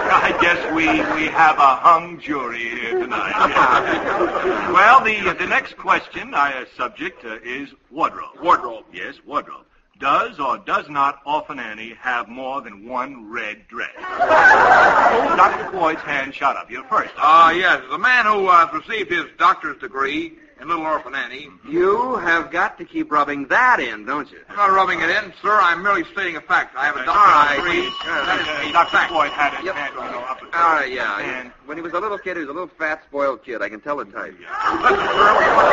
uh, 0.00 0.32
I 0.34 0.38
guess 0.40 0.72
we, 0.72 0.86
we 1.14 1.28
have 1.28 1.58
a 1.58 1.76
hung 1.76 2.18
jury 2.18 2.70
here 2.70 2.98
tonight. 2.98 3.34
well, 4.72 5.04
the 5.04 5.34
the 5.38 5.46
next 5.46 5.76
question, 5.76 6.32
uh, 6.32 6.64
subject, 6.74 7.22
uh, 7.26 7.36
is 7.44 7.68
wardrobe. 7.90 8.40
Wardrobe. 8.42 8.86
Yes, 8.94 9.16
wardrobe. 9.26 9.66
Does 10.02 10.40
or 10.40 10.58
does 10.58 10.88
not 10.88 11.20
Orphan 11.24 11.60
Annie 11.60 11.94
have 12.00 12.28
more 12.28 12.60
than 12.60 12.88
one 12.88 13.30
red 13.30 13.68
dress? 13.68 13.92
Dr. 14.00 15.70
Floyd's 15.70 16.00
hand 16.00 16.34
shot 16.34 16.56
up. 16.56 16.68
You're 16.68 16.82
first. 16.88 17.12
Uh, 17.16 17.52
yes, 17.56 17.80
the 17.88 17.98
man 17.98 18.26
who 18.26 18.48
uh, 18.48 18.68
received 18.72 19.12
his 19.12 19.26
doctor's 19.38 19.78
degree 19.78 20.32
in 20.60 20.66
Little 20.66 20.84
Orphan 20.84 21.14
Annie. 21.14 21.48
You 21.70 22.16
have 22.16 22.50
got 22.50 22.78
to 22.78 22.84
keep 22.84 23.12
rubbing 23.12 23.46
that 23.46 23.78
in, 23.78 24.04
don't 24.04 24.28
you? 24.32 24.38
I'm 24.48 24.56
not 24.56 24.72
rubbing 24.72 25.00
it 25.00 25.08
in, 25.08 25.32
sir. 25.40 25.56
I'm 25.62 25.84
merely 25.84 26.02
stating 26.10 26.34
a 26.34 26.40
fact. 26.40 26.74
I 26.76 26.86
have 26.86 26.96
a 26.96 27.00
Uh, 27.00 27.04
doctor's 27.04 27.34
right. 27.34 27.56
degree. 27.56 27.86
Uh, 28.02 28.26
That 28.26 28.40
is 28.40 28.48
Uh, 28.48 28.68
a 28.70 28.72
Dr. 28.72 28.90
fact. 28.96 29.10
Floyd 29.12 29.30
had 29.30 29.54
his 29.54 29.66
Yep. 29.66 29.74
hand 29.76 29.94
know, 29.94 30.02
up. 30.26 30.42
All 30.52 30.72
right, 30.74 30.90
yeah. 30.90 31.18
And- 31.20 31.52
When 31.66 31.76
he 31.78 31.82
was 31.82 31.92
a 31.92 32.00
little 32.00 32.18
kid, 32.18 32.36
he 32.36 32.40
was 32.40 32.50
a 32.50 32.52
little 32.52 32.70
fat, 32.76 33.04
spoiled 33.08 33.44
kid. 33.44 33.62
I 33.62 33.68
can 33.68 33.80
tell 33.80 33.96
the 33.98 34.04
type. 34.04 34.34
Listen, 34.34 34.48
sir, 34.50 35.38
we 35.38 35.46
want 35.54 35.70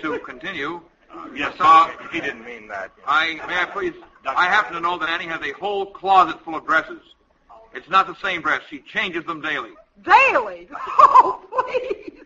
to. 0.00 0.14
Uh, 0.14 0.18
continue. 0.18 0.80
Yes, 1.34 1.54
Uh, 1.60 1.88
he 2.12 2.20
didn't 2.20 2.44
mean 2.44 2.68
that. 2.68 2.90
I 3.06 3.34
may 3.46 3.60
I 3.60 3.64
please? 3.66 3.94
I 4.26 4.46
happen 4.46 4.74
to 4.74 4.80
know 4.80 4.98
that 4.98 5.08
Annie 5.08 5.26
has 5.26 5.40
a 5.42 5.52
whole 5.52 5.86
closet 5.86 6.42
full 6.44 6.54
of 6.54 6.66
dresses. 6.66 7.00
It's 7.74 7.88
not 7.88 8.06
the 8.06 8.14
same 8.16 8.42
dress. 8.42 8.62
She 8.70 8.80
changes 8.80 9.24
them 9.24 9.40
daily. 9.40 9.72
Daily? 10.02 10.68
Oh, 11.00 11.40
please. 11.50 12.18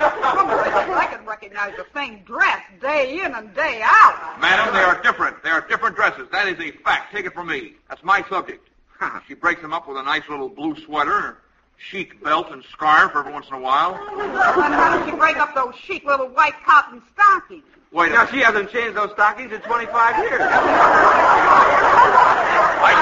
I 0.00 1.08
can 1.10 1.26
recognize 1.26 1.74
the 1.76 1.86
same 1.94 2.20
dress 2.24 2.60
day 2.80 3.20
in 3.24 3.34
and 3.34 3.54
day 3.54 3.80
out. 3.84 4.38
Madam, 4.40 4.74
they 4.74 4.80
are 4.82 5.00
different. 5.02 5.42
They 5.42 5.50
are 5.50 5.60
different 5.68 5.96
dresses. 5.96 6.28
That 6.32 6.48
is 6.48 6.58
a 6.58 6.72
fact. 6.78 7.12
Take 7.12 7.26
it 7.26 7.34
from 7.34 7.48
me. 7.48 7.74
That's 7.88 8.02
my 8.02 8.24
subject. 8.28 8.68
she 9.28 9.34
breaks 9.34 9.60
them 9.62 9.72
up 9.72 9.88
with 9.88 9.96
a 9.96 10.02
nice 10.02 10.28
little 10.28 10.48
blue 10.48 10.74
sweater, 10.84 11.38
chic 11.90 12.22
belt, 12.22 12.48
and 12.50 12.64
scarf 12.72 13.12
every 13.14 13.32
once 13.32 13.46
in 13.48 13.54
a 13.54 13.60
while. 13.60 13.94
Then 14.16 14.72
how 14.72 14.96
did 14.96 15.10
she 15.10 15.16
break 15.16 15.36
up 15.36 15.54
those 15.54 15.74
chic 15.76 16.04
little 16.04 16.28
white 16.28 16.54
cotton 16.64 17.02
stockings? 17.12 17.64
Wait 17.92 18.10
Now, 18.10 18.24
she 18.26 18.38
hasn't 18.38 18.70
changed 18.70 18.96
those 18.96 19.10
stockings 19.12 19.52
in 19.52 19.60
25 19.60 20.18
years. 20.24 20.40
I, 22.82 22.96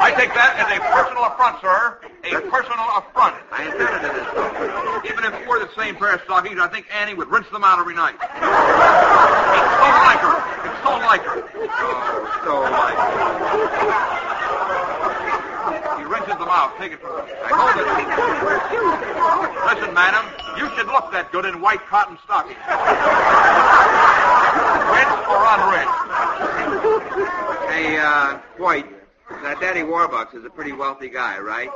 I 0.00 0.10
take 0.16 0.32
that 0.32 0.56
as 0.56 0.64
a 0.72 0.80
personal 0.80 1.24
affront, 1.28 1.60
sir. 1.60 2.00
A 2.24 2.40
personal 2.48 2.88
affront. 2.96 3.36
I 3.52 3.68
intended 3.68 4.00
it 4.00 4.16
as 4.16 4.24
so. 4.32 4.48
Even 5.12 5.28
if 5.28 5.38
we 5.40 5.46
were 5.46 5.60
the 5.60 5.68
same 5.76 5.94
pair 5.96 6.14
of 6.14 6.22
stockings, 6.24 6.58
I 6.58 6.68
think 6.68 6.86
Annie 6.90 7.12
would 7.12 7.28
rinse 7.28 7.50
them 7.50 7.64
out 7.64 7.78
every 7.78 7.94
night. 7.94 8.16
It's 9.54 9.70
so 9.80 9.88
like 10.02 10.20
her. 10.24 10.36
It's 10.64 10.80
so 10.82 10.90
like 11.04 11.22
her. 11.22 11.44
Oh, 11.68 12.24
so 12.44 12.64
like. 12.64 12.96
He 14.24 14.33
rinses 16.54 16.70
them 16.70 16.70
out. 16.70 16.78
Take 16.78 16.92
it 16.92 17.00
from 17.00 17.16
me. 17.16 17.32
Well, 17.32 17.48
how 17.48 17.72
hold 17.72 17.74
did 17.74 17.86
it. 17.86 17.94
she 17.98 18.44
wear 18.44 18.58
shoes 18.70 18.94
anymore? 19.02 19.50
Listen, 19.74 19.94
madam, 19.94 20.24
you 20.58 20.68
should 20.76 20.86
look 20.86 21.10
that 21.12 21.32
good 21.32 21.44
in 21.44 21.60
white 21.60 21.84
cotton 21.86 22.18
stockings. 22.24 22.58
Rinse 24.94 25.18
or 25.28 25.44
unrinsed? 25.54 26.00
Hey, 27.70 27.98
uh, 27.98 28.38
White, 28.58 28.86
that 29.42 29.60
Daddy 29.60 29.80
Warbucks 29.80 30.34
is 30.34 30.44
a 30.44 30.50
pretty 30.50 30.72
wealthy 30.72 31.08
guy, 31.08 31.38
right? 31.38 31.70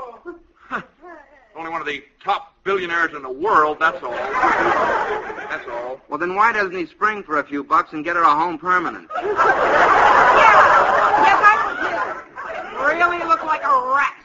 Only 1.57 1.71
one 1.71 1.81
of 1.81 1.87
the 1.87 2.05
top 2.23 2.55
billionaires 2.63 3.15
in 3.15 3.23
the 3.23 3.31
world, 3.31 3.79
that's 3.81 4.01
all. 4.03 4.13
That's 4.13 5.67
all. 5.69 6.01
Well, 6.09 6.19
then 6.19 6.37
why 6.37 6.53
doesn't 6.53 6.77
he 6.77 6.87
spring 6.87 7.23
for 7.25 7.39
a 7.41 7.45
few 7.45 7.65
bucks 7.65 7.93
and 7.93 8.05
get 8.05 8.15
her 8.15 8.23
a 8.23 8.31
home 8.31 8.59
permanent? 8.59 9.09
Yes, 9.17 9.35
I 11.41 12.95
Really 12.95 13.19
look 13.25 13.43
like 13.45 13.65
a 13.65 13.93
rat. 13.95 14.18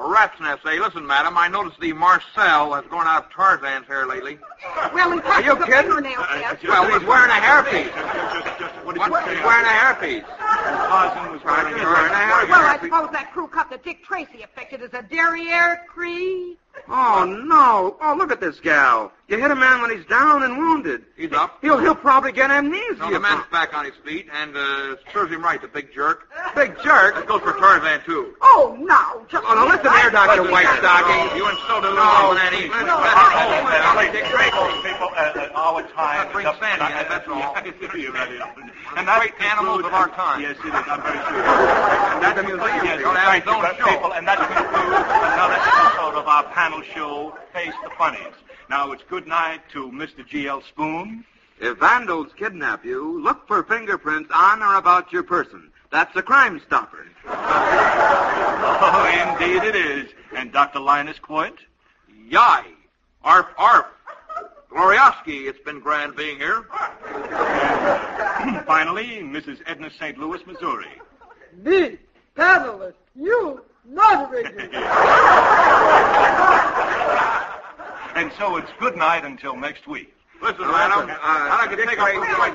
A 0.00 0.08
rat's 0.08 0.38
nest, 0.40 0.60
eh? 0.64 0.78
Listen, 0.80 1.04
madam, 1.06 1.36
I 1.36 1.48
noticed 1.48 1.80
the 1.80 1.92
Marcel 1.92 2.72
has 2.74 2.84
grown 2.86 3.06
out 3.06 3.24
of 3.26 3.30
Tarzan's 3.32 3.86
hair 3.88 4.06
lately. 4.06 4.38
Well, 4.94 5.10
in 5.12 5.18
he 5.18 5.24
Are 5.24 5.40
you 5.42 5.56
touches 5.56 5.58
the 5.58 5.66
kidding? 5.66 5.82
fingernail 5.90 6.22
test. 6.22 6.62
Well, 6.68 6.84
he's 6.98 7.06
wearing 7.08 7.30
a 7.30 7.34
hairpiece. 7.34 7.92
Just, 8.44 8.58
just, 8.60 8.74
what 8.86 8.94
did 8.94 9.00
What? 9.00 9.10
you 9.10 9.26
say? 9.32 9.34
He's 9.36 9.44
wearing 9.44 9.66
a 9.66 9.68
hairpiece. 9.68 10.26
Tarzan 10.38 11.32
was 11.32 11.42
wearing 11.44 11.74
He's 11.74 11.82
a 11.82 11.86
wearing 11.86 12.12
a 12.12 12.14
hairpiece. 12.14 12.48
Well, 12.48 12.62
I 12.66 12.78
suppose 12.80 13.10
that 13.12 13.32
crew 13.32 13.48
cut 13.48 13.70
that 13.70 13.82
Dick 13.82 14.04
Tracy 14.04 14.42
affected 14.42 14.82
as 14.82 14.94
a 14.94 15.02
derriere 15.02 15.82
cree. 15.88 16.56
Oh, 16.88 17.24
no. 17.24 17.96
Oh, 18.00 18.14
look 18.16 18.30
at 18.32 18.40
this 18.40 18.60
gal. 18.60 19.12
You 19.28 19.36
hit 19.36 19.50
a 19.50 19.54
man 19.54 19.82
when 19.82 19.94
he's 19.94 20.06
down 20.06 20.42
and 20.42 20.56
wounded. 20.56 21.04
He's 21.14 21.32
up. 21.32 21.58
He'll, 21.60 21.76
he'll 21.76 21.94
probably 21.94 22.32
get 22.32 22.50
amnesia. 22.50 22.96
No, 22.96 23.10
the 23.12 23.20
man's 23.20 23.44
back 23.52 23.74
on 23.76 23.84
his 23.84 23.92
feet, 24.02 24.26
and 24.32 24.56
uh, 24.56 24.96
serves 25.12 25.30
him 25.30 25.42
right, 25.44 25.60
the 25.60 25.68
big 25.68 25.92
jerk. 25.92 26.30
Big 26.56 26.72
jerk. 26.82 27.14
That 27.14 27.26
goes 27.28 27.42
for 27.44 27.52
Tarzan, 27.52 28.00
too. 28.06 28.32
Oh, 28.40 28.72
now, 28.80 29.20
just 29.28 29.44
Oh, 29.46 29.52
now 29.52 29.68
listen 29.68 29.92
here, 30.00 30.08
Dr. 30.10 30.48
Listen, 30.48 30.52
White 30.52 30.72
Stocking. 30.80 31.36
You 31.36 31.44
and 31.44 31.58
so 31.68 31.76
do 31.84 31.92
No, 31.92 32.32
Little 32.32 32.40
Annie. 32.40 32.72
listen, 32.72 32.88
That's 32.88 33.04
listen. 33.04 33.36
home, 33.36 33.64
man. 33.68 33.80
I 33.84 33.92
like 34.00 34.12
Dick 34.16 34.24
Tracy. 34.32 34.64
People, 34.80 35.12
uh, 35.12 35.52
uh, 35.52 35.60
our 35.60 35.84
time. 35.92 36.32
Bring 36.32 36.46
is 36.48 36.56
up. 36.56 36.60
Sandy 36.64 36.88
in, 36.88 37.04
that's 37.12 37.28
all. 37.28 37.52
yeah, 38.00 38.10
that 38.16 38.28
is. 38.32 38.40
And 38.96 39.04
that's 39.04 39.20
great 39.20 39.36
animals 39.44 39.84
of 39.84 39.92
our 39.92 40.08
time. 40.16 40.40
Yes, 40.40 40.56
it 40.64 40.72
is. 40.72 40.84
I'm 40.88 41.04
very 41.04 41.20
sure. 41.28 41.44
That's 42.24 42.36
the 42.40 42.44
museum. 42.48 42.80
Yes, 42.80 43.04
Don't 43.04 43.12
have 43.12 43.28
thank 43.28 43.44
you, 43.44 43.84
show. 43.84 43.92
people, 43.92 44.12
and 44.16 44.24
that 44.24 44.40
concludes 44.40 45.04
another 45.04 45.60
episode 45.60 46.16
of 46.16 46.24
our 46.26 46.44
panel 46.56 46.67
show, 46.94 47.36
Face 47.52 47.72
the 47.82 47.90
Funnies. 47.96 48.34
Now 48.68 48.92
it's 48.92 49.02
good 49.08 49.26
night 49.26 49.60
to 49.72 49.90
Mr. 49.90 50.26
G.L. 50.26 50.62
Spoon. 50.68 51.24
If 51.60 51.78
vandals 51.78 52.28
kidnap 52.36 52.84
you, 52.84 53.22
look 53.22 53.46
for 53.48 53.62
fingerprints 53.62 54.30
on 54.32 54.62
or 54.62 54.76
about 54.76 55.12
your 55.12 55.22
person. 55.22 55.70
That's 55.90 56.14
a 56.16 56.22
crime 56.22 56.60
stopper. 56.66 57.06
Oh, 57.26 59.36
indeed 59.40 59.62
it 59.64 59.74
is. 59.74 60.10
And 60.36 60.52
Dr. 60.52 60.80
Linus 60.80 61.18
Coit. 61.18 61.58
Yai. 62.28 62.64
Arf, 63.24 63.46
arf. 63.56 63.86
Glorioski, 64.70 65.48
it's 65.48 65.58
been 65.64 65.80
grand 65.80 66.14
being 66.14 66.36
here. 66.36 66.66
Finally, 68.66 69.22
Mrs. 69.22 69.60
Edna 69.66 69.90
St. 69.98 70.18
Louis, 70.18 70.40
Missouri. 70.46 71.00
Me, 71.56 71.96
panelist, 72.36 72.92
you, 73.16 73.62
moderator. 73.88 74.68
And 78.14 78.32
so 78.38 78.56
it's 78.56 78.70
good 78.80 78.96
night 78.96 79.24
until 79.24 79.56
next 79.56 79.86
week. 79.86 80.12
Listen, 80.42 80.62
Now, 80.62 80.72
madam, 80.72 81.06
listen, 81.06 81.10
uh, 81.10 81.18
I'd 81.22 81.58
like 81.60 81.70
to 81.70 81.76
Dick 81.76 81.88
take 81.88 81.98
Tracy- 81.98 82.18
a... 82.18 82.48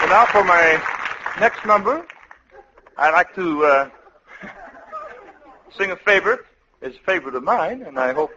Well, 0.00 0.08
now 0.08 0.26
for 0.26 0.42
my 0.44 0.82
next 1.40 1.64
number, 1.64 2.04
I'd 2.96 3.12
like 3.12 3.34
to 3.34 3.64
uh, 3.64 3.90
sing 5.78 5.90
a 5.90 5.96
favorite. 5.96 6.40
It's 6.80 6.96
a 6.96 7.00
favorite 7.00 7.34
of 7.34 7.42
mine, 7.42 7.82
and 7.82 7.98
I 7.98 8.12
hope 8.12 8.32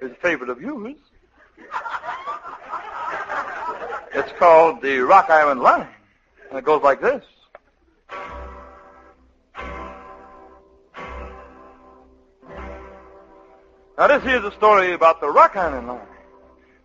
it's 0.00 0.12
a 0.12 0.20
favorite 0.20 0.50
of 0.50 0.60
yours. 0.60 0.96
It's 4.12 4.32
called 4.38 4.82
the 4.82 4.98
Rock 5.00 5.30
Island 5.30 5.60
Line, 5.60 5.88
and 6.48 6.58
it 6.58 6.64
goes 6.64 6.82
like 6.82 7.00
this. 7.00 7.24
Now, 14.00 14.06
this 14.06 14.22
here's 14.24 14.44
a 14.44 14.52
story 14.52 14.94
about 14.94 15.20
the 15.20 15.28
Rock 15.28 15.56
Island 15.56 15.86
Line. 15.86 16.00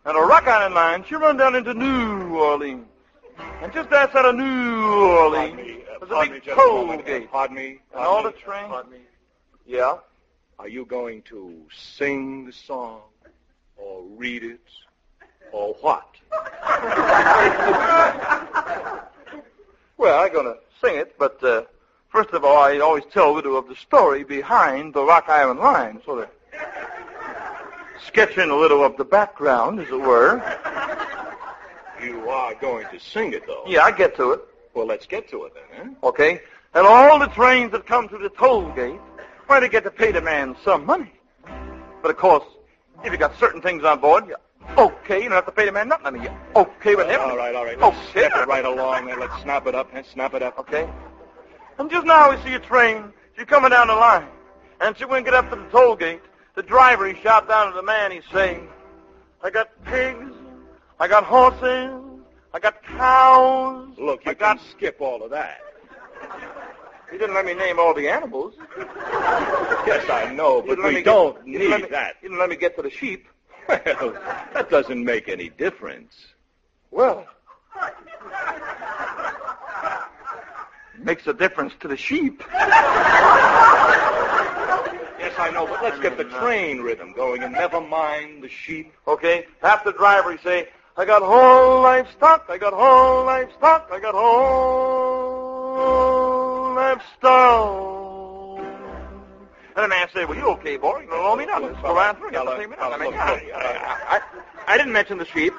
And 0.03 0.15
the 0.17 0.21
Rock 0.21 0.47
Island 0.47 0.75
line, 0.75 1.05
she 1.07 1.15
run 1.15 1.37
down 1.37 1.55
into 1.55 1.73
New 1.73 2.37
Orleans. 2.37 2.85
And 3.37 3.73
just 3.73 3.91
outside 3.91 4.25
of 4.25 4.35
New 4.35 4.85
Orleans, 4.85 5.55
there's 5.57 6.01
a 6.01 6.05
Pardon 6.07 6.33
me 6.33 6.39
big 6.39 6.43
just 6.45 6.59
a 6.59 6.61
toll 6.61 6.85
moment. 6.85 7.05
gate. 7.05 7.31
Pardon 7.31 7.55
me. 7.55 7.79
And 7.93 8.03
all 8.03 8.21
Pardon 8.21 8.31
the 8.31 8.37
me. 8.37 8.43
trains. 8.43 8.67
Pardon 8.69 8.91
me. 8.91 8.97
Yeah? 9.65 9.97
Are 10.59 10.67
you 10.67 10.85
going 10.85 11.21
to 11.23 11.53
sing 11.75 12.45
the 12.45 12.53
song, 12.53 13.01
or 13.77 14.03
read 14.15 14.43
it, 14.43 14.61
or 15.51 15.73
what? 15.81 16.07
Well, 19.97 20.21
I'm 20.21 20.33
going 20.33 20.45
to 20.45 20.57
sing 20.81 20.97
it, 20.97 21.17
but 21.17 21.41
uh, 21.41 21.63
first 22.09 22.31
of 22.31 22.43
all, 22.43 22.57
I 22.57 22.79
always 22.79 23.05
tell 23.13 23.41
you 23.41 23.55
of 23.55 23.69
the 23.69 23.75
story 23.77 24.25
behind 24.25 24.93
the 24.93 25.01
Rock 25.01 25.29
Island 25.29 25.61
line, 25.61 26.01
sort 26.03 26.23
of 26.23 26.29
sketching 28.05 28.49
a 28.49 28.55
little 28.55 28.83
of 28.83 28.97
the 28.97 29.05
background, 29.05 29.79
as 29.79 29.87
it 29.87 29.99
were. 29.99 30.39
You 32.05 32.29
are 32.29 32.53
going 32.55 32.85
to 32.91 32.99
sing 32.99 33.33
it, 33.33 33.45
though. 33.47 33.63
Yeah, 33.67 33.83
I 33.83 33.91
get 33.91 34.15
to 34.17 34.31
it. 34.31 34.41
Well, 34.73 34.85
let's 34.85 35.05
get 35.05 35.29
to 35.29 35.45
it 35.45 35.53
then, 35.55 35.87
eh? 35.87 35.93
Okay? 36.03 36.41
And 36.73 36.85
all 36.85 37.17
the 37.19 37.27
trains 37.27 37.71
that 37.71 37.85
come 37.87 38.07
through 38.09 38.23
the 38.23 38.29
toll 38.29 38.69
gate, 38.73 38.99
why, 39.47 39.59
they 39.59 39.69
get 39.69 39.83
to 39.85 39.91
pay 39.91 40.11
the 40.11 40.21
man 40.21 40.55
some 40.63 40.85
money. 40.85 41.13
But 42.01 42.11
of 42.11 42.17
course, 42.17 42.43
if 43.03 43.11
you 43.11 43.17
got 43.17 43.35
certain 43.39 43.61
things 43.61 43.83
on 43.83 43.99
board, 43.99 44.27
you 44.27 44.35
okay, 44.77 45.17
you 45.17 45.29
don't 45.29 45.33
have 45.33 45.45
to 45.45 45.51
pay 45.51 45.65
the 45.65 45.71
man 45.71 45.87
nothing. 45.87 46.05
I 46.07 46.11
mean, 46.11 46.23
you 46.23 46.29
okay 46.55 46.95
with 46.95 47.07
him. 47.07 47.21
All 47.21 47.37
right, 47.37 47.55
all 47.55 47.63
right. 47.65 47.79
Let's 47.79 47.97
Okay. 47.97 48.09
step 48.27 48.31
it 48.35 48.47
right 48.47 48.65
along 48.65 49.05
there. 49.05 49.17
Let's 49.17 49.39
snap 49.41 49.65
it 49.67 49.75
up. 49.75 49.89
eh? 49.93 50.01
Snap 50.13 50.33
it 50.33 50.41
up. 50.43 50.57
Okay. 50.59 50.89
And 51.77 51.89
just 51.89 52.05
now 52.05 52.29
we 52.31 52.41
see 52.43 52.53
a 52.53 52.59
train. 52.59 53.11
She's 53.37 53.45
coming 53.45 53.69
down 53.71 53.87
the 53.87 53.95
line. 53.95 54.27
And 54.81 54.97
she 54.97 55.05
wouldn't 55.05 55.25
get 55.25 55.33
up 55.33 55.49
to 55.51 55.55
the 55.55 55.65
toll 55.69 55.95
gate. 55.95 56.21
The 56.55 56.63
driver, 56.63 57.07
he 57.07 57.19
shot 57.21 57.47
down 57.47 57.67
to 57.71 57.75
the 57.75 57.83
man. 57.83 58.11
He's 58.11 58.23
saying, 58.31 58.67
I 59.43 59.49
got 59.49 59.69
pigs. 59.85 60.31
I 60.99 61.07
got 61.07 61.23
horses. 61.25 61.91
I 62.53 62.59
got 62.59 62.81
cows. 62.83 63.89
Look, 63.97 64.23
you 64.25 64.31
I 64.31 64.33
got... 64.33 64.57
can 64.57 64.65
skip 64.71 64.97
all 65.01 65.23
of 65.23 65.29
that. 65.31 65.59
You 67.11 67.19
didn't 67.19 67.35
let 67.35 67.45
me 67.45 67.53
name 67.53 67.79
all 67.79 67.93
the 67.93 68.07
animals. 68.09 68.55
Yes, 69.85 70.09
I 70.09 70.33
know, 70.33 70.61
but 70.61 70.81
we 70.83 71.03
don't 71.03 71.35
get, 71.35 71.45
he 71.45 71.51
didn't 71.57 71.69
let 71.71 71.77
need 71.81 71.83
me- 71.83 71.89
that. 71.91 72.15
He 72.21 72.27
didn't 72.27 72.39
let 72.39 72.49
me 72.49 72.55
get 72.55 72.75
to 72.77 72.81
the 72.81 72.89
sheep. 72.89 73.27
Well, 73.67 74.11
that 74.53 74.69
doesn't 74.69 75.03
make 75.03 75.27
any 75.27 75.49
difference. 75.49 76.13
Well, 76.91 77.25
makes 80.99 81.25
a 81.27 81.33
difference 81.33 81.73
to 81.79 81.87
the 81.87 81.97
sheep. 81.97 82.43
Yes, 85.17 85.33
I 85.39 85.49
know, 85.51 85.65
but 85.65 85.81
let's 85.83 85.99
get 85.99 86.17
the 86.17 86.25
train 86.25 86.81
rhythm 86.81 87.11
going 87.13 87.41
and 87.43 87.53
never 87.53 87.81
mind 87.81 88.43
the 88.43 88.49
sheep. 88.49 88.93
Okay? 89.07 89.47
Half 89.61 89.83
the 89.83 89.93
driver, 89.93 90.37
say, 90.43 90.67
I 90.97 91.03
got 91.03 91.21
whole 91.21 91.81
livestock, 91.81 92.45
I 92.47 92.57
got 92.57 92.71
whole 92.71 93.25
livestock, 93.25 93.89
I 93.91 93.99
got 93.99 94.13
whole 94.13 95.65
livestock. 96.73 98.59
And 99.75 99.83
the 99.83 99.89
man 99.89 100.07
said, 100.13 100.29
well, 100.29 100.37
you 100.37 100.47
okay, 100.51 100.77
boy? 100.77 101.01
You 101.01 101.07
don't 101.07 101.25
owe 101.25 101.35
me 101.35 101.45
nothing. 101.45 101.71
Just 101.71 101.81
go 101.81 101.93
right 101.93 102.17
through. 102.17 102.27
You 102.27 102.31
don't 102.31 102.57
pay 102.57 102.65
me 102.65 102.77
nothing. 102.77 102.93
I 102.93 102.97
mean, 103.03 103.13
I, 103.13 103.51
I, 103.53 104.17
I, 104.17 104.21
I 104.67 104.77
didn't 104.77 104.93
mention 104.93 105.17
the 105.17 105.25
sheep. 105.25 105.53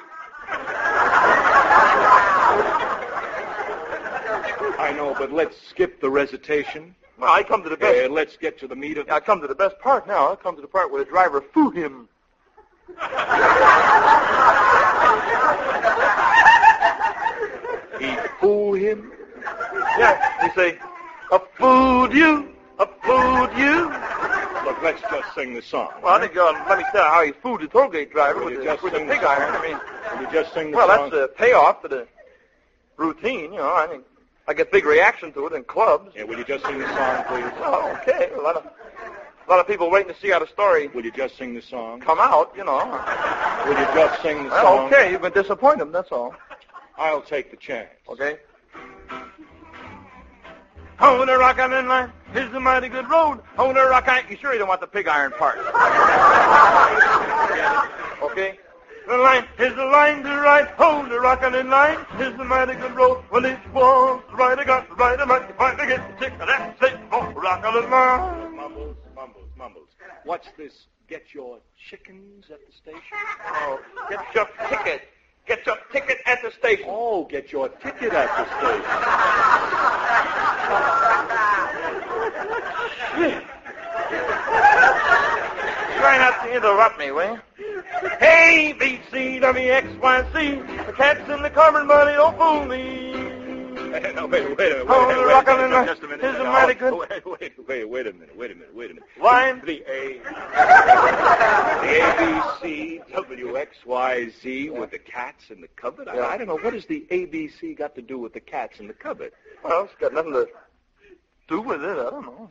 I 4.79 4.91
know, 4.95 5.13
but 5.19 5.31
let's 5.31 5.55
skip 5.67 6.01
the 6.01 6.09
recitation. 6.09 6.95
Well, 7.19 7.31
I 7.31 7.43
come 7.43 7.61
to 7.61 7.69
the 7.69 7.77
best. 7.77 8.09
Uh, 8.09 8.13
let's 8.13 8.37
get 8.37 8.57
to 8.59 8.67
the 8.67 8.75
meat 8.75 8.97
of 8.97 9.07
I 9.11 9.19
come 9.19 9.41
to 9.41 9.47
the 9.47 9.53
best 9.53 9.77
part 9.77 10.07
now. 10.07 10.31
I 10.31 10.35
come 10.35 10.55
to 10.55 10.63
the 10.63 10.67
part 10.67 10.91
where 10.91 11.03
the 11.03 11.09
driver 11.09 11.41
foo 11.41 11.69
him. 11.69 12.09
He 17.99 18.15
fool 18.39 18.73
him. 18.73 19.11
Yeah, 19.97 20.43
he 20.43 20.49
say, 20.51 20.77
I 21.31 21.39
fooled 21.57 22.13
you, 22.13 22.53
I 22.79 22.85
fooled 23.01 23.57
you. 23.57 23.89
Look, 24.65 24.81
let's 24.83 25.01
just 25.01 25.33
sing 25.33 25.53
the 25.55 25.61
song. 25.61 25.89
Well, 26.03 26.13
I 26.15 26.19
think, 26.19 26.37
uh, 26.37 26.51
let 26.69 26.77
me 26.77 26.83
tell 26.91 27.03
you 27.05 27.09
how 27.11 27.25
he 27.25 27.31
fooled 27.31 27.61
the 27.61 27.67
toll 27.67 27.89
gate 27.89 28.11
driver 28.11 28.39
Will 28.39 28.45
with 28.45 28.53
you 28.55 28.59
the, 28.59 28.65
just 28.65 28.83
with 28.83 28.93
the 28.93 28.99
the 28.99 29.05
pig 29.05 29.21
song? 29.21 29.29
iron. 29.39 29.55
I 29.55 29.61
mean, 29.67 29.77
Will 30.19 30.25
you 30.27 30.31
just 30.31 30.53
sing 30.53 30.71
the 30.71 30.77
well, 30.77 30.87
song? 30.87 30.99
Well, 30.99 31.09
that's 31.09 31.21
the 31.21 31.27
payoff 31.43 31.81
to 31.81 31.87
the 31.87 32.07
routine, 32.97 33.53
you 33.53 33.59
know. 33.59 33.73
I 33.73 33.87
think 33.87 34.03
I 34.47 34.53
get 34.53 34.71
big 34.71 34.85
reaction 34.85 35.31
to 35.33 35.47
it 35.47 35.53
in 35.53 35.63
clubs. 35.63 36.13
Yeah, 36.15 36.23
will 36.23 36.37
you 36.37 36.43
just 36.45 36.65
sing 36.65 36.77
the 36.77 36.87
song, 36.95 37.23
please? 37.27 37.51
Oh, 37.59 37.97
okay. 38.01 38.29
A 38.37 38.41
lot 38.41 38.55
of 38.57 38.67
a 39.47 39.51
lot 39.51 39.59
of 39.59 39.67
people 39.67 39.89
waiting 39.89 40.13
to 40.13 40.19
see 40.19 40.29
how 40.29 40.39
the 40.39 40.47
story 40.47 40.87
Will 40.89 41.03
you 41.05 41.11
just 41.11 41.37
sing 41.37 41.53
the 41.53 41.61
song? 41.61 42.01
come 42.01 42.19
out, 42.19 42.53
you 42.55 42.63
know. 42.65 42.79
Will 43.65 43.77
you 43.79 43.85
just 43.95 44.21
sing 44.21 44.43
the 44.43 44.49
Well, 44.49 44.77
song? 44.77 44.93
okay, 44.93 45.11
you've 45.11 45.21
been 45.21 45.31
disappointed, 45.33 45.91
that's 45.91 46.11
all. 46.11 46.35
I'll 46.97 47.21
take 47.21 47.51
the 47.51 47.57
chance. 47.57 47.89
Okay. 48.09 48.37
On 50.99 51.27
the 51.27 51.37
rock 51.37 51.59
island 51.59 51.87
line 51.87 52.11
here's 52.33 52.51
a 52.53 52.59
mighty 52.59 52.89
good 52.89 53.07
road. 53.09 53.39
On 53.57 53.73
the 53.75 53.85
rock 53.85 54.07
island, 54.07 54.27
you 54.29 54.37
sure 54.37 54.51
you 54.53 54.59
don't 54.59 54.67
want 54.67 54.81
the 54.81 54.87
pig 54.87 55.07
iron 55.07 55.31
part? 55.31 55.57
okay. 58.23 58.57
The 59.07 59.17
line 59.17 59.45
is 59.59 59.73
the 59.75 59.85
line 59.85 60.23
to 60.23 60.35
ride. 60.41 60.73
On 60.79 61.07
the 61.07 61.19
rock 61.19 61.41
island 61.43 61.69
line 61.69 62.03
here's 62.17 62.37
a 62.39 62.43
mighty 62.43 62.73
good 62.73 62.95
road. 62.95 63.23
Well, 63.31 63.45
it 63.45 63.57
was 63.73 64.21
right. 64.33 64.57
I 64.59 64.63
got 64.65 64.89
the 64.89 64.95
right. 64.95 65.17
I 65.19 65.23
might 65.25 65.55
finally 65.57 65.87
get 65.87 66.19
the 66.19 66.25
tick 66.25 66.33
of 66.41 66.47
that 66.47 66.77
on 67.13 67.33
the 67.33 67.39
rock 67.39 67.63
island 67.63 67.89
line. 67.91 68.43
Mumbles. 69.57 69.89
What's 70.23 70.47
this? 70.57 70.85
Get 71.09 71.23
your 71.33 71.59
chickens 71.89 72.45
at 72.51 72.59
the 72.65 72.71
station? 72.73 73.01
Oh, 73.47 73.79
get 74.09 74.19
your 74.35 74.47
ticket. 74.69 75.01
Get 75.47 75.65
your 75.65 75.77
ticket 75.91 76.17
at 76.25 76.41
the 76.43 76.51
station. 76.51 76.85
Oh, 76.89 77.23
get 77.25 77.51
your 77.51 77.69
ticket 77.69 78.11
at 78.13 78.27
the 78.37 78.45
station. 78.59 79.97
Try 85.97 86.17
not 86.19 86.43
to 86.45 86.55
interrupt 86.55 86.99
me, 86.99 87.11
will 87.11 87.33
you? 87.33 87.41
Hey, 88.19 88.73
B, 88.79 88.99
C, 89.11 89.39
W, 89.39 89.71
X, 89.71 89.87
Y, 90.01 90.21
Z. 90.33 90.61
The 90.85 90.93
cat's 90.93 91.29
in 91.29 91.41
the 91.41 91.49
cupboard, 91.49 91.87
buddy, 91.87 92.13
don't 92.13 92.37
fool 92.37 92.65
me. 92.65 93.13
no, 94.13 94.27
wait, 94.31 94.57
wait 94.57 94.71
a 94.71 94.75
minute. 94.75 94.87
Wait, 94.87 94.87
Oh, 94.87 95.07
wait, 95.07 95.15
the 95.15 95.21
wait, 95.21 95.27
rock 95.27 95.47
wait, 95.47 95.53
on 95.53 95.57
the 95.57 95.67
just, 95.67 95.73
line 95.73 95.87
just 95.87 96.03
a 96.03 96.07
minute. 96.07 96.23
is 96.25 96.35
a 96.36 96.36
Mighty 96.51 96.73
good- 96.73 96.93
Wait, 96.93 97.25
wait, 97.39 97.67
wait, 97.67 97.89
wait 97.89 98.07
a 98.07 98.13
minute. 98.13 98.35
Wait 98.37 98.51
a 98.51 98.55
minute. 98.55 98.75
Wait 98.75 98.91
a 98.91 98.93
minute. 98.95 99.09
Line. 99.21 99.61
The 99.65 99.83
A, 99.89 100.19
the 101.81 101.89
A, 102.01 102.15
B, 102.19 102.41
C, 102.61 103.01
W, 103.13 103.57
X, 103.57 103.77
Y, 103.85 104.29
Z 104.41 104.69
with 104.71 104.91
the 104.91 104.99
cats 104.99 105.49
in 105.49 105.61
the 105.61 105.67
cupboard. 105.69 106.07
I. 106.07 106.17
I 106.33 106.37
don't 106.37 106.47
know. 106.47 106.57
What 106.57 106.73
has 106.73 106.85
the 106.85 107.05
A, 107.09 107.25
B, 107.25 107.47
C 107.47 107.73
got 107.73 107.95
to 107.95 108.01
do 108.01 108.17
with 108.19 108.33
the 108.33 108.39
cats 108.39 108.79
in 108.79 108.87
the 108.87 108.93
cupboard? 108.93 109.31
Well, 109.63 109.83
it's 109.85 109.93
got 109.99 110.13
nothing 110.13 110.33
to 110.33 110.47
do 111.47 111.61
with 111.61 111.83
it. 111.83 111.89
I 111.97 112.09
don't 112.09 112.25
know. 112.25 112.49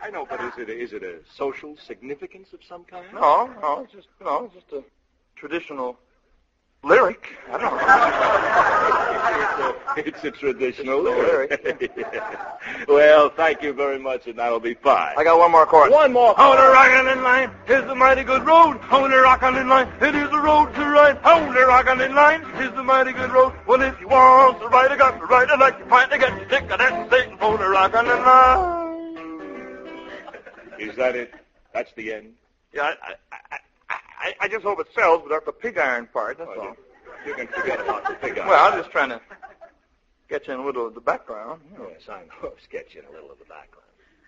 I 0.00 0.10
know, 0.10 0.26
but 0.28 0.40
is 0.40 0.52
it 0.58 0.68
a, 0.68 0.78
is 0.78 0.92
it 0.92 1.02
a 1.02 1.16
social 1.34 1.76
significance 1.76 2.52
of 2.52 2.60
some 2.62 2.84
kind? 2.84 3.06
No, 3.12 3.46
no, 3.60 3.80
it's 3.82 3.92
just, 3.92 4.06
no, 4.20 4.44
it's 4.44 4.54
just 4.54 4.72
a 4.72 4.84
traditional 5.34 5.98
lyric. 6.82 7.36
I 7.50 7.58
don't 7.58 7.76
know. 7.76 8.74
It's 9.96 10.22
a 10.22 10.30
traditional 10.30 11.04
It's 11.06 11.16
a 11.16 11.22
lyric. 11.22 11.90
well, 12.88 13.30
thank 13.30 13.62
you 13.62 13.72
very 13.72 13.98
much, 13.98 14.28
and 14.28 14.38
that'll 14.38 14.60
be 14.60 14.74
fine. 14.74 15.14
I 15.16 15.24
got 15.24 15.38
one 15.38 15.50
more 15.50 15.66
chord. 15.66 15.90
One 15.90 16.12
more. 16.12 16.38
On 16.38 16.56
the 16.56 16.62
rock 16.62 16.88
island 16.88 17.22
line 17.22 17.50
is 17.66 17.82
a 17.90 17.94
mighty 17.94 18.22
good 18.22 18.46
road. 18.46 18.78
On 18.90 19.10
the 19.10 19.18
rock 19.18 19.42
island 19.42 19.68
line, 19.68 19.88
it 20.00 20.14
is 20.14 20.28
a 20.30 20.38
road 20.38 20.72
to 20.74 20.84
ride. 20.84 21.18
On 21.24 21.52
the 21.52 21.66
rock 21.66 21.88
island 21.88 22.14
line 22.14 22.42
is 22.62 22.70
a 22.78 22.82
mighty 22.82 23.12
good 23.12 23.32
road. 23.32 23.52
Well, 23.66 23.82
if 23.82 24.00
you 24.00 24.08
want 24.08 24.60
to 24.60 24.68
ride, 24.68 24.92
I 24.92 24.96
got 24.96 25.18
to 25.18 25.26
ride. 25.26 25.50
I 25.50 25.56
like 25.56 25.78
to 25.78 25.86
find 25.86 26.10
to 26.12 26.18
get 26.18 26.38
the 26.38 26.44
tick 26.46 26.70
of 26.70 26.78
that 26.78 27.08
station 27.08 27.32
on 27.40 27.58
the 27.58 27.68
rock 27.68 27.94
island 27.94 28.22
line. 28.22 28.88
Is 30.78 30.94
that 30.96 31.16
it? 31.16 31.34
That's 31.72 31.92
the 31.94 32.14
end. 32.14 32.34
Yeah, 32.72 32.82
I, 33.02 33.14
I, 33.32 33.36
I, 33.52 33.58
I, 34.18 34.34
I 34.40 34.48
just 34.48 34.64
hope 34.64 34.80
it 34.80 34.88
sells 34.94 35.22
without 35.22 35.44
the 35.46 35.52
pig 35.52 35.78
iron 35.78 36.06
part. 36.12 36.38
That's 36.38 36.50
Oh, 36.56 36.60
all. 36.60 36.76
You 37.26 37.34
can 37.34 37.46
forget 37.48 37.80
about 37.80 38.04
the 38.06 38.14
pig 38.14 38.38
iron. 38.38 38.48
Well, 38.48 38.72
I'm 38.72 38.78
just 38.78 38.90
trying 38.90 39.10
to 39.10 39.20
get 40.28 40.46
you 40.46 40.54
in 40.54 40.60
a 40.60 40.64
little 40.64 40.86
of 40.86 40.94
the 40.94 41.00
background. 41.00 41.60
You 41.72 41.78
know. 41.78 41.88
Yes, 41.90 42.08
I 42.08 42.22
know. 42.24 42.52
Sketch 42.64 42.94
in 42.96 43.04
a 43.04 43.10
little 43.10 43.30
of 43.30 43.38
the 43.38 43.44
background. 43.44 43.84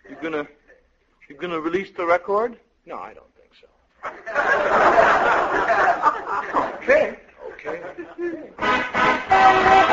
You're 0.08 0.20
gonna, 0.20 0.46
you're 1.28 1.38
gonna 1.38 1.60
release 1.60 1.90
the 1.96 2.04
record? 2.06 2.58
No, 2.86 2.98
I 2.98 3.14
don't 3.14 3.26
think 3.36 3.52
so. 3.60 3.66
Okay. 6.82 7.16
Okay. 7.52 7.80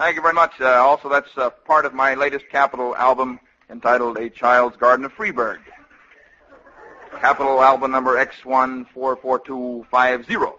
Thank 0.00 0.16
you 0.16 0.22
very 0.22 0.32
much. 0.32 0.58
Uh, 0.58 0.64
also, 0.64 1.10
that's 1.10 1.28
uh, 1.36 1.50
part 1.50 1.84
of 1.84 1.92
my 1.92 2.14
latest 2.14 2.48
Capitol 2.48 2.96
album 2.96 3.38
entitled 3.68 4.16
A 4.16 4.30
Child's 4.30 4.78
Garden 4.78 5.04
of 5.04 5.12
Freberg. 5.12 5.58
Capitol 7.20 7.62
album 7.62 7.90
number 7.90 8.16
X144250. 8.16 10.54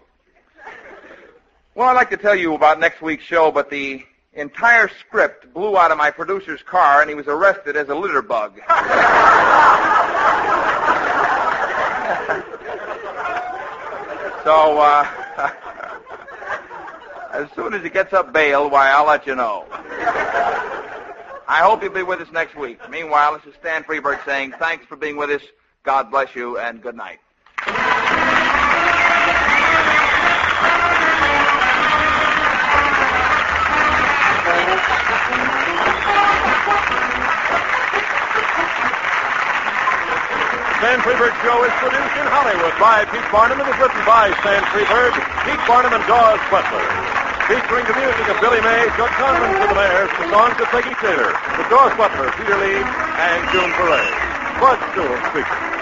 Well, 1.74 1.88
I'd 1.88 1.94
like 1.94 2.10
to 2.10 2.16
tell 2.16 2.36
you 2.36 2.54
about 2.54 2.78
next 2.78 3.02
week's 3.02 3.24
show, 3.24 3.50
but 3.50 3.68
the 3.68 4.04
entire 4.32 4.88
script 5.00 5.52
blew 5.52 5.76
out 5.76 5.90
of 5.90 5.98
my 5.98 6.12
producer's 6.12 6.62
car, 6.62 7.00
and 7.00 7.10
he 7.10 7.16
was 7.16 7.26
arrested 7.26 7.76
as 7.76 7.88
a 7.88 7.96
litter 7.96 8.22
bug. 8.22 8.60
so, 14.44 14.78
uh, 14.78 15.50
as 17.32 17.48
soon 17.54 17.74
as 17.74 17.82
he 17.82 17.88
gets 17.88 18.12
up 18.12 18.32
bail, 18.32 18.68
why, 18.70 18.90
I'll 18.90 19.06
let 19.06 19.26
you 19.26 19.34
know. 19.34 19.64
I 21.48 21.60
hope 21.62 21.82
you'll 21.82 21.92
be 21.92 22.02
with 22.02 22.20
us 22.20 22.30
next 22.32 22.56
week. 22.56 22.78
Meanwhile, 22.90 23.38
this 23.38 23.52
is 23.52 23.58
Stan 23.58 23.84
Freberg 23.84 24.24
saying 24.24 24.54
thanks 24.58 24.86
for 24.86 24.96
being 24.96 25.16
with 25.16 25.30
us. 25.30 25.42
God 25.82 26.10
bless 26.10 26.34
you, 26.36 26.58
and 26.58 26.80
good 26.80 26.94
night. 26.94 27.18
Stan 40.78 40.98
Freberg 41.00 41.30
Show 41.42 41.62
is 41.64 41.70
produced 41.78 42.16
in 42.18 42.26
Hollywood 42.26 42.74
by 42.80 43.04
Pete 43.06 43.22
Barnum 43.30 43.60
and 43.60 43.68
is 43.68 43.78
written 43.78 44.04
by 44.04 44.34
Stan 44.40 44.62
Freberg, 44.74 45.14
Pete 45.46 45.66
Barnum, 45.66 45.92
and 45.92 46.04
Daws 46.06 46.40
Butler. 46.50 47.21
Featuring 47.48 47.84
the 47.86 47.94
music 47.98 48.28
of 48.28 48.40
Billy 48.40 48.60
May, 48.60 48.86
Chuck 48.96 49.10
Conlon 49.18 49.52
for 49.60 49.66
the 49.66 49.74
Mares, 49.74 50.08
the 50.16 50.30
songs 50.30 50.54
of 50.60 50.66
Peggy 50.68 50.94
Taylor, 51.02 51.34
with 51.58 51.68
Daws 51.68 51.92
Butler, 51.96 52.30
Peter 52.38 52.56
Lee, 52.56 52.78
and 52.78 53.50
June 53.50 53.72
Perez. 53.72 54.14
Bud 54.60 54.78
Stewart 54.92 55.20
speaking. 55.34 55.81